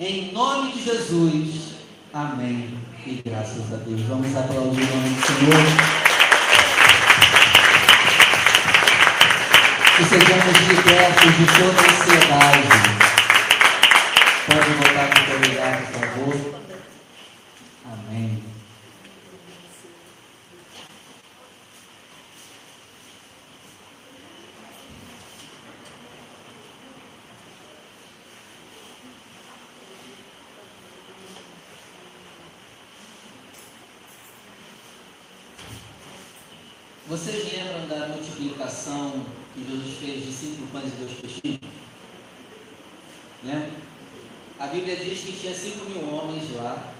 Em 0.00 0.32
nome 0.32 0.72
de 0.72 0.82
Jesus. 0.82 1.76
Amém. 2.12 2.74
E 3.06 3.22
graças 3.24 3.72
a 3.72 3.76
Deus. 3.76 4.00
Vamos 4.02 4.36
aplaudir 4.36 4.82
o 4.82 4.96
nome 4.96 5.08
do 5.10 5.26
Senhor. 5.26 5.62
Que 9.96 10.04
sejamos 10.04 10.58
libertos 10.68 11.36
de 11.36 11.46
toda 11.46 11.80
ansiedade. 11.92 12.68
Pode 14.46 14.70
voltar 14.72 15.08
para 15.08 15.36
o 15.36 15.48
lugar, 15.48 15.82
por 15.82 16.00
favor. 16.00 16.34
Amém. 17.92 18.51
Vocês 37.12 37.52
lembram 37.52 37.86
da 37.88 38.08
multiplicação 38.08 39.26
que 39.52 39.62
Jesus 39.70 39.98
fez 39.98 40.24
de 40.24 40.32
cinco 40.32 40.66
pães 40.68 40.86
e 40.86 40.96
dois 40.96 41.12
peixinhos? 41.20 41.60
Né? 43.42 43.70
A 44.58 44.68
Bíblia 44.68 44.96
diz 44.96 45.20
que 45.20 45.38
tinha 45.38 45.54
cinco 45.54 45.84
mil 45.90 46.08
homens 46.08 46.50
lá, 46.56 46.94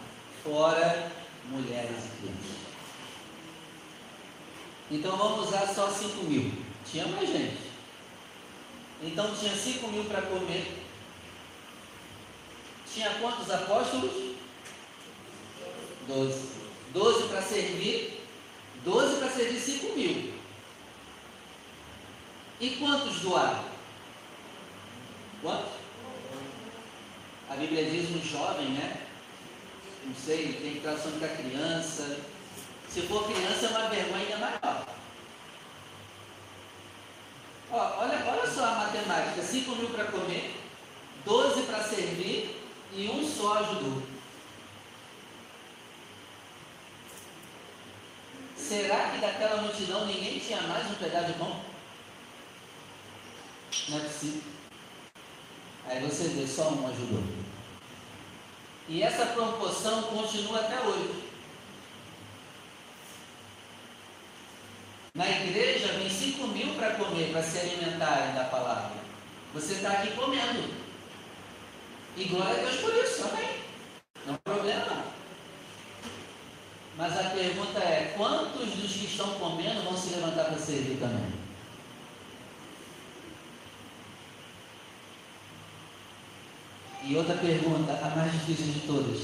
fora 0.45 1.11
mulheres 1.47 1.97
e 1.97 2.21
crianças. 2.21 2.57
Então 4.91 5.17
vamos 5.17 5.49
usar 5.49 5.67
só 5.67 5.89
cinco 5.91 6.25
mil. 6.25 6.53
Tinha 6.85 7.07
mais 7.07 7.31
gente. 7.31 7.71
Então 9.03 9.35
tinha 9.35 9.57
cinco 9.57 9.89
mil 9.89 10.05
para 10.05 10.21
comer. 10.21 10.77
Tinha 12.93 13.15
quantos 13.15 13.51
apóstolos? 13.51 14.35
Doze. 16.07 16.49
Doze 16.93 17.29
para 17.29 17.41
servir 17.41 18.12
12 18.85 19.17
para 19.17 19.31
servir 19.31 19.61
5 19.61 19.97
mil. 19.97 20.35
E 22.61 22.71
quantos 22.71 23.21
doaram? 23.21 23.65
Quantos? 25.41 25.73
A 27.51 27.55
Bíblia 27.55 27.85
diz 27.85 28.11
um 28.11 28.23
jovem, 28.23 28.71
né? 28.71 29.03
Não 30.05 30.15
sei, 30.15 30.55
tem 30.55 30.81
tradução 30.81 31.13
para 31.13 31.29
criança. 31.29 32.19
Se 32.89 33.03
for 33.03 33.25
criança, 33.25 33.67
é 33.67 33.69
uma 33.69 33.89
vergonha 33.89 34.25
ainda 34.25 34.37
maior. 34.39 34.87
Ó, 37.71 38.01
olha, 38.01 38.25
olha 38.27 38.51
só 38.51 38.65
a 38.65 38.75
matemática: 38.75 39.43
5 39.43 39.77
mil 39.77 39.91
para 39.91 40.05
comer, 40.07 40.55
12 41.25 41.63
para 41.63 41.85
servir 41.85 42.61
e 42.93 43.09
um 43.09 43.27
só 43.27 43.59
ajudou. 43.59 44.03
Será 48.73 49.11
que 49.11 49.19
daquela 49.19 49.61
multidão 49.61 50.07
ninguém 50.07 50.39
tinha 50.39 50.63
mais 50.63 50.91
um 50.91 50.95
pedaço 50.95 51.27
de 51.27 51.33
pão? 51.35 51.61
Não 53.91 53.99
é 53.99 54.01
possível. 54.01 54.43
Aí 55.87 56.01
você 56.01 56.29
vê, 56.29 56.47
só 56.47 56.71
um 56.71 56.89
ajudou. 56.89 57.23
E 58.89 59.03
essa 59.03 59.27
proporção 59.27 60.05
continua 60.05 60.61
até 60.61 60.81
hoje. 60.81 61.23
Na 65.17 65.29
igreja 65.29 65.93
vem 65.93 66.09
5 66.09 66.47
mil 66.47 66.75
para 66.77 66.95
comer, 66.95 67.31
para 67.31 67.43
se 67.43 67.59
alimentarem 67.59 68.35
da 68.35 68.45
palavra. 68.45 68.97
Você 69.53 69.75
está 69.75 69.93
aqui 69.93 70.13
comendo. 70.13 70.75
E 72.17 72.25
glória 72.25 72.55
a 72.55 72.65
Deus 72.65 72.77
por 72.77 72.95
isso, 72.95 73.29
amém. 73.29 73.51
Não 74.25 74.35
é 74.35 74.39
problema 74.39 74.87
não. 74.87 75.22
Mas 76.97 77.19
a 77.19 77.31
pergunta 77.31 77.79
é: 77.79 78.15
quantos 78.17 78.71
dos 78.71 78.93
que 78.93 79.07
estão 79.07 79.31
comendo 79.35 79.83
vão 79.83 79.97
se 79.97 80.15
levantar 80.15 80.45
para 80.45 80.59
servir 80.59 80.99
também? 80.99 81.33
E 87.05 87.17
outra 87.17 87.35
pergunta, 87.35 87.93
a 87.93 88.17
mais 88.17 88.33
difícil 88.33 88.73
de 88.73 88.81
todas: 88.81 89.21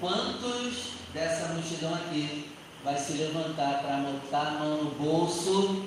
quantos 0.00 0.92
dessa 1.12 1.52
multidão 1.52 1.94
aqui 1.94 2.50
vai 2.82 2.96
se 2.96 3.12
levantar 3.12 3.82
para 3.82 3.96
botar 3.98 4.48
a 4.48 4.50
mão 4.52 4.84
no 4.84 4.90
bolso 4.92 5.84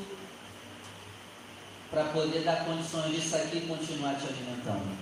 para 1.89 2.05
poder 2.05 2.43
dar 2.43 2.65
condições 2.65 3.13
disso 3.13 3.35
aqui 3.35 3.57
e 3.57 3.67
continuar 3.67 4.15
te 4.15 4.27
alimentando? 4.27 4.97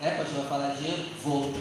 É, 0.00 0.10
pastor, 0.12 0.38
vai 0.38 0.48
falar 0.48 0.74
dinheiro? 0.76 1.04
Vou. 1.22 1.52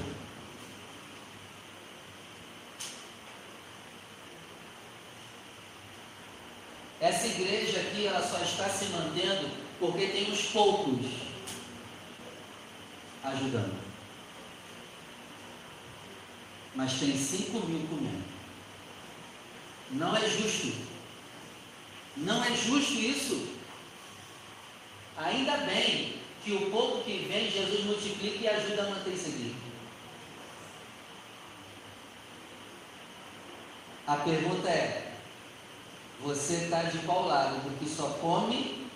Essa 7.01 7.27
igreja 7.27 7.79
aqui, 7.79 8.07
ela 8.07 8.21
só 8.21 8.37
está 8.39 8.67
se 8.69 8.85
mantendo 8.85 9.49
porque 9.79 10.07
tem 10.07 10.31
uns 10.31 10.41
poucos 10.47 11.05
ajudando. 13.23 13.79
Mas 16.75 16.93
tem 16.99 17.17
5 17.17 17.65
mil 17.67 17.87
comendo. 17.87 18.23
Não 19.91 20.15
é 20.15 20.29
justo. 20.29 20.73
Não 22.17 22.43
é 22.43 22.55
justo 22.55 22.93
isso. 22.93 23.47
Ainda 25.17 25.57
bem 25.57 26.19
que 26.43 26.51
o 26.53 26.69
pouco 26.69 27.03
que 27.03 27.27
vem, 27.29 27.51
Jesus 27.51 27.85
multiplica 27.85 28.39
e 28.39 28.47
ajuda 28.47 28.83
a 28.83 28.89
manter 28.89 29.13
isso 29.13 29.27
aqui. 29.27 29.55
A 34.07 34.15
pergunta 34.17 34.69
é: 34.69 35.08
você 36.21 36.55
está 36.55 36.83
de 36.83 36.99
qual 36.99 37.27
lado? 37.27 37.55
Do 37.63 37.79
que 37.79 37.89
só 37.89 38.09
come 38.21 38.87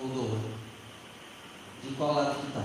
ou 0.00 0.08
do 0.08 0.22
outro? 0.22 0.50
De 1.82 1.94
qual 1.94 2.14
lado 2.14 2.40
que 2.40 2.46
está? 2.46 2.64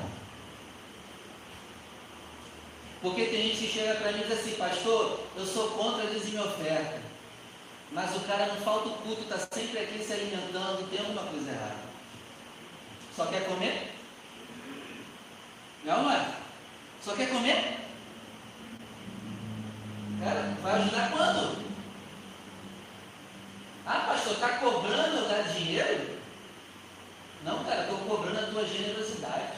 Porque 3.02 3.26
tem 3.26 3.50
gente 3.50 3.68
que 3.68 3.74
chega 3.74 3.96
para 3.96 4.12
mim 4.12 4.22
e 4.22 4.24
diz 4.24 4.40
assim, 4.40 4.56
pastor, 4.56 5.20
eu 5.36 5.46
sou 5.46 5.70
contra 5.72 6.04
a 6.04 6.10
dizime 6.10 6.40
oferta. 6.40 7.02
Mas 7.92 8.16
o 8.16 8.20
cara 8.22 8.48
não 8.48 8.58
falta 8.58 8.90
o 8.90 8.96
culto, 8.96 9.22
está 9.22 9.38
sempre 9.38 9.80
aqui 9.80 10.04
se 10.04 10.14
alimentando 10.14 10.90
tem 10.90 11.00
alguma 11.00 11.24
coisa 11.24 11.52
errada. 11.52 11.88
Só 13.16 13.26
quer 13.28 13.48
comer? 13.48 13.94
Não, 15.84 16.04
não 16.04 16.12
é? 16.12 16.34
Só 17.02 17.16
quer 17.16 17.30
comer? 17.30 17.78
Cara, 20.20 20.58
vai 20.62 20.82
ajudar 20.82 21.12
quando? 21.12 21.67
Ah, 23.90 24.04
pastor, 24.06 24.34
está 24.34 24.50
cobrando 24.58 25.16
eu 25.16 25.30
dar 25.30 25.44
dinheiro? 25.44 26.20
Não, 27.46 27.64
cara, 27.64 27.84
estou 27.84 28.00
cobrando 28.00 28.38
a 28.38 28.52
tua 28.52 28.68
generosidade. 28.68 29.54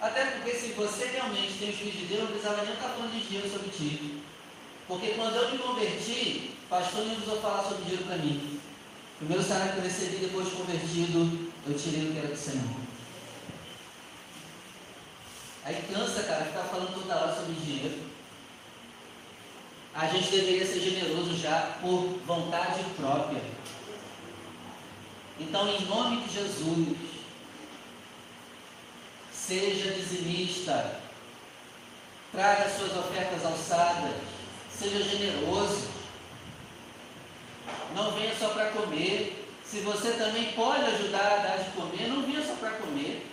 Até 0.00 0.24
porque 0.32 0.50
se 0.50 0.72
você 0.72 1.06
realmente 1.06 1.58
tem 1.60 1.70
os 1.70 1.76
filhos 1.76 1.94
de 1.94 2.06
Deus, 2.06 2.22
não 2.22 2.26
precisava 2.26 2.64
nem 2.64 2.74
estar 2.74 2.88
falando 2.88 3.12
de 3.12 3.24
dinheiro 3.24 3.48
sobre 3.48 3.70
ti. 3.70 4.20
Porque 4.88 5.10
quando 5.10 5.36
eu 5.36 5.52
me 5.52 5.58
converti, 5.58 6.56
pastor 6.68 7.04
não 7.04 7.14
precisou 7.14 7.40
falar 7.40 7.62
sobre 7.62 7.84
dinheiro 7.84 8.04
para 8.04 8.16
mim. 8.16 8.60
Primeiro 9.18 9.44
salário 9.44 9.74
que 9.74 9.78
eu 9.78 9.84
recebi 9.84 10.16
depois 10.16 10.48
de 10.48 10.56
convertido, 10.56 11.52
eu 11.68 11.74
tirei 11.78 12.08
o 12.08 12.12
que 12.12 12.18
era 12.18 12.28
do 12.28 12.36
Senhor. 12.36 12.80
Aí 15.64 15.84
cansa, 15.88 16.24
cara, 16.24 16.46
ficar 16.46 16.64
falando 16.64 17.00
toda 17.00 17.14
hora 17.14 17.32
sobre 17.32 17.54
dinheiro 17.54 18.05
a 19.96 20.06
gente 20.08 20.30
deveria 20.30 20.66
ser 20.66 20.80
generoso 20.80 21.34
já 21.38 21.78
por 21.80 22.18
vontade 22.26 22.84
própria. 22.96 23.40
Então, 25.40 25.66
em 25.68 25.86
nome 25.86 26.22
de 26.22 26.34
Jesus, 26.34 26.98
seja 29.32 29.92
dizimista, 29.92 31.00
traga 32.30 32.68
suas 32.68 32.94
ofertas 32.94 33.44
alçadas, 33.46 34.16
seja 34.70 35.02
generoso. 35.02 35.88
Não 37.94 38.12
venha 38.12 38.34
só 38.38 38.50
para 38.50 38.70
comer, 38.70 39.44
Se 39.64 39.80
você 39.80 40.12
também 40.12 40.52
pode 40.52 40.84
ajudar 40.84 41.18
a 41.18 41.36
dar 41.38 41.56
de 41.56 41.70
comer, 41.70 42.06
não 42.06 42.22
vinha 42.22 42.40
só 42.40 42.54
para 42.54 42.70
comer. 42.70 43.26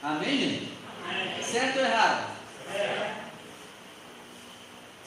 Amém, 0.00 0.38
gente? 0.38 0.72
Amém. 1.04 1.42
Certo 1.42 1.80
ou 1.80 1.84
errado? 1.84 2.30
Certo. 2.70 3.21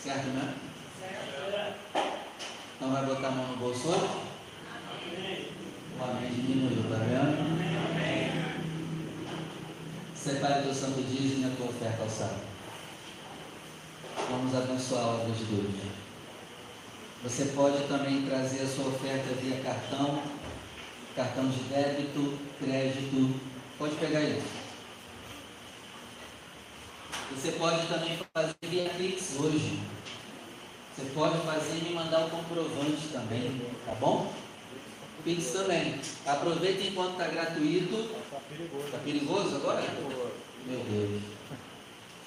Certo, 0.05 0.27
né? 0.27 0.53
Certo. 0.99 2.21
Então 2.75 2.91
vai 2.91 3.05
botar 3.07 3.29
a 3.29 3.31
mão 3.31 3.47
no 3.47 3.57
bolso 3.57 3.87
hoje? 3.87 4.07
Amém. 4.69 5.47
O 5.99 6.03
amém 6.03 6.29
diminuiu, 6.29 6.83
tá 6.91 6.97
vendo? 6.97 7.41
Amém. 7.89 8.31
Separe 10.15 10.61
teu 10.61 10.75
santo 10.75 11.01
dízimo 11.01 11.47
e 11.47 11.51
a 11.51 11.55
tua 11.55 11.69
oferta 11.69 12.03
ao 12.03 12.09
sábado. 12.09 12.41
Vamos 14.29 14.53
abençoar 14.53 15.05
a 15.05 15.07
obra 15.07 15.33
de 15.33 15.43
Deus. 15.45 15.73
Você 17.23 17.45
pode 17.45 17.87
também 17.87 18.27
trazer 18.27 18.61
a 18.61 18.67
sua 18.67 18.89
oferta 18.89 19.33
via 19.41 19.59
cartão, 19.63 20.21
cartão 21.15 21.49
de 21.49 21.61
débito, 21.61 22.37
crédito. 22.59 23.39
Pode 23.79 23.95
pegar 23.95 24.21
isso. 24.21 24.64
Você 27.32 27.51
pode 27.53 27.88
também 27.88 28.20
fazer 28.34 28.55
via 28.61 28.89
Pix 28.89 29.36
hoje. 29.39 29.80
Você 30.95 31.09
pode 31.13 31.38
fazer 31.39 31.78
e 31.78 31.82
me 31.82 31.93
mandar 31.93 32.26
o 32.26 32.30
comprovante 32.30 33.07
também, 33.11 33.61
tá 33.86 33.93
bom? 33.95 34.32
Pix 35.24 35.51
também. 35.51 35.99
Aproveita 36.26 36.84
enquanto 36.84 37.13
está 37.13 37.28
gratuito. 37.28 38.16
Está 38.86 38.97
perigoso 38.99 39.55
agora? 39.55 39.82
Meu 40.66 40.80
Deus. 40.80 41.22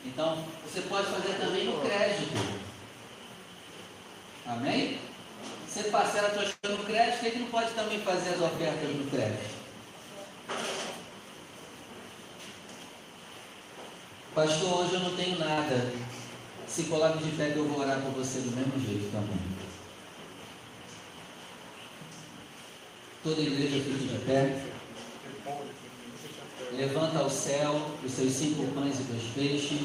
Então, 0.04 0.44
você 0.64 0.80
pode 0.82 1.06
fazer 1.06 1.34
também 1.38 1.64
no 1.64 1.80
crédito. 1.80 2.58
Amém? 4.46 4.98
Você 5.66 5.84
parcela 5.84 6.28
a 6.28 6.30
tua 6.30 6.76
no 6.76 6.84
crédito, 6.84 7.30
que 7.30 7.38
não 7.38 7.48
pode 7.48 7.70
também 7.72 8.00
fazer 8.00 8.30
as 8.30 8.40
ofertas 8.40 8.96
no 8.96 9.10
crédito? 9.10 9.58
Pastor, 14.34 14.80
hoje 14.80 14.94
eu 14.94 15.00
não 15.00 15.16
tenho 15.16 15.38
nada. 15.38 15.92
Se 16.66 16.84
coloque 16.84 17.24
de 17.24 17.30
pé 17.32 17.50
que 17.50 17.58
eu 17.58 17.68
vou 17.68 17.80
orar 17.80 18.00
por 18.02 18.12
você 18.12 18.40
do 18.40 18.54
mesmo 18.54 18.78
jeito 18.86 19.10
também. 19.10 19.38
Toda 23.24 23.40
igreja 23.40 23.82
fica 23.82 23.98
de 23.98 24.24
pé. 24.24 24.64
Levanta 26.72 27.18
ao 27.18 27.30
céu 27.30 27.90
os 28.04 28.12
seus 28.12 28.32
cinco 28.32 28.66
pães 28.74 29.00
e 29.00 29.02
dois 29.04 29.24
peixes. 29.34 29.80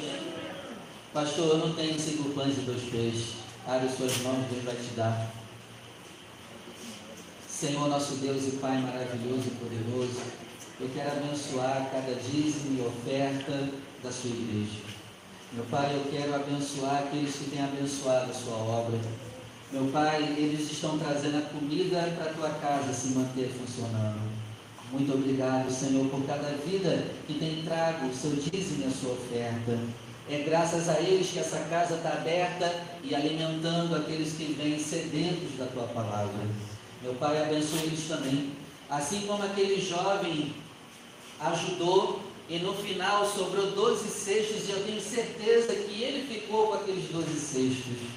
Pastor, 1.13 1.47
eu 1.47 1.57
não 1.57 1.73
tenho 1.73 1.99
cinco 1.99 2.29
pães 2.31 2.57
e 2.57 2.61
dois 2.61 2.83
peixes. 2.83 3.33
Abre 3.65 3.89
suas 3.89 4.17
mãos, 4.17 4.45
Deus 4.51 4.63
vai 4.63 4.75
te 4.75 4.93
dar. 4.95 5.31
Senhor, 7.47 7.87
nosso 7.87 8.15
Deus 8.15 8.45
e 8.45 8.57
Pai 8.57 8.77
maravilhoso 8.81 9.47
e 9.47 9.51
poderoso, 9.51 10.21
eu 10.81 10.89
quero 10.93 11.11
abençoar 11.11 11.89
cada 11.91 12.13
dízimo 12.15 12.77
e 12.77 12.85
oferta 12.85 13.69
da 14.04 14.12
sua 14.12 14.30
igreja. 14.30 14.82
Meu 15.54 15.64
Pai, 15.66 15.95
eu 15.95 16.12
quero 16.12 16.36
abençoar 16.36 17.04
aqueles 17.04 17.36
que 17.36 17.49
têm 17.51 17.64
abençoado 17.64 18.32
a 18.32 18.34
sua 18.34 18.56
obra. 18.56 18.99
Meu 19.72 19.86
Pai, 19.86 20.22
eles 20.38 20.72
estão 20.72 20.97
trazendo 20.97 21.38
a 21.38 21.41
comida 21.41 22.14
para 22.18 22.32
a 22.32 22.34
tua 22.34 22.49
casa 22.49 22.91
se 22.91 23.10
manter 23.10 23.49
funcionando. 23.49 24.20
Muito 24.91 25.14
obrigado, 25.14 25.72
Senhor, 25.72 26.08
por 26.10 26.24
cada 26.26 26.49
vida 26.66 27.08
que 27.26 27.36
tem 27.36 27.64
trago 27.64 28.08
o 28.08 28.14
seu 28.14 28.32
dízimo 28.32 28.84
e 28.84 28.88
a 28.88 28.91
sua 28.91 29.14
oferta. 29.14 29.80
É 30.30 30.39
graças 30.39 30.89
a 30.89 30.99
eles 30.99 31.32
que 31.32 31.39
essa 31.39 31.60
casa 31.70 31.95
está 31.95 32.10
aberta 32.10 32.72
e 33.04 33.16
alimentando 33.16 33.95
aqueles 33.95 34.34
que 34.34 34.54
vêm 34.54 34.78
sedentos 34.80 35.58
da 35.58 35.66
tua 35.66 35.88
palavra. 35.88 36.47
Meu 37.01 37.14
Pai, 37.16 37.41
abençoe 37.41 37.84
eles 37.84 38.08
também. 38.08 38.51
Assim 38.89 39.22
como 39.28 39.43
aquele 39.43 39.82
jovem 39.82 40.54
ajudou 41.39 42.32
e 42.49 42.59
no 42.59 42.73
final 42.73 43.25
sobrou 43.25 43.71
12 43.71 44.07
cestos, 44.09 44.67
e 44.67 44.71
eu 44.71 44.83
tenho 44.83 45.01
certeza 45.01 45.73
que 45.73 46.03
ele 46.03 46.27
ficou 46.27 46.67
com 46.67 46.73
aqueles 46.73 47.09
12 47.09 47.39
cestos. 47.39 48.07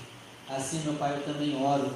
Assim, 0.48 0.80
meu 0.84 0.94
Pai, 0.94 1.16
eu 1.16 1.22
também 1.22 1.60
oro 1.60 1.90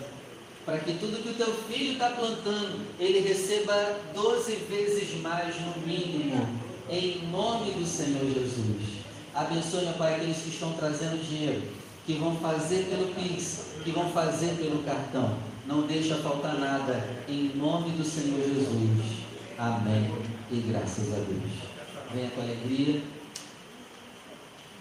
para 0.64 0.78
que 0.78 0.94
tudo 0.94 1.22
que 1.22 1.30
o 1.30 1.34
teu 1.34 1.52
filho 1.68 1.94
está 1.94 2.10
plantando, 2.10 2.80
ele 2.98 3.20
receba 3.20 3.98
12 4.14 4.54
vezes 4.68 5.20
mais 5.20 5.54
no 5.60 5.86
mínimo, 5.86 6.46
em 6.88 7.26
nome 7.28 7.72
do 7.72 7.86
Senhor 7.86 8.24
Jesus. 8.24 9.00
Abençoe, 9.34 9.84
meu 9.84 9.94
Pai, 9.94 10.16
aqueles 10.16 10.38
que 10.38 10.50
estão 10.50 10.72
trazendo 10.74 11.24
dinheiro, 11.24 11.62
que 12.06 12.14
vão 12.14 12.36
fazer 12.36 12.84
pelo 12.84 13.14
Pix, 13.14 13.66
que 13.82 13.90
vão 13.90 14.10
fazer 14.10 14.56
pelo 14.56 14.82
cartão. 14.82 15.38
Não 15.66 15.82
deixa 15.82 16.16
faltar 16.16 16.58
nada, 16.58 17.04
em 17.28 17.52
nome 17.56 17.90
do 17.90 18.04
Senhor 18.04 18.40
Jesus. 18.40 19.20
Amém. 19.56 20.12
E 20.50 20.56
graças 20.60 21.12
a 21.12 21.16
Deus. 21.16 21.69
Venha 22.12 22.30
com 22.30 22.40
alegria. 22.40 23.02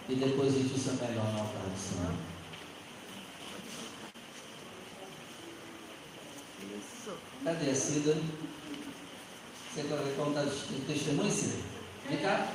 E 0.10 0.16
depois 0.16 0.56
isso 0.56 0.90
é 0.90 1.08
melhor 1.08 1.32
no 1.34 1.40
altar 1.40 1.62
do 1.62 1.78
Senhor. 1.78 2.14
Cadê 7.44 7.70
a 7.70 7.76
Cida? 7.76 8.18
Você 9.74 9.84
quer 9.84 10.16
contar 10.16 10.46
testemunho, 10.88 11.32
Cida? 11.32 11.64
Vem 12.10 12.18
cá. 12.18 12.52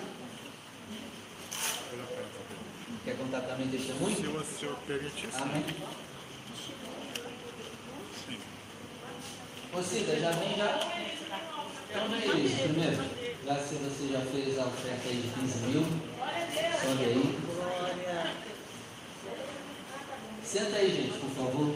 Quer 3.05 3.17
contar 3.17 3.41
também 3.43 3.69
testemunho? 3.69 4.17
Se 4.17 4.27
o 4.27 4.45
senhor 4.45 4.77
permitir. 4.87 5.29
Amém. 5.35 5.65
Sim. 8.27 8.39
Ô 9.73 9.83
Cida, 9.83 10.19
já 10.19 10.31
vem 10.33 10.57
já? 10.57 11.54
Então 11.95 12.39
isso 12.41 12.57
primeiro. 12.57 12.97
Já 13.47 13.55
se 13.57 13.75
você 13.77 14.13
já 14.13 14.21
fez 14.21 14.59
a 14.59 14.67
oferta 14.67 15.09
aí 15.09 15.17
de 15.17 15.29
15 15.29 15.59
mil. 15.67 15.87
Sobe 16.83 17.05
aí. 17.05 17.39
Senta 20.43 20.77
aí, 20.77 20.91
gente, 20.91 21.19
por 21.19 21.31
favor. 21.31 21.75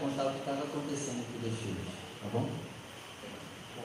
contar 0.00 0.26
o 0.26 0.32
que 0.32 0.38
estava 0.38 0.62
acontecendo 0.64 1.26
com 1.28 1.38
o 1.38 1.52
filhos, 1.60 1.92
tá 2.22 2.28
bom? 2.32 2.48
Bom, 3.76 3.84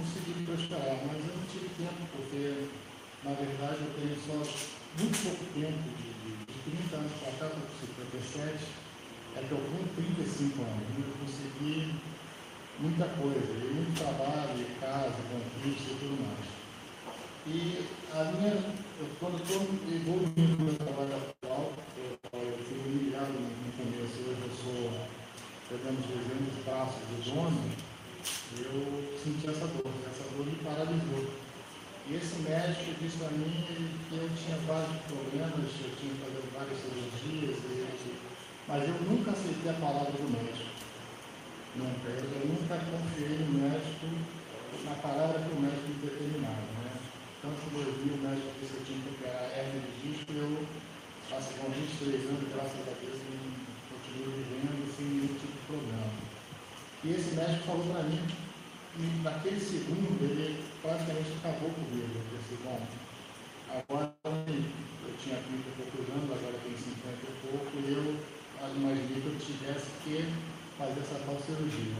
eu 0.21 0.33
consegui 0.33 0.45
prosperar, 0.45 0.97
mas 1.07 1.17
eu 1.17 1.33
não 1.35 1.45
tive 1.49 1.69
tempo, 1.77 2.01
porque 2.13 2.67
na 3.23 3.33
verdade 3.33 3.81
eu 3.81 3.93
tenho 3.97 4.17
só 4.21 4.37
muito 4.37 5.17
pouco 5.23 5.45
tempo, 5.53 5.81
de, 5.97 6.07
de, 6.21 6.31
de 6.45 6.55
30 6.77 6.95
anos 6.95 7.11
para 7.21 7.31
cá, 7.31 7.55
para 7.55 7.65
57, 7.81 8.65
é 9.35 9.39
que 9.41 9.51
eu 9.51 9.57
tenho 9.57 9.87
35 9.95 10.61
anos, 10.61 10.85
e 10.93 11.01
eu 11.01 11.13
consegui 11.17 11.95
muita 12.79 13.05
coisa, 13.17 13.49
e 13.49 13.73
muito 13.73 13.97
trabalho, 13.97 14.65
casa, 14.79 15.17
conquista 15.31 15.89
e 15.89 15.97
tudo 15.99 16.17
mais. 16.21 16.61
E 17.47 17.87
a 18.13 18.23
minha, 18.31 18.53
eu, 18.53 19.07
quando 19.19 19.41
estou 19.41 19.61
envolvido 19.89 20.57
no 20.57 20.65
meu 20.65 20.75
trabalho 20.75 21.17
atual, 21.17 21.73
eu, 21.97 22.17
eu 22.37 22.57
fui 22.65 22.77
humilhado 22.77 23.33
no 23.33 23.71
começo, 23.73 24.21
hoje 24.21 24.41
eu 24.45 24.53
sou, 24.61 24.91
pegamos 25.69 26.05
desenhos 26.05 26.53
de 26.53 26.61
braços 26.61 27.01
de 27.09 27.31
dono, 27.31 27.90
eu 28.59 29.17
senti 29.23 29.49
essa 29.49 29.67
dor, 29.67 29.91
essa 30.05 30.23
dor 30.35 30.45
me 30.45 30.55
paralisou. 30.63 31.33
E 32.09 32.15
esse 32.15 32.41
médico 32.43 32.97
disse 32.99 33.17
para 33.17 33.29
mim 33.31 33.63
que 34.09 34.15
eu 34.15 34.29
tinha 34.35 34.57
vários 34.67 34.99
problemas, 35.07 35.69
eu 35.79 35.95
tinha 35.95 36.13
fazer 36.19 36.43
várias 36.51 36.77
cirurgias, 36.81 37.57
mas 38.67 38.83
eu 38.83 38.95
nunca 39.07 39.31
aceitei 39.31 39.71
a 39.71 39.79
palavra 39.79 40.11
do 40.11 40.27
médico. 40.27 40.71
Nunca. 41.75 42.09
Eu, 42.11 42.27
eu 42.27 42.47
nunca 42.51 42.75
confiei 42.83 43.39
no 43.47 43.63
médico, 43.63 44.07
na 44.83 44.95
palavra 44.99 45.39
que 45.39 45.55
o 45.55 45.61
médico 45.61 46.03
determinava. 46.03 46.67
Né? 46.83 46.91
Tanto 47.41 47.57
que 47.69 47.79
eu 47.79 47.95
vi 47.95 48.11
o 48.11 48.21
médico 48.21 48.53
disse 48.59 48.73
que 48.73 48.79
eu 48.79 48.85
tinha 48.85 49.01
que 49.01 49.09
operar 49.15 49.49
hernia 49.55 49.81
de 49.81 49.93
disco, 50.03 50.31
eu 50.35 50.67
faço 51.29 51.53
com 51.57 51.71
23 51.71 52.27
anos, 52.27 52.53
graças 52.53 52.85
a 52.85 52.93
Deus, 52.99 53.19
continuo 53.87 54.35
vivendo 54.35 54.83
sem 54.95 55.05
nenhum 55.05 55.33
tipo 55.39 55.55
de 55.55 55.65
problema. 55.65 56.30
E 57.03 57.09
esse 57.17 57.33
médico 57.33 57.65
falou 57.65 57.85
para 57.89 58.03
mim, 58.03 58.21
e 58.21 59.23
naquele 59.23 59.59
segundo 59.59 60.21
ele 60.21 60.61
praticamente 60.85 61.33
acabou 61.41 61.73
comigo. 61.73 62.13
Eu 62.13 62.25
pensei, 62.29 62.57
bom, 62.61 62.77
agora 63.73 64.13
eu 64.21 65.13
tinha 65.17 65.41
30 65.41 65.65
e 65.65 65.73
poucos 65.81 66.05
anos, 66.13 66.29
agora 66.29 66.61
tenho 66.61 66.77
50 66.77 67.25
e 67.25 67.33
pouco, 67.41 67.73
e 67.81 67.89
eu 67.89 68.05
imaginei 68.77 69.17
que 69.17 69.33
eu 69.33 69.37
tivesse 69.41 69.89
que 70.05 70.29
fazer 70.77 71.01
essa 71.01 71.17
tal 71.25 71.41
cirurgia. 71.41 71.97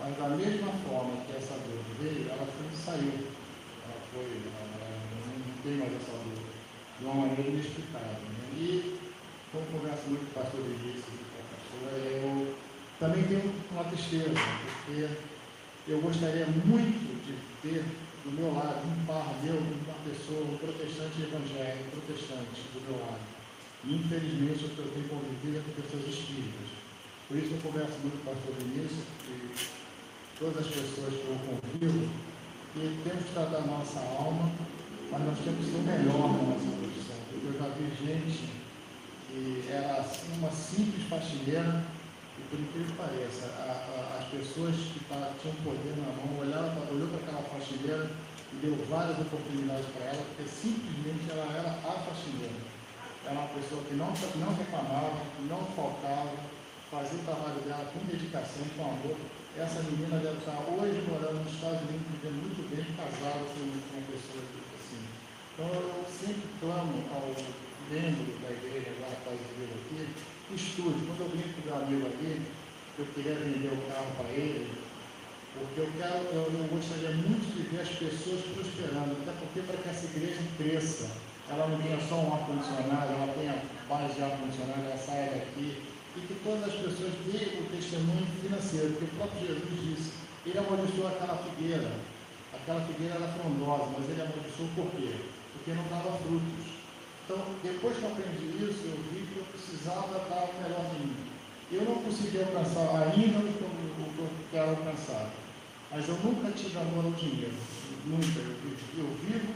Mas 0.00 0.16
da 0.16 0.28
mesma 0.32 0.72
forma 0.88 1.20
que 1.28 1.36
essa 1.36 1.60
dor 1.60 1.84
veio, 2.00 2.24
ela 2.32 2.48
foi, 2.48 2.64
saiu. 2.72 3.12
Ela 3.12 4.00
foi, 4.08 4.24
ela 4.24 4.64
não 5.36 5.56
tem 5.60 5.76
mais 5.76 5.92
essa 6.00 6.16
dor. 6.16 6.40
De 6.96 7.04
uma 7.04 7.28
maneira 7.28 7.44
inexplicável. 7.44 8.24
Né? 8.24 8.56
E, 8.56 8.96
como 9.52 9.84
muito 9.84 10.24
com 10.24 10.32
o 10.32 10.34
pastor 10.40 10.64
Vinícius 10.64 11.12
e 11.12 11.28
com 11.28 11.36
a 11.36 11.48
pastora, 11.52 11.92
eu 12.00 12.69
também 13.00 13.24
tenho 13.24 13.52
uma 13.72 13.84
tristeza, 13.84 14.30
porque 14.84 15.08
eu 15.88 16.00
gostaria 16.00 16.46
muito 16.46 17.26
de 17.26 17.34
ter 17.62 17.82
do 18.24 18.30
meu 18.32 18.54
lado 18.54 18.86
um 18.86 19.06
par 19.06 19.34
meu, 19.42 19.56
uma 19.56 19.98
pessoa, 20.04 20.44
um 20.44 20.58
protestante 20.58 21.22
evangélico, 21.22 21.96
protestante 21.96 22.60
do 22.74 22.80
meu 22.86 23.00
lado. 23.00 23.24
E, 23.82 23.96
infelizmente, 23.96 24.64
eu 24.64 24.92
tenho 24.92 25.08
convivido 25.08 25.64
com 25.64 25.82
pessoas 25.82 26.06
espíritas 26.06 26.80
por 27.30 27.38
isso 27.38 27.54
eu 27.54 27.60
converso 27.62 27.94
muito 28.02 28.24
com 28.24 28.32
o 28.32 28.34
pastor 28.34 28.54
Vinícius 28.58 29.06
e 29.30 29.54
todas 30.36 30.66
as 30.66 30.66
pessoas 30.66 31.14
que 31.14 31.30
eu 31.30 31.38
convivo, 31.46 32.10
que 32.74 32.98
temos 33.06 33.24
que 33.24 33.32
tratar 33.32 33.58
a 33.58 33.70
nossa 33.70 34.00
alma, 34.00 34.50
mas 35.12 35.22
nós 35.22 35.38
temos 35.38 35.64
que 35.64 35.70
ser 35.70 35.78
melhor 35.78 36.26
na 36.26 36.42
nossa 36.42 36.66
profissão. 36.74 37.14
Porque 37.30 37.46
eu 37.46 37.54
já 37.54 37.68
vi 37.70 37.86
gente 38.02 38.50
que 39.30 39.64
era 39.70 40.04
uma 40.38 40.50
simples 40.50 41.06
faxineira, 41.06 41.84
e 42.40 42.48
por 42.48 42.56
incrível 42.58 42.88
que 42.88 42.96
pareça, 42.96 43.52
a, 43.60 43.68
a, 43.68 44.16
as 44.16 44.24
pessoas 44.32 44.72
que 44.72 45.04
tá, 45.04 45.32
tinham 45.40 45.54
poder 45.60 45.92
na 46.00 46.08
mão 46.16 46.40
olharam, 46.40 46.72
olhou 46.88 47.08
para 47.12 47.20
aquela 47.20 47.44
faxineira 47.52 48.08
e 48.52 48.56
deu 48.64 48.72
várias 48.88 49.20
oportunidades 49.20 49.84
para 49.92 50.16
ela, 50.16 50.24
porque 50.32 50.48
simplesmente 50.48 51.28
ela 51.28 51.44
era 51.52 51.70
a 51.84 51.92
faxineira. 52.08 52.64
Era 53.28 53.36
uma 53.36 53.52
pessoa 53.52 53.84
que 53.84 53.94
não, 53.94 54.08
não 54.08 54.56
reclamava, 54.56 55.20
não 55.44 55.60
faltava, 55.76 56.32
fazer 56.90 57.20
o 57.20 57.28
trabalho 57.28 57.60
dela 57.60 57.84
com 57.92 58.00
dedicação, 58.08 58.64
com 58.72 58.82
amor. 58.88 59.16
Essa 59.60 59.84
menina 59.84 60.16
deve 60.16 60.40
estar 60.40 60.64
hoje 60.64 61.04
morando 61.04 61.44
nos 61.44 61.52
Estados 61.52 61.84
Unidos, 61.84 62.08
vivendo 62.08 62.40
muito 62.40 62.64
bem, 62.72 62.88
casada 62.96 63.44
com 63.52 63.60
uma 63.68 64.04
pessoa 64.08 64.40
assim. 64.80 65.04
Então 65.52 65.68
eu 65.68 66.08
sempre 66.08 66.48
clamo 66.56 67.04
ao 67.12 67.28
membro 67.92 68.32
da 68.40 68.48
igreja, 68.48 68.96
agora 68.96 69.20
quase 69.28 69.44
vir 69.60 69.68
aqui, 69.76 70.08
estude. 70.54 71.06
Quando 71.06 71.20
eu 71.20 71.28
brinco 71.28 71.60
com 71.60 71.68
meu 71.68 71.76
amigo 71.76 72.06
aqui, 72.06 72.42
eu 72.98 73.06
queria 73.14 73.34
vender 73.34 73.72
o 73.72 73.80
carro 73.88 74.12
para 74.16 74.28
ele, 74.28 74.68
porque 75.54 75.80
eu 75.80 75.88
quero, 75.96 76.20
eu, 76.36 76.46
eu 76.52 76.68
gostaria 76.68 77.10
muito 77.16 77.48
de 77.56 77.62
ver 77.72 77.82
as 77.82 77.88
pessoas 77.88 78.40
prosperando, 78.54 79.16
até 79.22 79.32
porque 79.40 79.60
para 79.66 79.78
que 79.82 79.88
essa 79.88 80.06
igreja 80.06 80.42
cresça, 80.58 81.10
ela 81.48 81.66
não 81.66 81.80
tenha 81.82 81.98
só 82.06 82.16
um 82.16 82.32
ar-condicionado, 82.34 83.12
ela 83.12 83.34
tenha 83.34 83.56
base 83.88 84.14
de 84.14 84.22
ar-condicionado, 84.22 84.86
ela 84.86 84.98
saia 84.98 85.42
daqui, 85.42 85.82
e 86.16 86.20
que 86.20 86.34
todas 86.44 86.64
as 86.64 86.74
pessoas 86.74 87.12
deem 87.26 87.62
o 87.62 87.70
testemunho 87.70 88.26
financeiro, 88.42 88.94
porque 88.94 89.04
o 89.04 89.16
próprio 89.18 89.46
Jesus 89.46 89.74
disse, 89.80 90.10
ele 90.46 90.58
amaldiçoou 90.58 91.08
aquela 91.08 91.36
figueira, 91.38 91.90
aquela 92.54 92.80
figueira 92.86 93.14
era 93.14 93.28
frondosa, 93.34 93.90
mas 93.96 94.06
ele 94.10 94.22
amaldiçoou 94.22 94.68
por 94.76 94.90
quê? 94.94 95.14
Porque 95.54 95.72
não 95.72 95.86
dava 95.88 96.18
frutos. 96.18 96.66
Então, 97.24 97.38
depois 97.62 97.96
que 97.96 98.02
eu 98.02 98.10
aprendi 98.10 98.46
isso, 98.58 98.90
eu 98.90 98.98
vi 99.10 99.22
que 99.22 99.38
precisava 99.80 100.20
dar 100.28 100.44
o 100.44 100.62
melhor 100.62 100.84
de 100.92 101.06
mim. 101.06 101.16
Eu 101.72 101.84
não 101.84 102.02
consegui 102.02 102.38
alcançar 102.38 103.00
ainda 103.00 103.38
o 103.38 103.42
que 103.42 103.62
eu, 103.62 104.28
quero 104.50 104.70
alcançar, 104.70 105.30
mas 105.90 106.06
eu 106.06 106.14
nunca 106.16 106.50
tive 106.50 106.76
amor 106.76 107.06
ao 107.06 107.12
dinheiro, 107.12 107.54
nunca. 108.04 108.40
Eu, 108.40 108.76
eu 108.98 109.16
vivo 109.24 109.54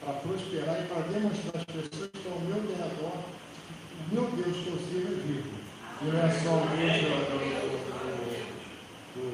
para 0.00 0.12
prosperar 0.14 0.80
e 0.80 0.86
para 0.86 1.02
demonstrar 1.08 1.56
às 1.56 1.64
pessoas 1.64 2.10
que 2.12 2.28
ao 2.30 2.38
meu 2.38 2.62
redor, 2.62 3.18
o 3.98 4.14
meu 4.14 4.30
Deus 4.30 4.56
que 4.62 4.68
eu 4.68 4.78
sirvo 4.78 5.12
é 5.12 5.16
vivo. 5.26 5.50
Não 6.02 6.18
é 6.22 6.30
só 6.30 6.54
o 6.54 6.68
Deus 6.76 7.02
do, 7.02 7.24
do, 9.14 9.26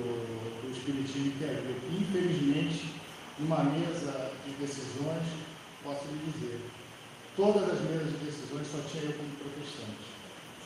do, 0.62 0.70
Espiritismo 0.70 1.32
que 1.32 1.45
é 1.45 1.61
vivo. 1.66 2.01
Infelizmente, 2.01 2.95
numa 3.38 3.64
mesa 3.64 4.32
de 4.47 4.53
decisões, 4.55 5.26
posso 5.82 6.07
lhe 6.07 6.32
dizer, 6.32 6.61
todas 7.36 7.68
as 7.68 7.80
mesas 7.82 8.09
de 8.12 8.24
decisões 8.24 8.66
só 8.68 8.78
tinha 8.88 9.05
eu 9.05 9.12
como 9.14 9.30
protestante. 9.36 10.10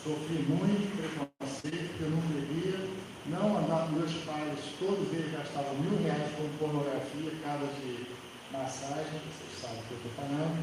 Sofri 0.05 0.37
muito 0.45 0.85
preconceito, 1.01 1.97
eu 1.97 2.13
não 2.13 2.21
queria, 2.29 2.77
não 3.25 3.57
andar 3.57 3.89
com 3.89 3.97
meus 3.97 4.13
pais, 4.29 4.61
todos 4.77 5.09
eles 5.17 5.33
gastavam 5.33 5.81
mil 5.81 5.97
reais 6.05 6.29
com 6.37 6.45
pornografia, 6.61 7.33
cada 7.41 7.65
de 7.73 8.13
massagem, 8.53 9.17
vocês 9.25 9.65
sabem 9.65 9.81
o 9.81 9.89
que 9.89 9.97
eu 9.97 10.01
estou 10.05 10.13
falando, 10.21 10.61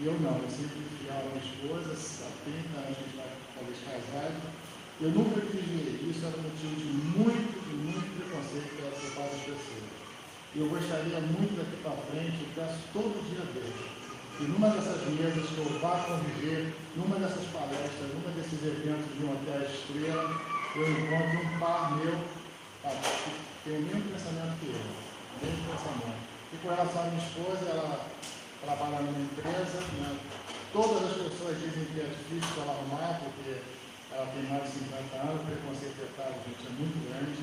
e 0.00 0.08
eu 0.08 0.16
não, 0.24 0.40
eu 0.40 0.48
sempre 0.48 0.88
fiava 1.04 1.20
a 1.20 1.36
minha 1.36 1.44
esposa, 1.44 1.92
há 1.92 2.28
30 2.48 2.80
anos 2.80 3.12
vai 3.12 3.28
talvez 3.60 3.76
casado, 3.84 4.40
eu 5.04 5.10
nunca 5.12 5.36
quis 5.52 5.68
isso, 6.08 6.24
era 6.24 6.40
motivo 6.40 6.72
de 6.80 6.88
muito, 7.12 7.60
muito 7.92 8.08
preconceito 8.16 8.72
pela 8.72 8.88
parte 9.12 9.36
das 9.36 9.52
pessoas. 9.52 10.00
Eu 10.56 10.64
gostaria 10.64 11.20
muito 11.28 11.60
daqui 11.60 11.76
para 11.84 12.08
frente, 12.08 12.40
eu 12.40 12.50
peço 12.56 12.88
todo 12.96 13.20
dia 13.28 13.44
a 13.44 13.52
Deus, 13.52 13.97
que 14.38 14.44
numa 14.46 14.70
dessas 14.70 15.02
mesas 15.18 15.50
que 15.50 15.58
eu 15.58 15.66
vá 15.82 15.98
conviver, 16.06 16.72
numa 16.94 17.18
dessas 17.18 17.42
palestras, 17.50 18.14
numa 18.14 18.30
desses 18.38 18.62
eventos 18.62 19.10
de 19.18 19.24
uma 19.26 19.34
terra 19.42 19.66
estrela, 19.66 20.30
eu 20.78 20.86
encontre 20.86 21.36
um 21.42 21.58
par 21.58 21.98
meu 21.98 22.14
tá, 22.80 22.90
que 22.94 23.34
tem 23.66 23.78
o 23.78 23.82
mesmo 23.82 24.14
pensamento 24.14 24.54
que 24.62 24.70
eu, 24.70 24.78
o 24.78 25.38
mesmo 25.42 25.62
pensamento. 25.66 26.22
E 26.54 26.56
com 26.62 26.68
relação 26.70 27.02
à 27.02 27.06
minha 27.10 27.18
esposa, 27.18 27.66
ela 27.66 28.06
trabalha 28.62 29.02
numa 29.02 29.26
empresa, 29.26 29.82
né? 29.98 30.18
todas 30.72 31.02
as 31.02 31.18
pessoas 31.18 31.58
dizem 31.58 31.90
que 31.90 31.98
é 31.98 32.06
difícil 32.06 32.62
ela 32.62 32.78
arrumar, 32.78 33.18
porque 33.18 33.58
ela 34.14 34.26
tem 34.38 34.46
mais 34.46 34.62
de 34.70 34.86
50 34.86 35.18
anos, 35.18 35.42
o 35.42 35.46
preconceito 35.50 35.98
etário, 35.98 36.38
gente, 36.46 36.62
é 36.62 36.72
muito 36.78 36.98
grande. 37.10 37.42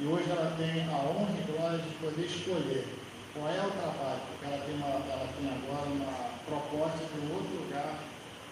E 0.00 0.06
hoje 0.08 0.30
ela 0.30 0.56
tem 0.56 0.88
a 0.88 0.96
honra 1.04 1.36
e 1.36 1.52
glória 1.52 1.78
de 1.84 1.92
poder 2.00 2.24
escolher 2.24 3.07
qual 3.38 3.50
é 3.50 3.66
o 3.66 3.70
trabalho, 3.70 4.20
porque 4.28 4.44
ela 4.46 4.64
tem, 4.64 4.74
uma, 4.74 4.88
ela 4.88 5.28
tem 5.38 5.46
agora 5.46 5.86
uma 5.86 6.12
proposta 6.44 7.04
de 7.06 7.20
um 7.20 7.34
outro 7.34 7.54
lugar, 7.62 7.94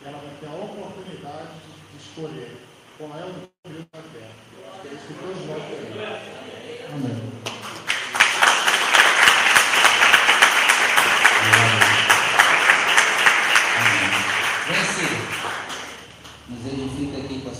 e 0.01 0.07
ela 0.07 0.19
vai 0.19 0.31
ter 0.39 0.47
a 0.47 0.65
oportunidade 0.65 1.51
de, 1.91 1.99
escolher 1.99 2.57
qual 2.97 3.11
é 3.19 3.25
o 3.25 3.31
emprego 3.31 3.89
da 3.93 4.01
terra. 4.01 4.35
Acho 4.71 4.81
que 4.83 4.89
é 4.89 4.93
isso 4.93 5.07
que 5.07 5.15
todos 5.15 5.47
nós 5.47 5.63
queremos. 5.67 5.97
Amém. 6.95 7.37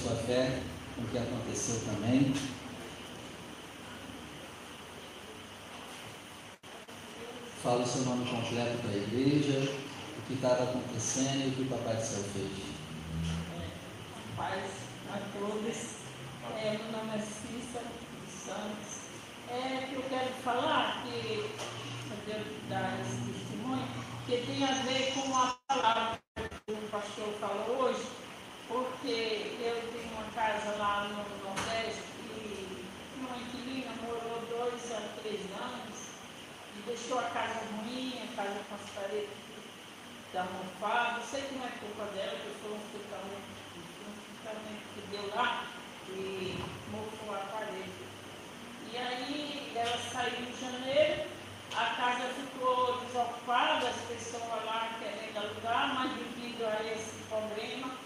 sua 0.07 0.15
fé 0.15 0.61
com 0.95 1.03
o 1.03 1.07
que 1.07 1.19
aconteceu 1.19 1.81
também. 1.81 2.33
Fala 7.67 7.83
o 7.83 7.85
seu 7.85 8.03
nome 8.03 8.25
completo 8.31 8.79
para 8.79 8.93
a 8.93 8.97
igreja, 8.97 9.75
o 10.17 10.23
que 10.29 10.35
estava 10.35 10.63
acontecendo 10.63 11.47
e 11.47 11.49
o 11.49 11.51
que 11.51 11.63
o 11.63 11.67
Papai 11.67 11.97
do 11.97 12.01
Céu 12.01 12.23
fez. 12.33 12.49
Paz 14.37 14.71
a 15.11 15.19
todos. 15.37 15.77
É, 16.63 16.79
meu 16.79 16.93
nome 16.93 17.19
é 17.19 17.19
Cícero 17.19 17.91
Santos. 18.31 19.11
é 19.51 19.91
eu 19.93 20.01
quero 20.09 20.33
falar, 20.45 21.03
que 21.03 21.43
eu 22.29 22.45
dar 22.69 23.01
esse 23.01 23.33
testemunho, 23.33 23.89
que 24.27 24.47
tem 24.47 24.63
a 24.63 24.73
ver 24.85 25.15
com 25.15 25.35
a 25.35 25.57
palavra 25.67 26.21
que 26.39 26.73
o 26.73 26.89
pastor 26.89 27.35
falou 27.41 27.79
hoje, 27.81 28.07
porque 28.69 29.57
eu 29.61 29.93
tenho 29.93 30.13
uma 30.15 30.31
casa 30.37 30.77
lá 30.79 31.09
no 31.09 31.45
Nordeste 31.45 32.03
e 32.31 32.87
uma 33.19 33.37
inquilina 33.37 33.91
morou 34.07 34.41
dois 34.49 34.93
a 34.93 35.01
três 35.21 35.41
anos 35.61 36.06
deixou 36.87 37.19
a 37.19 37.25
casa 37.25 37.61
ruim, 37.73 38.15
a 38.23 38.37
casa 38.37 38.61
com 38.69 38.75
as 38.77 38.91
paredes 38.91 39.47
mofada, 40.45 41.21
sei 41.23 41.43
que 41.43 41.55
não 41.55 41.65
é 41.65 41.71
culpa 41.81 42.05
dela, 42.13 42.39
que 42.39 42.51
foi 42.61 42.73
um 42.73 42.81
fitamento, 42.93 43.49
um 44.05 44.15
fitamento 44.37 44.85
que 44.95 45.01
deu 45.11 45.35
lá 45.35 45.65
e 46.11 46.63
mofou 46.91 47.35
a 47.35 47.39
parede. 47.39 47.91
E 48.93 48.97
aí 48.97 49.73
ela 49.75 49.99
saiu 50.13 50.45
em 50.45 50.61
janeiro, 50.61 51.25
a 51.75 51.87
casa 51.97 52.29
ficou 52.35 53.01
desocupada, 53.01 53.89
as 53.89 53.97
pessoas 54.09 54.65
lá 54.65 54.97
querendo 54.99 55.39
alugar, 55.39 55.95
mas 55.95 56.13
devido 56.13 56.67
a 56.67 56.85
esse 56.85 57.23
problema 57.29 57.97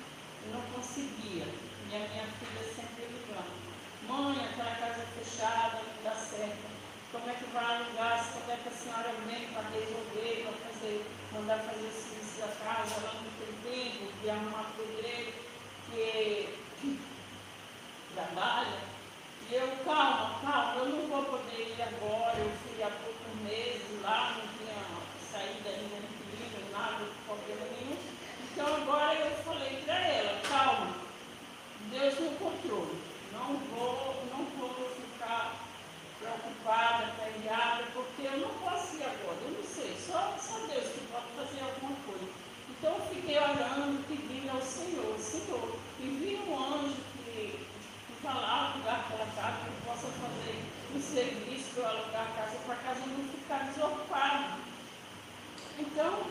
não 0.53 0.61
conseguia. 0.73 1.47
E 1.91 1.97
a 1.97 1.99
minha 1.99 2.27
filha 2.39 2.75
sempre 2.75 3.07
ligando. 3.07 3.61
Mãe, 4.07 4.45
aquela 4.45 4.75
casa 4.77 5.05
fechada, 5.19 5.81
não 5.83 6.05
dá 6.05 6.15
certo. 6.17 6.80
Como 7.13 7.29
é 7.29 7.35
que 7.35 7.45
vai 7.47 7.65
alugar? 7.65 8.25
Quando 8.33 8.51
é 8.53 8.57
que 8.63 8.69
a 8.69 8.73
senhora 8.73 9.13
vem 9.27 9.49
para 9.49 9.63
resolver, 9.71 10.47
para 10.47 10.71
fazer, 10.71 11.05
mandar 11.33 11.59
fazer 11.59 11.89
o 11.89 11.93
serviço 11.93 12.39
da 12.39 12.47
casa? 12.65 12.95
Ela 13.01 13.15
não 13.15 13.31
tem 13.35 13.53
tempo 13.67 14.13
de 14.23 14.31
arrumar 14.31 14.71
pedreiro, 14.77 15.33
que 15.91 17.01
trabalha. 18.15 18.79
E 19.51 19.55
eu, 19.55 19.77
calma, 19.85 20.39
calma, 20.41 20.75
eu 20.77 20.87
não 20.87 21.09
vou 21.09 21.25
poder 21.25 21.75
ir 21.77 21.83
agora, 21.83 22.39
eu 22.39 22.53
fui 22.63 22.81
há 22.81 22.91
poucos 22.91 23.43
meses 23.43 24.03
lá, 24.03 24.37
não 24.39 24.47
tinha 24.57 24.79
saída 25.33 25.69
ainda 25.69 25.97
no 25.97 26.07
inquilino, 26.07 26.71
nada, 26.71 27.07
problema 27.27 27.67
nenhum. 27.75 27.99
Então 28.53 28.73
agora 28.73 29.15
eu 29.15 29.35
falei 29.43 29.83
para 29.85 29.99
ela, 29.99 30.41
calma, 30.49 30.95
Deus 31.91 32.21
no 32.21 32.31
controle, 32.37 33.03
não 33.33 33.57
vou, 33.57 34.25
não 34.31 34.45
vou 34.57 34.91
ficar 34.95 35.70
preocupada, 36.21 37.15
peleada, 37.17 37.85
porque 37.95 38.23
eu 38.23 38.39
não 38.39 38.51
posso 38.61 38.97
ir 38.97 39.05
agora, 39.05 39.39
eu 39.43 39.51
não 39.53 39.65
sei, 39.65 39.97
só, 39.97 40.37
só 40.39 40.59
Deus 40.67 40.93
que 40.93 41.01
pode 41.11 41.27
fazer 41.35 41.61
alguma 41.65 41.97
coisa. 42.07 42.29
Então 42.69 42.95
eu 42.95 43.15
fiquei 43.15 43.39
orando, 43.39 44.05
pedindo 44.07 44.51
ao 44.51 44.61
Senhor, 44.61 45.19
Senhor, 45.19 45.77
envia 45.99 46.39
um 46.41 46.59
anjo 46.59 46.97
que 47.25 47.59
falar, 48.23 48.73
alugar 48.75 49.01
aquela 49.01 49.27
casa, 49.35 49.65
que 49.65 49.69
eu 49.69 49.93
possa 49.93 50.07
fazer 50.21 50.63
um 50.95 51.01
serviço 51.01 51.71
para 51.75 51.89
alugar 51.89 52.29
a 52.29 52.37
casa, 52.37 52.57
para 52.67 52.75
casa 52.77 53.01
não 53.07 53.25
ficar 53.25 53.67
desocupada. 53.73 54.61
Então, 55.79 56.30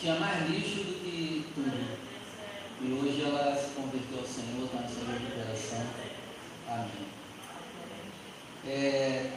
Tinha 0.00 0.14
mais 0.14 0.48
lixo 0.48 0.76
do 0.76 0.94
que 1.04 1.44
tudo. 1.54 1.98
E 2.80 2.90
hoje 2.90 3.22
ela 3.22 3.54
se 3.54 3.74
converteu 3.74 4.20
ao 4.20 4.24
Senhor, 4.24 4.64
está 4.64 4.80
na 4.80 4.88
sua 4.88 5.12
recuperação. 5.12 5.86
Amém. 6.66 7.06
É, 8.66 9.30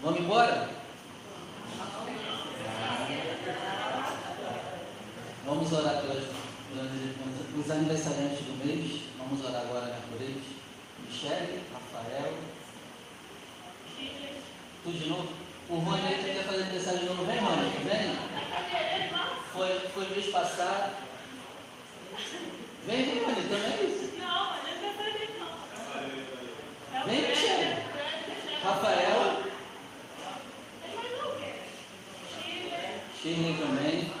vamos 0.00 0.20
embora? 0.20 0.70
Vamos 5.44 5.72
orar 5.72 6.00
pelas, 6.00 6.24
pelos 7.52 7.70
aniversariantes 7.70 8.46
do 8.46 8.64
mês. 8.64 9.02
Vamos 9.18 9.44
orar 9.44 9.60
agora 9.60 9.86
né, 9.88 10.00
por 10.10 10.22
eles. 10.22 10.42
Michele, 11.04 11.62
Rafael. 11.70 12.32
Tu 14.84 14.90
de 14.90 15.06
novo? 15.10 15.28
O 15.68 15.76
Rony 15.76 16.00
quer 16.24 16.44
fazer 16.44 16.62
aniversário 16.62 17.00
de 17.00 17.04
novo. 17.04 17.26
Vem, 17.26 17.38
Rony, 17.40 17.70
vem. 17.84 18.25
Foi, 19.56 19.80
foi 19.94 20.06
mês 20.10 20.26
passado. 20.26 20.92
Vem, 22.86 23.04
vem, 23.04 23.24
Rony, 23.24 23.42
também 23.48 23.72
é 23.72 23.84
isso. 23.84 24.12
Não, 24.18 24.50
mas 24.50 24.82
não 24.82 24.92
fazer 24.92 25.30
não. 25.38 27.04
Vem, 27.06 27.20
Michele. 27.22 27.76
Rafael. 28.62 29.42
Shirley 33.22 33.54
também. 33.54 34.12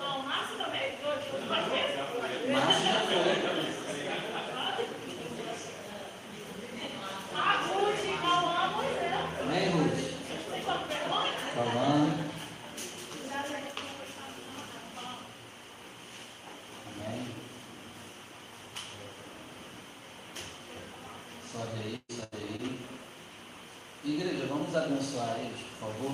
Não, 0.00 0.18
o 0.18 0.22
Márcio 0.24 0.56
também, 0.56 0.98
dois, 1.02 1.24
duas 1.46 1.64
vezes. 1.70 1.96
Márcio 2.52 2.84
já 2.84 2.98
foi. 3.00 3.56
Ah, 7.36 7.62
Ruth, 7.68 8.04
Cauã, 8.20 8.68
Moisés. 8.74 9.14
Vem, 9.48 9.66
Ruth. 9.70 10.00
Você 10.26 10.58
comprou? 10.60 11.24
Falando. 11.54 12.26
Sobe 21.52 21.78
aí, 21.82 22.02
sobe 22.10 22.36
aí. 22.42 22.80
Igreja, 24.04 24.46
vamos 24.46 24.76
abençoar 24.76 25.38
eles, 25.38 25.60
por 25.78 25.88
favor. 25.88 26.12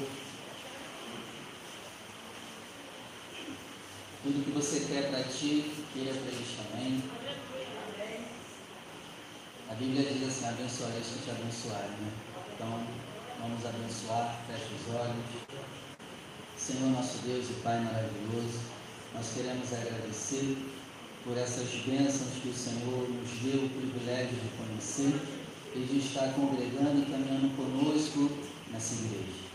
Tudo 4.23 4.45
que 4.45 4.51
você 4.53 4.81
quer 4.87 5.11
para 5.11 5.19
ti, 5.43 5.73
queira 5.93 6.15
para 6.15 6.31
eles 6.31 6.57
também. 6.57 7.03
A 9.69 9.75
Bíblia 9.75 10.05
diz 10.05 10.29
assim, 10.29 10.47
abençoarei 10.47 11.01
os 11.01 11.09
que 11.09 11.25
te 11.25 11.31
abençoarem, 11.31 11.91
né? 11.91 12.13
Então, 12.55 12.87
vamos 13.41 13.67
abençoar, 13.67 14.41
fecha 14.47 14.69
os 14.79 14.95
olhos. 14.95 15.25
Senhor 16.57 16.93
nosso 16.93 17.19
Deus 17.27 17.51
e 17.51 17.55
Pai 17.55 17.81
maravilhoso, 17.81 18.61
nós 19.13 19.33
queremos 19.35 19.73
agradecer 19.73 20.57
por 21.25 21.37
essas 21.37 21.69
bênçãos 21.87 22.35
que 22.41 22.49
o 22.49 22.55
Senhor 22.55 23.09
nos 23.09 23.31
deu 23.43 23.65
o 23.65 23.71
privilégio 23.71 24.37
de 24.37 24.49
conhecer 24.57 25.13
e 25.75 25.81
de 25.81 25.99
estar 25.99 26.35
congregando 26.35 27.01
e 27.01 27.11
caminhando 27.11 27.57
conosco 27.57 28.31
nessa 28.71 28.95
igreja. 28.95 29.52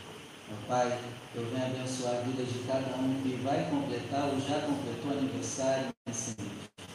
Meu 0.49 0.57
Pai, 0.65 0.97
eu 1.35 1.45
venho 1.45 1.65
abençoar 1.65 2.15
a 2.15 2.21
vida 2.21 2.41
de 2.41 2.59
cada 2.59 2.95
um 2.95 3.21
que 3.21 3.35
vai 3.43 3.69
completar 3.69 4.29
ou 4.29 4.39
já 4.39 4.61
completou 4.61 5.11
aniversário 5.11 5.89
nesse 6.07 6.35
mês. 6.39 6.87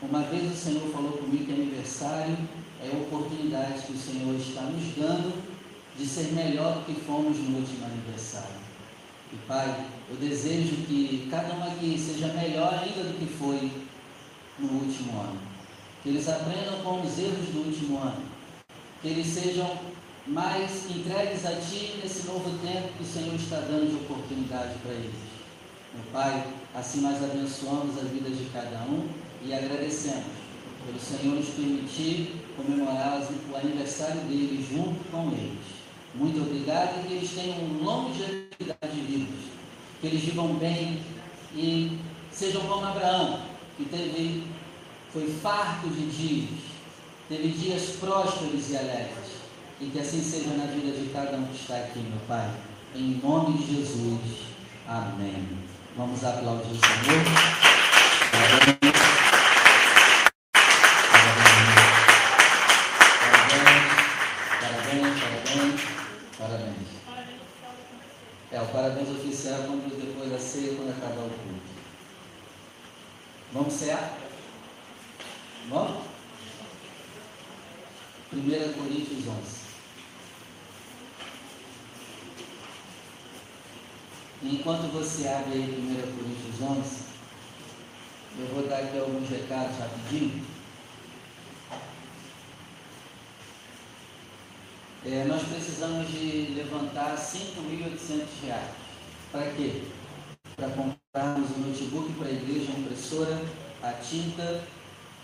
Uma 0.00 0.22
vez 0.22 0.50
o 0.50 0.56
Senhor 0.56 0.90
falou 0.90 1.12
comigo 1.12 1.44
que 1.44 1.52
aniversário 1.52 2.34
é 2.82 2.88
a 2.88 2.98
oportunidade 2.98 3.82
que 3.82 3.92
o 3.92 3.98
Senhor 3.98 4.34
está 4.36 4.62
nos 4.62 4.94
dando 4.94 5.44
de 5.98 6.06
ser 6.06 6.32
melhor 6.32 6.72
do 6.78 6.86
que 6.86 6.98
fomos 7.02 7.36
no 7.36 7.58
último 7.58 7.84
aniversário. 7.84 8.56
E 9.30 9.36
Pai, 9.46 9.86
eu 10.08 10.16
desejo 10.16 10.76
que 10.86 11.28
cada 11.30 11.54
um 11.54 11.64
aqui 11.64 11.98
seja 11.98 12.28
melhor 12.28 12.72
ainda 12.82 13.10
do 13.10 13.18
que 13.18 13.26
foi 13.26 13.70
no 14.58 14.68
último 14.68 15.20
ano. 15.20 15.38
Que 16.02 16.08
eles 16.08 16.26
aprendam 16.30 16.80
com 16.82 17.02
os 17.02 17.18
erros 17.18 17.48
do 17.52 17.66
último 17.66 17.98
ano. 17.98 18.24
Que 19.02 19.08
eles 19.08 19.26
sejam 19.26 19.70
mais 20.26 20.90
entregues 20.90 21.46
a 21.46 21.54
Ti 21.54 22.00
nesse 22.02 22.26
novo 22.26 22.58
tempo 22.58 22.88
que 22.96 23.02
o 23.02 23.06
Senhor 23.06 23.34
está 23.34 23.56
dando 23.60 23.88
de 23.88 23.96
oportunidade 23.96 24.74
para 24.82 24.92
eles. 24.92 25.14
Meu 25.94 26.04
Pai, 26.12 26.46
assim 26.74 27.00
nós 27.00 27.22
abençoamos 27.22 27.96
a 27.98 28.02
vida 28.02 28.28
de 28.30 28.44
cada 28.46 28.78
um 28.90 29.08
e 29.44 29.54
agradecemos 29.54 30.24
pelo 30.84 30.98
Senhor 30.98 31.36
nos 31.36 31.48
permitir 31.50 32.34
comemorar 32.56 33.20
o 33.50 33.56
aniversário 33.56 34.20
deles 34.22 34.68
junto 34.68 34.98
com 35.10 35.30
eles. 35.30 35.58
Muito 36.14 36.40
obrigado 36.40 37.04
e 37.04 37.08
que 37.08 37.14
eles 37.14 37.30
tenham 37.30 37.58
um 37.58 37.84
longevidade 37.84 38.94
de 38.94 39.00
vida. 39.00 39.32
Que 40.00 40.06
eles 40.08 40.22
vivam 40.22 40.54
bem 40.54 41.02
e 41.54 41.98
sejam 42.32 42.62
como 42.62 42.84
Abraão, 42.84 43.42
que 43.76 43.84
teve, 43.84 44.44
foi 45.12 45.28
farto 45.40 45.88
de 45.88 46.06
dias, 46.06 46.60
teve 47.28 47.48
dias 47.48 47.96
prósperos 48.00 48.70
e 48.70 48.76
alegres. 48.76 49.35
E 49.78 49.90
que 49.90 49.98
assim 49.98 50.22
seja 50.22 50.54
na 50.54 50.64
vida 50.64 50.90
de 50.90 51.10
cada 51.12 51.36
um 51.36 51.44
que 51.48 51.60
está 51.60 51.76
aqui, 51.76 51.98
meu 51.98 52.18
Pai. 52.26 52.50
Em 52.94 53.20
nome 53.22 53.58
de 53.58 53.76
Jesus. 53.76 54.46
Amém. 54.88 55.46
Vamos 55.94 56.24
aplaudir 56.24 56.70
o 56.70 56.80
Senhor. 56.80 57.24
Parabéns. 58.32 58.96
Parabéns, 64.60 65.20
parabéns, 65.20 65.80
parabéns. 66.38 66.88
É, 68.52 68.62
o 68.62 68.66
parabéns 68.68 69.10
oficial 69.10 69.62
vamos 69.66 69.92
depois 69.92 70.30
da 70.30 70.38
ceia, 70.38 70.74
quando 70.74 70.88
acabar 70.88 71.26
o 71.26 71.28
culto. 71.28 71.60
Vamos 73.52 73.74
cear? 73.74 74.16
Vamos? 75.68 76.02
1 78.32 78.72
Coríntios 78.72 79.26
11. 79.28 79.65
Enquanto 84.48 84.92
você 84.92 85.26
abre 85.26 85.54
aí 85.54 85.62
1 85.62 86.16
Coríntios 86.16 86.62
11, 86.62 87.06
eu 88.38 88.46
vou 88.54 88.68
dar 88.68 88.78
aqui 88.78 88.96
alguns 88.96 89.28
recados 89.28 89.76
rapidinho. 89.76 90.44
É, 95.04 95.24
nós 95.24 95.42
precisamos 95.42 96.08
de 96.08 96.52
levantar 96.54 97.16
5.800 97.16 98.24
reais. 98.44 98.70
Para 99.32 99.50
quê? 99.50 99.82
Para 100.54 100.68
comprarmos 100.68 101.50
um 101.50 101.60
notebook 101.68 102.12
para 102.12 102.28
a 102.28 102.32
igreja, 102.32 102.72
a 102.72 102.78
impressora, 102.78 103.44
a 103.82 103.92
tinta 103.94 104.62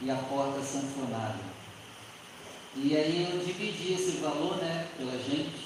e 0.00 0.10
a 0.10 0.16
porta 0.16 0.60
sanfonada. 0.62 1.38
E 2.74 2.96
aí 2.96 3.30
eu 3.30 3.38
dividi 3.44 3.92
esse 3.92 4.16
valor 4.16 4.56
né, 4.56 4.88
pela 4.96 5.16
gente. 5.16 5.61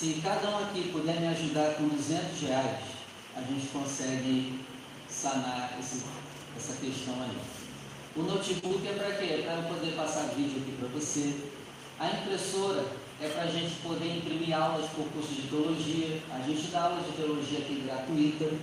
Se 0.00 0.14
cada 0.22 0.48
um 0.48 0.64
aqui 0.64 0.88
puder 0.90 1.20
me 1.20 1.28
ajudar 1.28 1.74
com 1.74 1.86
200 1.86 2.40
reais, 2.48 2.80
a 3.36 3.42
gente 3.42 3.66
consegue 3.66 4.64
sanar 5.06 5.76
esse, 5.78 6.06
essa 6.56 6.72
questão 6.76 7.12
aí. 7.20 7.36
O 8.16 8.22
notebook 8.22 8.88
é 8.88 8.94
para 8.94 9.16
quê? 9.16 9.24
É 9.26 9.42
para 9.42 9.56
eu 9.56 9.74
poder 9.74 9.94
passar 9.94 10.32
vídeo 10.34 10.62
aqui 10.62 10.74
para 10.80 10.88
você. 10.88 11.36
A 11.98 12.06
impressora 12.12 12.82
é 13.20 13.28
para 13.28 13.42
a 13.42 13.46
gente 13.48 13.74
poder 13.82 14.16
imprimir 14.16 14.56
aulas 14.56 14.88
por 14.92 15.04
curso 15.12 15.34
de 15.34 15.48
teologia. 15.48 16.22
A 16.32 16.38
gente 16.48 16.68
dá 16.68 16.84
aulas 16.84 17.04
de 17.04 17.12
teologia 17.12 17.58
aqui 17.58 17.82
gratuita. 17.84 18.54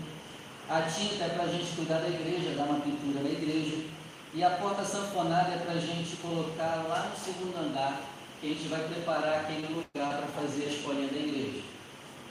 A 0.67 0.81
tinta 0.89 1.23
é 1.23 1.29
para 1.29 1.43
a 1.43 1.49
gente 1.49 1.75
cuidar 1.75 1.99
da 1.99 2.09
igreja, 2.09 2.55
dar 2.55 2.63
uma 2.63 2.79
pintura 2.79 3.21
na 3.21 3.29
igreja. 3.29 3.85
E 4.33 4.43
a 4.43 4.49
porta 4.49 4.83
sanfonada 4.83 5.53
é 5.53 5.57
para 5.59 5.73
a 5.73 5.79
gente 5.79 6.15
colocar 6.15 6.83
lá 6.89 7.11
no 7.11 7.23
segundo 7.23 7.55
andar, 7.59 8.01
que 8.39 8.45
a 8.45 8.49
gente 8.49 8.67
vai 8.67 8.87
preparar 8.87 9.41
aquele 9.41 9.67
lugar 9.67 10.17
para 10.17 10.27
fazer 10.27 10.65
a 10.65 10.69
escolinha 10.69 11.07
da 11.07 11.17
igreja. 11.17 11.61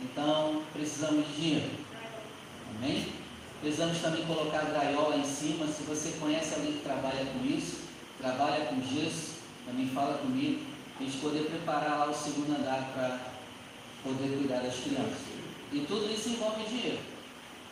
Então, 0.01 0.63
precisamos 0.73 1.27
de 1.27 1.35
dinheiro. 1.35 1.71
Amém? 2.77 3.13
Precisamos 3.61 3.99
também 3.99 4.25
colocar 4.27 4.61
a 4.61 4.71
gaiola 4.71 5.17
em 5.17 5.25
cima. 5.25 5.67
Se 5.67 5.83
você 5.83 6.13
conhece 6.21 6.55
alguém 6.55 6.75
que 6.75 6.85
trabalha 6.85 7.25
com 7.27 7.45
isso, 7.45 7.81
trabalha 8.21 8.67
com 8.67 8.81
gesso, 8.83 9.37
também 9.67 9.89
fala 9.89 10.19
comigo. 10.19 10.65
A 11.01 11.03
gente 11.03 11.19
poder 11.19 11.47
preparar 11.51 11.99
lá 11.99 12.11
o 12.11 12.15
segundo 12.15 12.57
andar 12.57 12.91
para 12.95 13.19
poder 14.05 14.37
cuidar 14.39 14.61
das 14.61 14.77
crianças. 14.77 15.19
E 15.73 15.81
tudo 15.81 16.13
isso 16.13 16.29
envolve 16.29 16.63
dinheiro. 16.65 16.99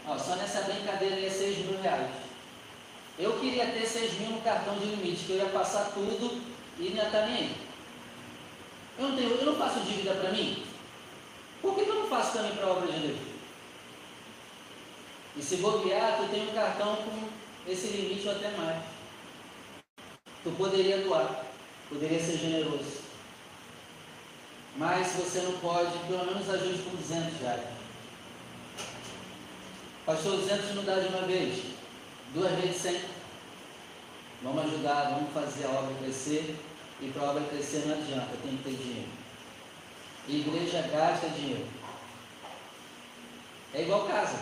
Ó, 0.07 0.19
só 0.19 0.37
nessa 0.37 0.63
brincadeira 0.63 1.21
é 1.21 1.31
6 1.31 1.67
mil 1.67 1.81
reais. 1.81 2.11
Eu 3.19 3.39
queria 3.39 3.67
ter 3.67 3.87
6 3.87 4.21
mil 4.21 4.31
no 4.31 4.41
cartão 4.41 4.77
de 4.79 4.87
limite, 4.87 5.25
que 5.25 5.33
eu 5.33 5.37
ia 5.37 5.47
passar 5.47 5.93
tudo 5.95 6.43
e 6.79 6.91
não 6.91 6.97
ia 6.97 7.05
estar 7.05 7.27
nem 7.27 7.37
aí. 7.37 7.64
Eu 8.99 9.09
não, 9.09 9.17
tenho, 9.17 9.31
eu 9.31 9.47
não 9.47 9.57
faço 9.57 9.81
dívida 9.81 10.15
para 10.15 10.31
mim? 10.31 10.65
Por 11.61 11.75
que, 11.75 11.85
que 11.85 11.91
eu 11.91 11.95
não 11.95 12.09
faço 12.09 12.33
também 12.33 12.55
para 12.55 12.67
a 12.67 12.71
obra 12.71 12.93
de 12.93 12.99
Deus? 13.01 13.19
E 15.37 15.43
se 15.43 15.57
bobear, 15.57 16.19
tu 16.19 16.29
tem 16.29 16.49
um 16.49 16.55
cartão 16.55 16.97
com 16.97 17.29
esse 17.67 17.89
limite 17.89 18.29
ou 18.29 18.35
até 18.35 18.51
mais. 18.51 18.83
Tu 20.45 20.51
poderia 20.57 20.99
doar, 20.99 21.45
poderia 21.89 22.21
ser 22.21 22.37
generoso. 22.39 23.03
Mas 24.77 25.13
você 25.13 25.41
não 25.41 25.59
pode, 25.59 25.97
pelo 26.07 26.27
menos 26.27 26.49
ajude 26.51 26.83
com 26.83 26.97
200 26.97 27.41
reais. 27.41 27.63
Pastor, 30.07 30.37
200 30.37 30.75
não 30.75 30.85
dá 30.85 31.01
de 31.01 31.09
uma 31.09 31.23
vez. 31.23 31.65
Duas 32.35 32.53
vezes 32.61 32.83
100. 32.83 33.01
Vamos 34.43 34.65
ajudar, 34.65 35.15
vamos 35.15 35.33
fazer 35.33 35.65
a 35.65 35.71
obra 35.71 35.95
crescer. 36.03 36.57
E 37.01 37.09
para 37.09 37.23
a 37.23 37.31
obra 37.31 37.45
crescer 37.45 37.87
não 37.87 37.95
adianta, 37.95 38.37
tem 38.43 38.57
que 38.57 38.65
ter 38.65 38.77
dinheiro. 38.77 39.09
igreja 40.29 40.89
gasta 40.93 41.29
dinheiro. 41.29 41.67
É 43.75 43.83
igual 43.83 44.07
casa. 44.07 44.39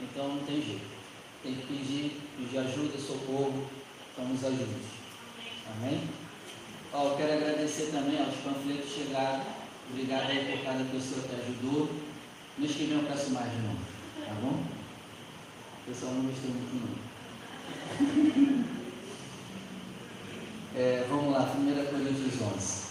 Então 0.00 0.28
não 0.28 0.44
tem 0.44 0.62
jeito. 0.62 0.94
Tem 1.42 1.54
que 1.54 1.66
pedir, 1.66 2.20
pedir 2.38 2.58
ajuda, 2.58 2.98
socorro. 2.98 3.66
Então 4.12 4.26
nos 4.26 4.44
ajude. 4.44 4.76
Amém? 5.70 6.02
Ó, 6.92 7.08
eu 7.08 7.16
quero 7.16 7.34
agradecer 7.34 7.90
também 7.92 8.18
aos 8.18 8.34
panfletos 8.36 8.90
chegados. 8.90 9.46
Obrigado 9.90 10.30
aí 10.30 10.50
por 10.50 10.64
cada 10.64 10.84
pessoa 10.84 11.22
que 11.22 11.34
ajudou. 11.34 11.90
Que 12.56 12.66
vem 12.66 12.98
eu 12.98 13.04
peço 13.04 13.30
mais 13.30 13.50
de 13.50 13.58
novo. 13.58 13.78
Tá 14.24 14.32
bom? 14.40 14.62
O 15.82 15.86
pessoal 15.86 16.12
não 16.12 16.22
gostou 16.22 16.50
muito 16.50 16.98
não. 18.00 18.64
É, 20.76 21.06
vamos 21.08 21.32
lá, 21.32 21.54
1 21.56 21.86
Coríntios 21.86 22.42
11. 22.42 22.84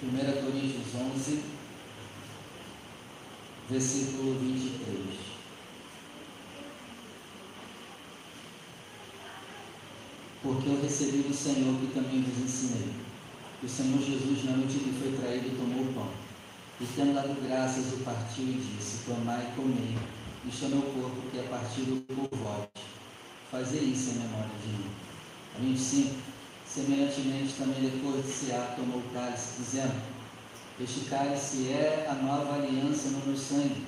Primeira 0.00 0.42
Coríntios 0.42 0.94
11, 0.94 1.42
versículo 3.70 4.38
23. 4.38 5.18
Porque 10.42 10.68
eu 10.68 10.82
recebi 10.82 11.22
do 11.22 11.32
Senhor 11.32 11.80
que 11.80 11.86
também 11.94 12.20
vos 12.20 12.44
ensinei. 12.44 12.92
O 13.62 13.66
Senhor 13.66 13.98
Jesus, 13.98 14.44
na 14.44 14.58
noite 14.58 14.78
que 14.78 14.92
foi 14.92 15.12
traído, 15.12 15.56
tomou 15.56 15.84
o 15.84 15.94
pão. 15.94 16.21
E 16.82 16.86
tendo 16.96 17.14
dado 17.14 17.40
graças, 17.46 17.92
o 17.92 17.98
partiu 17.98 18.42
e 18.42 18.76
disse: 18.76 19.04
Tomai 19.06 19.40
e 19.40 19.54
comei, 19.54 19.96
isto 20.44 20.64
é 20.64 20.68
meu 20.68 20.82
corpo 20.82 21.30
que 21.30 21.38
é 21.38 21.42
partido 21.44 22.04
por 22.08 22.36
vós. 22.36 22.66
Fazer 23.52 23.82
isso 23.82 24.10
em 24.10 24.14
memória 24.14 24.50
de 24.60 24.68
mim. 24.68 24.90
A 25.54 25.60
25. 25.60 26.12
Semelhantemente, 26.66 27.54
também 27.56 27.88
depois 27.88 28.26
de 28.26 28.32
cear, 28.32 28.74
tomou 28.74 28.98
o 28.98 29.14
cálice, 29.14 29.60
dizendo: 29.60 29.94
Este 30.80 31.08
cálice 31.08 31.68
é 31.68 32.08
a 32.10 32.14
nova 32.14 32.54
aliança 32.54 33.10
no 33.10 33.26
meu 33.26 33.36
sangue. 33.36 33.86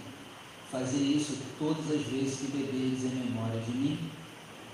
Fazer 0.70 1.03
isso 1.03 1.36
todas 1.59 1.90
as 1.90 2.07
vezes 2.07 2.38
que 2.38 2.57
beberes 2.57 3.03
em 3.03 3.09
memória 3.09 3.61
de 3.61 3.72
mim. 3.72 3.99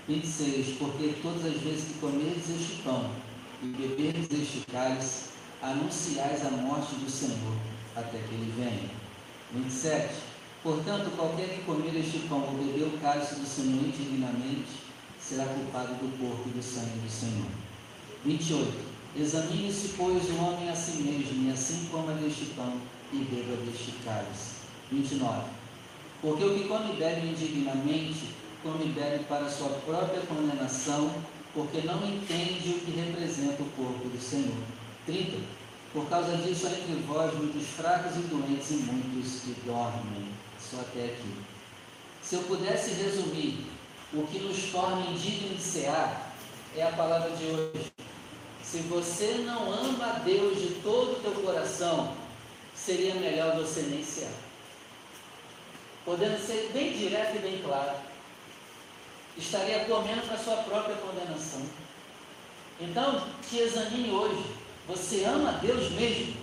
26. 0.06 0.76
Porque 0.76 1.14
todas 1.22 1.46
as 1.46 1.58
vezes 1.62 1.84
que 1.84 1.94
comeres 1.94 2.50
este 2.50 2.82
pão 2.82 3.10
e 3.62 3.66
beberes 3.68 4.28
este 4.30 4.60
cálice, 4.70 5.30
anunciais 5.62 6.44
a 6.44 6.50
morte 6.50 6.94
do 6.96 7.10
Senhor 7.10 7.69
até 7.96 8.18
que 8.18 8.34
ele 8.34 8.52
venha. 8.56 8.90
27. 9.54 10.14
Portanto, 10.62 11.16
qualquer 11.16 11.48
que 11.48 11.62
comer 11.62 11.96
este 11.96 12.18
pão 12.28 12.42
ou 12.42 12.52
beber 12.52 12.84
o 12.84 12.98
cálice 12.98 13.36
do 13.36 13.46
Senhor 13.46 13.82
indignamente, 13.82 14.80
será 15.18 15.44
culpado 15.44 15.94
do 15.94 16.18
corpo 16.18 16.48
e 16.48 16.52
do 16.52 16.62
sangue 16.62 16.98
do 16.98 17.10
Senhor. 17.10 17.46
28. 18.24 18.90
Examine-se, 19.16 19.94
pois, 19.96 20.28
o 20.30 20.36
homem 20.36 20.68
a 20.68 20.76
si 20.76 21.02
mesmo, 21.02 21.48
e 21.48 21.52
assim 21.52 21.88
coma 21.90 22.12
deste 22.12 22.46
pão 22.56 22.74
e 23.12 23.16
beba 23.16 23.56
deste 23.64 23.92
cálice. 24.04 24.60
29. 24.92 25.50
Porque 26.20 26.44
o 26.44 26.54
que 26.54 26.68
come 26.68 26.92
e 26.92 26.96
bebe 26.96 27.28
indignamente, 27.28 28.34
come 28.62 28.84
e 28.84 28.88
bebe 28.88 29.24
para 29.24 29.48
sua 29.48 29.70
própria 29.70 30.20
condenação, 30.22 31.10
porque 31.54 31.80
não 31.80 32.06
entende 32.06 32.70
o 32.70 32.80
que 32.80 32.92
representa 32.92 33.62
o 33.62 33.70
corpo 33.70 34.08
do 34.08 34.20
Senhor. 34.20 34.56
30. 35.06 35.38
Por 35.92 36.08
causa 36.08 36.36
disso 36.36 36.68
entre 36.68 37.02
vós 37.06 37.34
muitos 37.34 37.66
fracos 37.70 38.16
e 38.16 38.20
doentes 38.20 38.70
e 38.70 38.74
muitos 38.74 39.40
que 39.40 39.60
dormem. 39.66 40.28
Só 40.60 40.80
até 40.80 41.06
aqui. 41.06 41.34
Se 42.22 42.36
eu 42.36 42.42
pudesse 42.44 42.92
resumir 42.92 43.66
o 44.12 44.24
que 44.26 44.38
nos 44.38 44.70
torna 44.70 45.06
indignos 45.06 45.56
de 45.56 45.62
cear, 45.62 46.32
é 46.76 46.82
a 46.84 46.92
palavra 46.92 47.30
de 47.30 47.44
hoje. 47.44 47.92
Se 48.62 48.78
você 48.82 49.42
não 49.44 49.72
ama 49.72 50.06
a 50.06 50.18
Deus 50.20 50.60
de 50.60 50.74
todo 50.80 51.12
o 51.12 51.20
teu 51.20 51.32
coração, 51.42 52.14
seria 52.72 53.14
melhor 53.16 53.56
você 53.56 53.82
nem 53.82 54.04
cear. 54.04 54.30
Podendo 56.04 56.38
ser 56.38 56.70
bem 56.72 56.92
direto 56.92 57.36
e 57.36 57.40
bem 57.40 57.62
claro. 57.62 57.98
Estaria 59.36 59.84
comendo 59.86 60.22
para 60.22 60.36
a 60.36 60.38
sua 60.38 60.56
própria 60.58 60.96
condenação. 60.96 61.62
Então, 62.80 63.26
te 63.48 63.58
examine 63.58 64.10
hoje. 64.10 64.59
Você 64.90 65.24
ama 65.24 65.52
Deus 65.52 65.92
mesmo? 65.92 66.34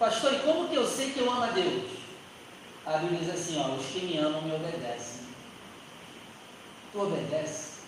Pastor, 0.00 0.34
e 0.34 0.40
como 0.40 0.68
que 0.68 0.74
eu 0.74 0.84
sei 0.84 1.12
que 1.12 1.20
eu 1.20 1.30
amo 1.30 1.44
a 1.44 1.50
Deus? 1.50 1.90
A 2.84 2.98
Bíblia 2.98 3.20
diz 3.20 3.30
assim, 3.30 3.60
ó, 3.60 3.68
os 3.76 3.86
que 3.86 4.00
me 4.00 4.18
amam 4.18 4.42
me 4.42 4.52
obedecem. 4.52 5.28
Tu 6.92 7.00
obedece? 7.00 7.82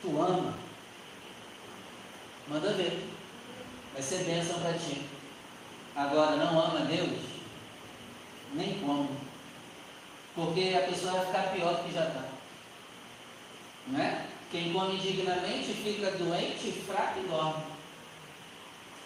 Tu 0.00 0.22
ama? 0.22 0.54
Manda 2.46 2.72
ver. 2.74 3.04
Vai 3.92 4.02
ser 4.02 4.24
bênção 4.24 4.60
para 4.60 4.74
ti. 4.74 5.02
Agora, 5.96 6.36
não 6.36 6.60
ama 6.60 6.86
Deus? 6.86 7.18
Nem 8.54 8.78
como. 8.78 9.10
Porque 10.36 10.72
a 10.76 10.88
pessoa 10.88 11.14
vai 11.14 11.26
ficar 11.26 11.52
pior 11.52 11.74
do 11.74 11.84
que 11.84 11.92
já 11.92 12.06
está. 12.06 12.28
Não 13.88 14.00
é? 14.00 14.29
Quem 14.50 14.72
come 14.72 14.96
indignamente 14.96 15.72
fica 15.74 16.10
doente, 16.10 16.72
fraco 16.84 17.20
e 17.20 17.28
dorme. 17.28 17.62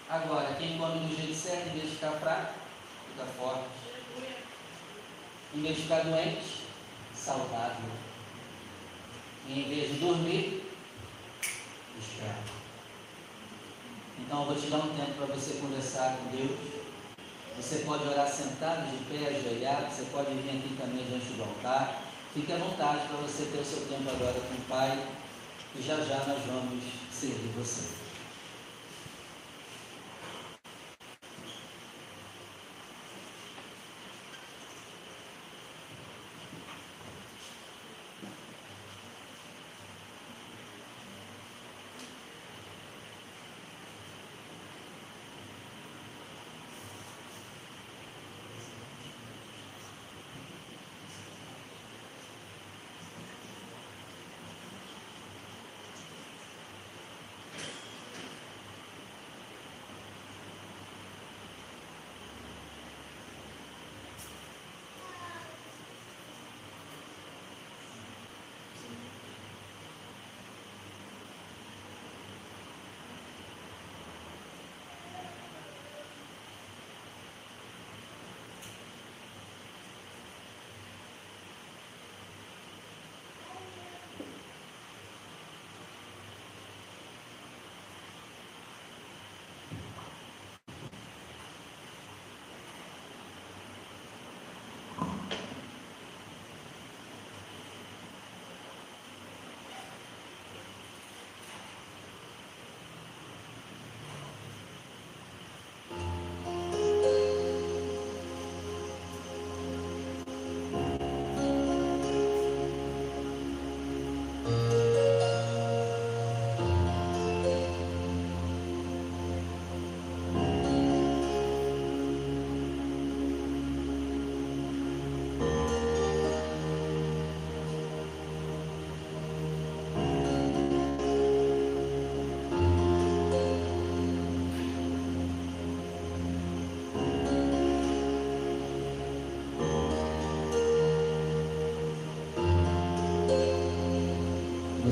Agora, 0.08 0.54
quem 0.54 0.78
come 0.78 1.00
do 1.00 1.14
jeito 1.14 1.34
certo, 1.34 1.68
em 1.68 1.72
vez 1.72 1.84
de 1.84 1.96
ficar 1.96 2.12
fraco, 2.12 2.54
fica 3.10 3.26
forte. 3.38 3.68
Em 5.54 5.60
vez 5.60 5.76
de 5.76 5.82
ficar 5.82 6.00
doente, 6.04 6.62
saudável. 7.14 7.90
E 9.46 9.60
em 9.60 9.68
vez 9.68 9.92
de 9.92 9.98
dormir, 9.98 10.64
desperta. 11.94 12.54
Então 14.20 14.40
eu 14.40 14.46
vou 14.46 14.56
te 14.56 14.68
dar 14.68 14.78
um 14.78 14.96
tempo 14.96 15.12
para 15.12 15.34
você 15.34 15.58
conversar 15.60 16.16
com 16.16 16.34
Deus. 16.34 16.58
Você 17.58 17.80
pode 17.80 18.08
orar 18.08 18.28
sentado, 18.28 18.90
de 18.90 19.04
pé, 19.04 19.28
ajoelhado. 19.28 19.94
Você 19.94 20.06
pode 20.10 20.32
vir 20.32 20.48
aqui 20.48 20.74
também 20.80 21.04
diante 21.04 21.34
do 21.34 21.42
altar. 21.42 22.02
Fique 22.32 22.50
à 22.50 22.56
vontade 22.56 23.06
para 23.08 23.18
você 23.18 23.44
ter 23.44 23.58
o 23.58 23.64
seu 23.64 23.86
tempo 23.86 24.08
agora 24.08 24.40
com 24.40 24.54
o 24.54 24.60
Pai 24.66 25.23
e 25.76 25.82
já 25.82 25.96
já 25.96 26.24
nós 26.26 26.42
vamos 26.46 26.84
servir 27.10 27.50
você. 27.56 28.03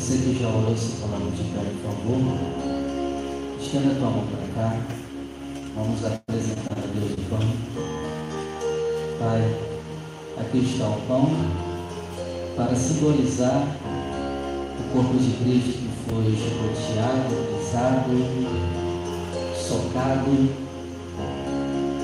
Você 0.02 0.16
que 0.18 0.42
já 0.42 0.48
orou 0.48 0.76
se 0.76 0.96
falando 0.96 1.32
de 1.32 1.44
pé, 1.44 1.60
por 1.60 1.94
favor, 1.94 2.36
estenda 3.60 3.92
a 3.92 3.94
tua 3.94 4.10
mão 4.10 4.26
para 4.26 4.48
cá. 4.52 4.76
Vamos 5.76 6.04
apresentar 6.04 6.72
a 6.72 6.86
Deus 6.92 7.12
o 7.12 7.22
pão. 7.30 7.38
Pai, 9.20 9.42
aqui 10.40 10.58
está 10.58 10.88
o 10.88 11.00
pão 11.06 11.30
para 12.56 12.74
simbolizar 12.74 13.64
o 14.80 14.92
corpo 14.92 15.16
de 15.18 15.30
Cristo 15.36 15.78
que 15.78 15.90
foi 16.10 16.34
chicoteado, 16.34 17.36
pisado, 17.60 18.18
socado 19.54 20.32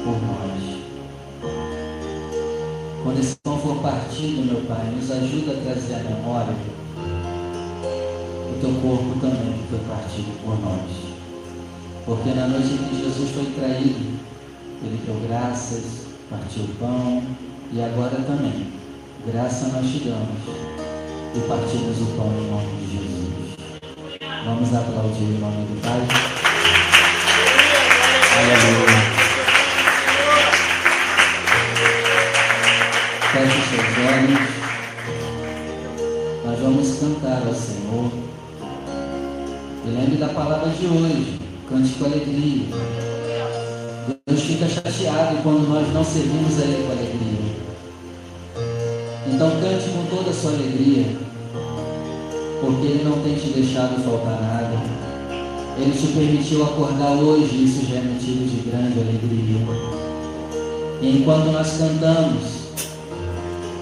por 0.04 0.16
nós. 0.22 0.62
Quando 3.02 3.18
esse 3.18 3.34
pão 3.42 3.58
for 3.58 3.82
partido, 3.82 4.46
meu 4.46 4.60
Pai, 4.68 4.88
nos 4.94 5.10
ajuda 5.10 5.50
a 5.50 5.62
trazer 5.64 5.94
a 5.96 6.04
memória 6.04 6.77
teu 8.60 8.70
corpo 8.80 9.20
também 9.20 9.54
foi 9.70 9.78
partido 9.80 10.32
por 10.44 10.60
nós. 10.60 10.90
Porque 12.04 12.30
na 12.30 12.48
noite 12.48 12.72
em 12.72 12.88
que 12.88 13.02
Jesus 13.02 13.30
foi 13.30 13.46
traído, 13.52 14.18
ele 14.82 15.00
deu 15.04 15.28
graças, 15.28 16.06
partiu 16.30 16.64
o 16.64 16.68
pão 16.78 17.22
e 17.72 17.80
agora 17.82 18.16
também. 18.26 18.72
Graça 19.26 19.68
nós 19.68 19.86
te 19.86 20.00
damos 20.00 20.38
e 21.34 21.40
partimos 21.48 22.00
o 22.00 22.06
pão 22.16 22.26
em 22.26 22.50
nome 22.50 22.86
de 22.86 22.92
Jesus. 22.92 23.28
Vamos 24.44 24.74
aplaudir 24.74 25.24
em 25.24 25.38
nome 25.38 25.66
do 25.66 25.80
Pai. 25.82 26.00
Aleluia. 28.38 29.18
Feche 33.32 33.58
os 33.58 33.64
seus 33.68 33.88
olhos. 34.06 34.57
Lembre 40.08 40.16
da 40.18 40.28
palavra 40.28 40.70
de 40.70 40.86
hoje. 40.86 41.38
Cante 41.68 41.94
com 41.98 42.06
alegria. 42.06 42.64
Deus 44.26 44.40
fica 44.40 44.66
chateado 44.66 45.36
quando 45.42 45.68
nós 45.68 45.92
não 45.92 46.02
servimos 46.02 46.58
a 46.58 46.64
Ele 46.64 46.86
com 46.86 46.92
alegria. 46.92 47.58
Então 49.26 49.50
cante 49.60 49.90
com 49.90 50.16
toda 50.16 50.30
a 50.30 50.32
sua 50.32 50.52
alegria, 50.52 51.04
porque 52.60 52.86
Ele 52.86 53.04
não 53.04 53.22
tem 53.22 53.34
te 53.34 53.48
deixado 53.48 54.02
faltar 54.02 54.40
nada. 54.40 54.98
Ele 55.78 55.92
te 55.92 56.06
permitiu 56.06 56.64
acordar 56.64 57.12
hoje, 57.12 57.64
isso 57.64 57.86
já 57.86 57.96
é 57.96 58.00
motivo 58.00 58.46
de 58.46 58.70
grande 58.70 58.98
alegria. 59.00 59.60
E 61.02 61.18
enquanto 61.18 61.52
nós 61.52 61.76
cantamos, 61.76 62.72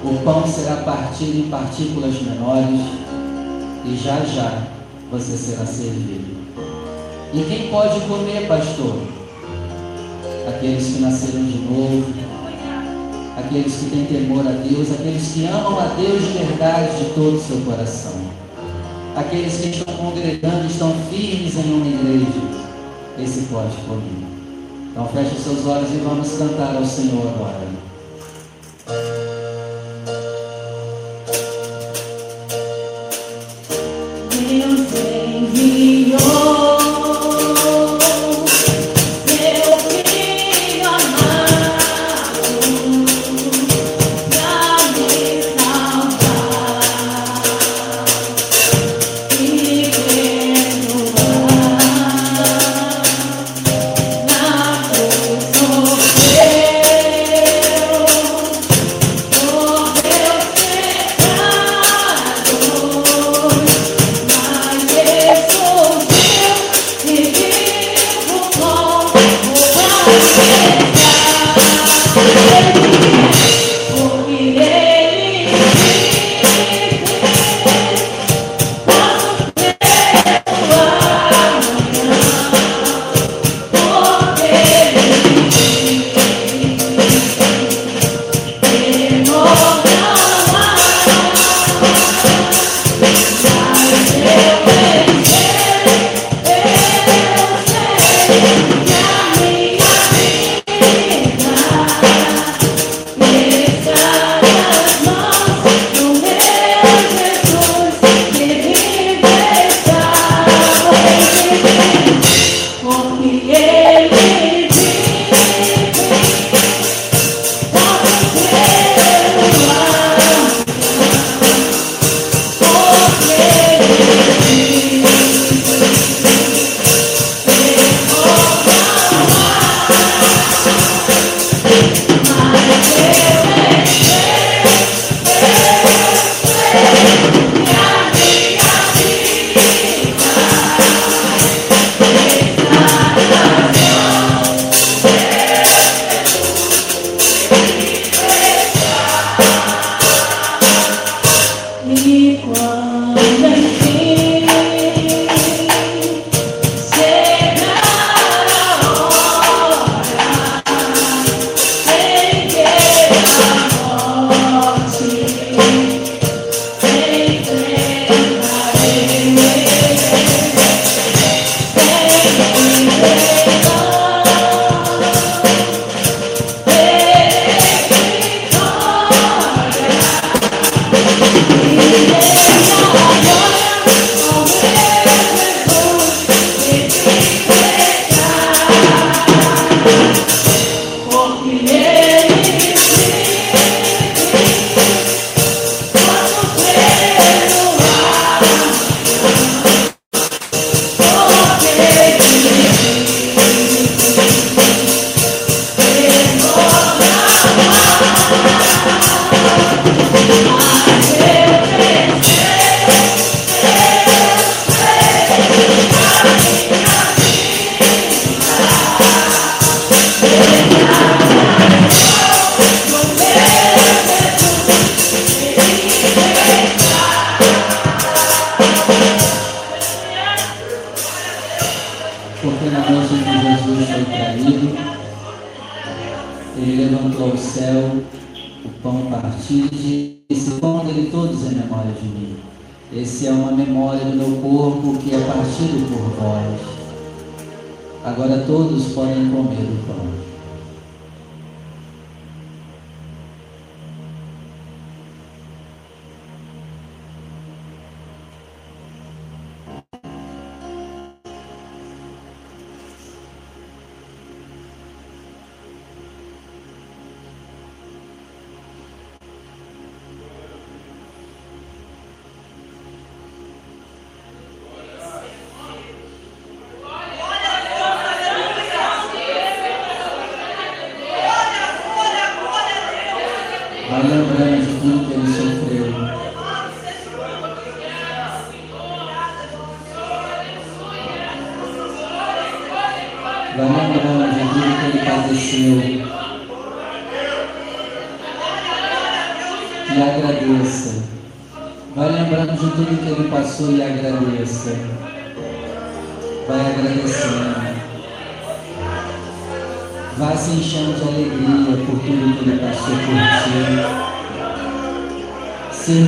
o 0.05 0.25
pão 0.25 0.47
será 0.47 0.77
partido 0.79 1.39
em 1.39 1.49
partículas 1.49 2.21
menores, 2.21 2.81
e 3.85 3.97
já 3.97 4.25
já 4.25 4.77
você 5.11 5.37
será 5.37 5.65
servido. 5.65 6.37
E 7.33 7.43
quem 7.45 7.71
pode 7.71 8.01
comer, 8.07 8.47
pastor? 8.49 8.99
Aqueles 10.49 10.87
que 10.87 11.01
nasceram 11.01 11.45
de 11.45 11.59
novo, 11.59 12.07
aqueles 13.37 13.75
que 13.75 13.91
têm 13.91 14.07
temor 14.07 14.47
a 14.47 14.53
Deus, 14.53 14.91
aqueles 14.93 15.33
que 15.33 15.45
amam 15.47 15.79
a 15.79 15.87
Deus 15.95 16.23
de 16.23 16.39
verdade 16.39 16.99
de 16.99 17.11
todo 17.15 17.37
o 17.37 17.41
seu 17.41 17.59
coração, 17.59 18.15
aqueles 19.15 19.59
que 19.59 19.69
estão 19.69 19.95
congregando, 19.97 20.67
estão 20.67 20.95
firmes 21.11 21.57
em 21.57 21.73
uma 21.75 21.87
igreja. 21.87 22.67
Esse 23.19 23.43
pode 23.47 23.77
comer. 23.89 24.27
Então 24.93 25.09
feche 25.09 25.37
seus 25.37 25.67
olhos 25.67 25.91
e 25.91 25.97
vamos 25.97 26.39
cantar 26.39 26.77
ao 26.77 26.85
Senhor 26.85 27.27
agora. 27.35 27.66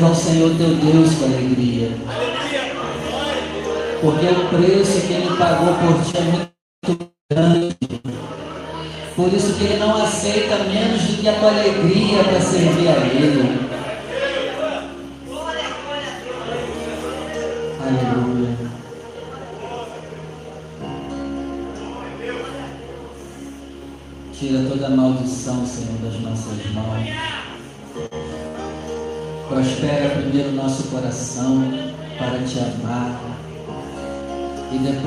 Ao 0.09 0.15
Senhor 0.15 0.51
teu 0.57 0.75
Deus 0.77 1.15
com 1.17 1.27
alegria. 1.27 1.91
Porque 4.01 4.27
o 4.27 4.49
preço 4.49 5.07
que 5.07 5.13
Ele 5.13 5.37
pagou 5.37 5.75
por 5.75 6.03
ti 6.03 6.17
é 6.17 6.23
muito 6.23 7.13
grande. 7.31 7.77
Por 9.15 9.33
isso 9.33 9.53
que 9.55 9.65
Ele 9.65 9.79
não 9.79 10.03
aceita 10.03 10.57
menos 10.65 11.03
do 11.03 11.21
que 11.21 11.29
a 11.29 11.35
tua 11.35 11.51
alegria 11.51 12.25
para 12.25 12.41
servir 12.41 12.89
a 12.89 12.97
Ele. 13.07 13.38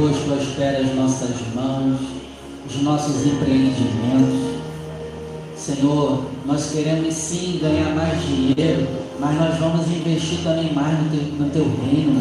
E 0.02 0.04
depois 0.04 0.18
prospera 0.24 0.80
as 0.80 0.96
nossas 0.96 1.30
mãos, 1.54 2.00
os 2.68 2.82
nossos 2.82 3.24
empreendimentos. 3.24 4.60
Senhor, 5.56 6.26
nós 6.44 6.72
queremos 6.72 7.14
sim 7.14 7.60
ganhar 7.62 7.94
mais 7.94 8.20
dinheiro, 8.26 8.88
mas 9.20 9.40
nós 9.40 9.60
vamos 9.60 9.86
investir 9.92 10.40
também 10.44 10.74
mais 10.74 10.98
no 11.00 11.10
teu, 11.12 11.22
no 11.38 11.50
teu 11.52 11.66
reino. 11.86 12.20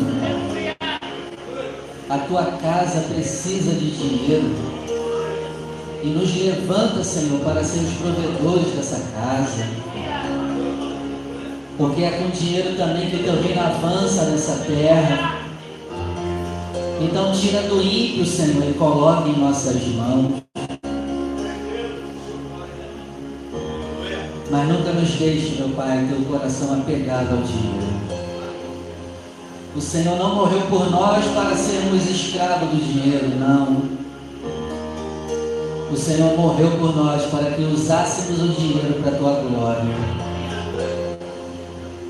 A 2.11 2.19
tua 2.19 2.45
casa 2.59 3.01
precisa 3.15 3.73
de 3.73 3.91
dinheiro 3.93 4.55
e 6.03 6.09
nos 6.09 6.37
levanta, 6.37 7.03
Senhor, 7.03 7.41
para 7.41 7.65
ser 7.65 7.79
os 7.79 7.95
provedores 7.95 8.75
dessa 8.75 9.01
casa. 9.15 9.67
Porque 11.79 12.03
é 12.03 12.11
com 12.11 12.29
dinheiro 12.29 12.77
também 12.77 13.09
que 13.09 13.17
o 13.17 13.23
teu 13.23 13.41
reino 13.41 13.61
avança 13.63 14.25
nessa 14.25 14.57
terra. 14.67 15.40
Então 17.03 17.33
tira 17.33 17.63
do 17.63 17.81
ímpio, 17.81 18.27
Senhor, 18.27 18.69
e 18.69 18.75
coloca 18.75 19.27
em 19.27 19.39
nossas 19.39 19.83
mãos. 19.95 20.43
Mas 24.51 24.69
nunca 24.69 24.93
nos 24.93 25.11
deixe, 25.13 25.63
meu 25.63 25.71
Pai, 25.71 26.07
teu 26.11 26.23
coração 26.27 26.75
apegado 26.75 27.37
ao 27.37 27.43
dinheiro. 27.43 27.91
O 29.75 29.81
Senhor 29.81 30.19
não 30.19 30.35
morreu 30.35 30.61
por 30.69 30.91
nós 30.91 31.25
para 31.27 31.57
sermos 31.57 32.11
escravos 32.11 32.69
do 32.69 32.77
dinheiro, 32.77 33.29
não. 33.39 33.83
O 35.91 35.97
Senhor 35.97 36.37
morreu 36.37 36.73
por 36.73 36.95
nós 36.95 37.23
para 37.31 37.53
que 37.53 37.63
usássemos 37.63 38.43
o 38.43 38.49
dinheiro 38.49 39.01
para 39.03 39.13
a 39.13 39.19
tua 39.19 39.35
glória. 39.41 39.95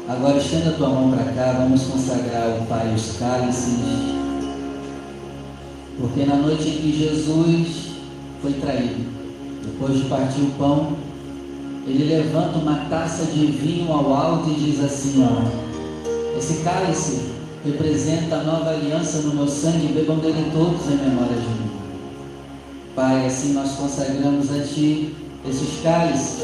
Agora 0.09 0.37
estenda 0.39 0.71
a 0.71 0.73
tua 0.73 0.89
mão 0.89 1.13
para 1.13 1.33
cá, 1.33 1.53
vamos 1.59 1.85
consagrar 1.85 2.51
ao 2.51 2.67
Pai 2.67 2.93
os 2.93 3.17
cálices. 3.19 4.20
Porque 6.01 6.25
na 6.25 6.37
noite 6.37 6.69
em 6.69 6.79
que 6.79 6.99
Jesus 6.99 7.91
foi 8.41 8.55
traído, 8.55 9.05
depois 9.63 9.99
de 9.99 10.05
partir 10.05 10.41
o 10.41 10.51
pão, 10.53 10.97
ele 11.87 12.05
levanta 12.05 12.59
uma 12.59 12.87
taça 12.89 13.27
de 13.27 13.47
vinho 13.47 13.93
ao 13.93 14.13
alto 14.15 14.51
e 14.51 14.55
diz 14.55 14.83
assim: 14.83 15.23
ó, 15.23 16.39
esse 16.39 16.63
cálice 16.63 17.33
representa 17.65 18.37
a 18.37 18.45
nova 18.45 18.71
aliança 18.71 19.19
no 19.19 19.35
meu 19.35 19.49
sangue, 19.49 19.93
bebam 19.93 20.19
dele 20.19 20.51
todos 20.53 20.87
em 20.87 20.97
memória 20.97 21.37
de 21.37 21.49
mim. 21.49 21.71
Pai, 22.95 23.27
assim 23.27 23.53
nós 23.53 23.73
consagramos 23.73 24.51
a 24.51 24.61
Ti 24.61 25.15
esses 25.49 25.83
cálices, 25.83 26.43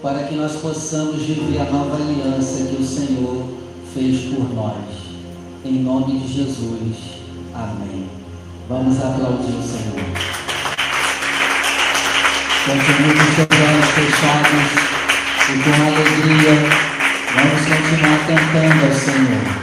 para 0.00 0.24
que 0.24 0.34
nós 0.34 0.56
possamos 0.56 1.22
viver 1.22 1.60
a 1.60 1.70
nova 1.70 1.96
aliança 1.96 2.64
que 2.64 2.82
o 2.82 2.86
Senhor 2.86 3.44
fez 3.92 4.34
por 4.34 4.54
nós. 4.54 5.02
Em 5.64 5.82
nome 5.82 6.18
de 6.18 6.32
Jesus. 6.32 6.96
Amém. 7.54 8.21
Vamos 8.72 8.96
aplaudir 9.04 9.54
o 9.54 9.62
Senhor. 9.62 10.00
Continue 12.64 13.14
com 13.18 13.28
seus 13.34 13.52
olhos 13.68 13.90
fechados 13.90 14.66
e 15.50 15.54
com 15.62 15.74
alegria 15.88 16.54
vamos 17.34 17.62
continuar 17.68 18.20
cantando 18.26 18.80
ao 18.86 18.92
Senhor. 18.94 19.62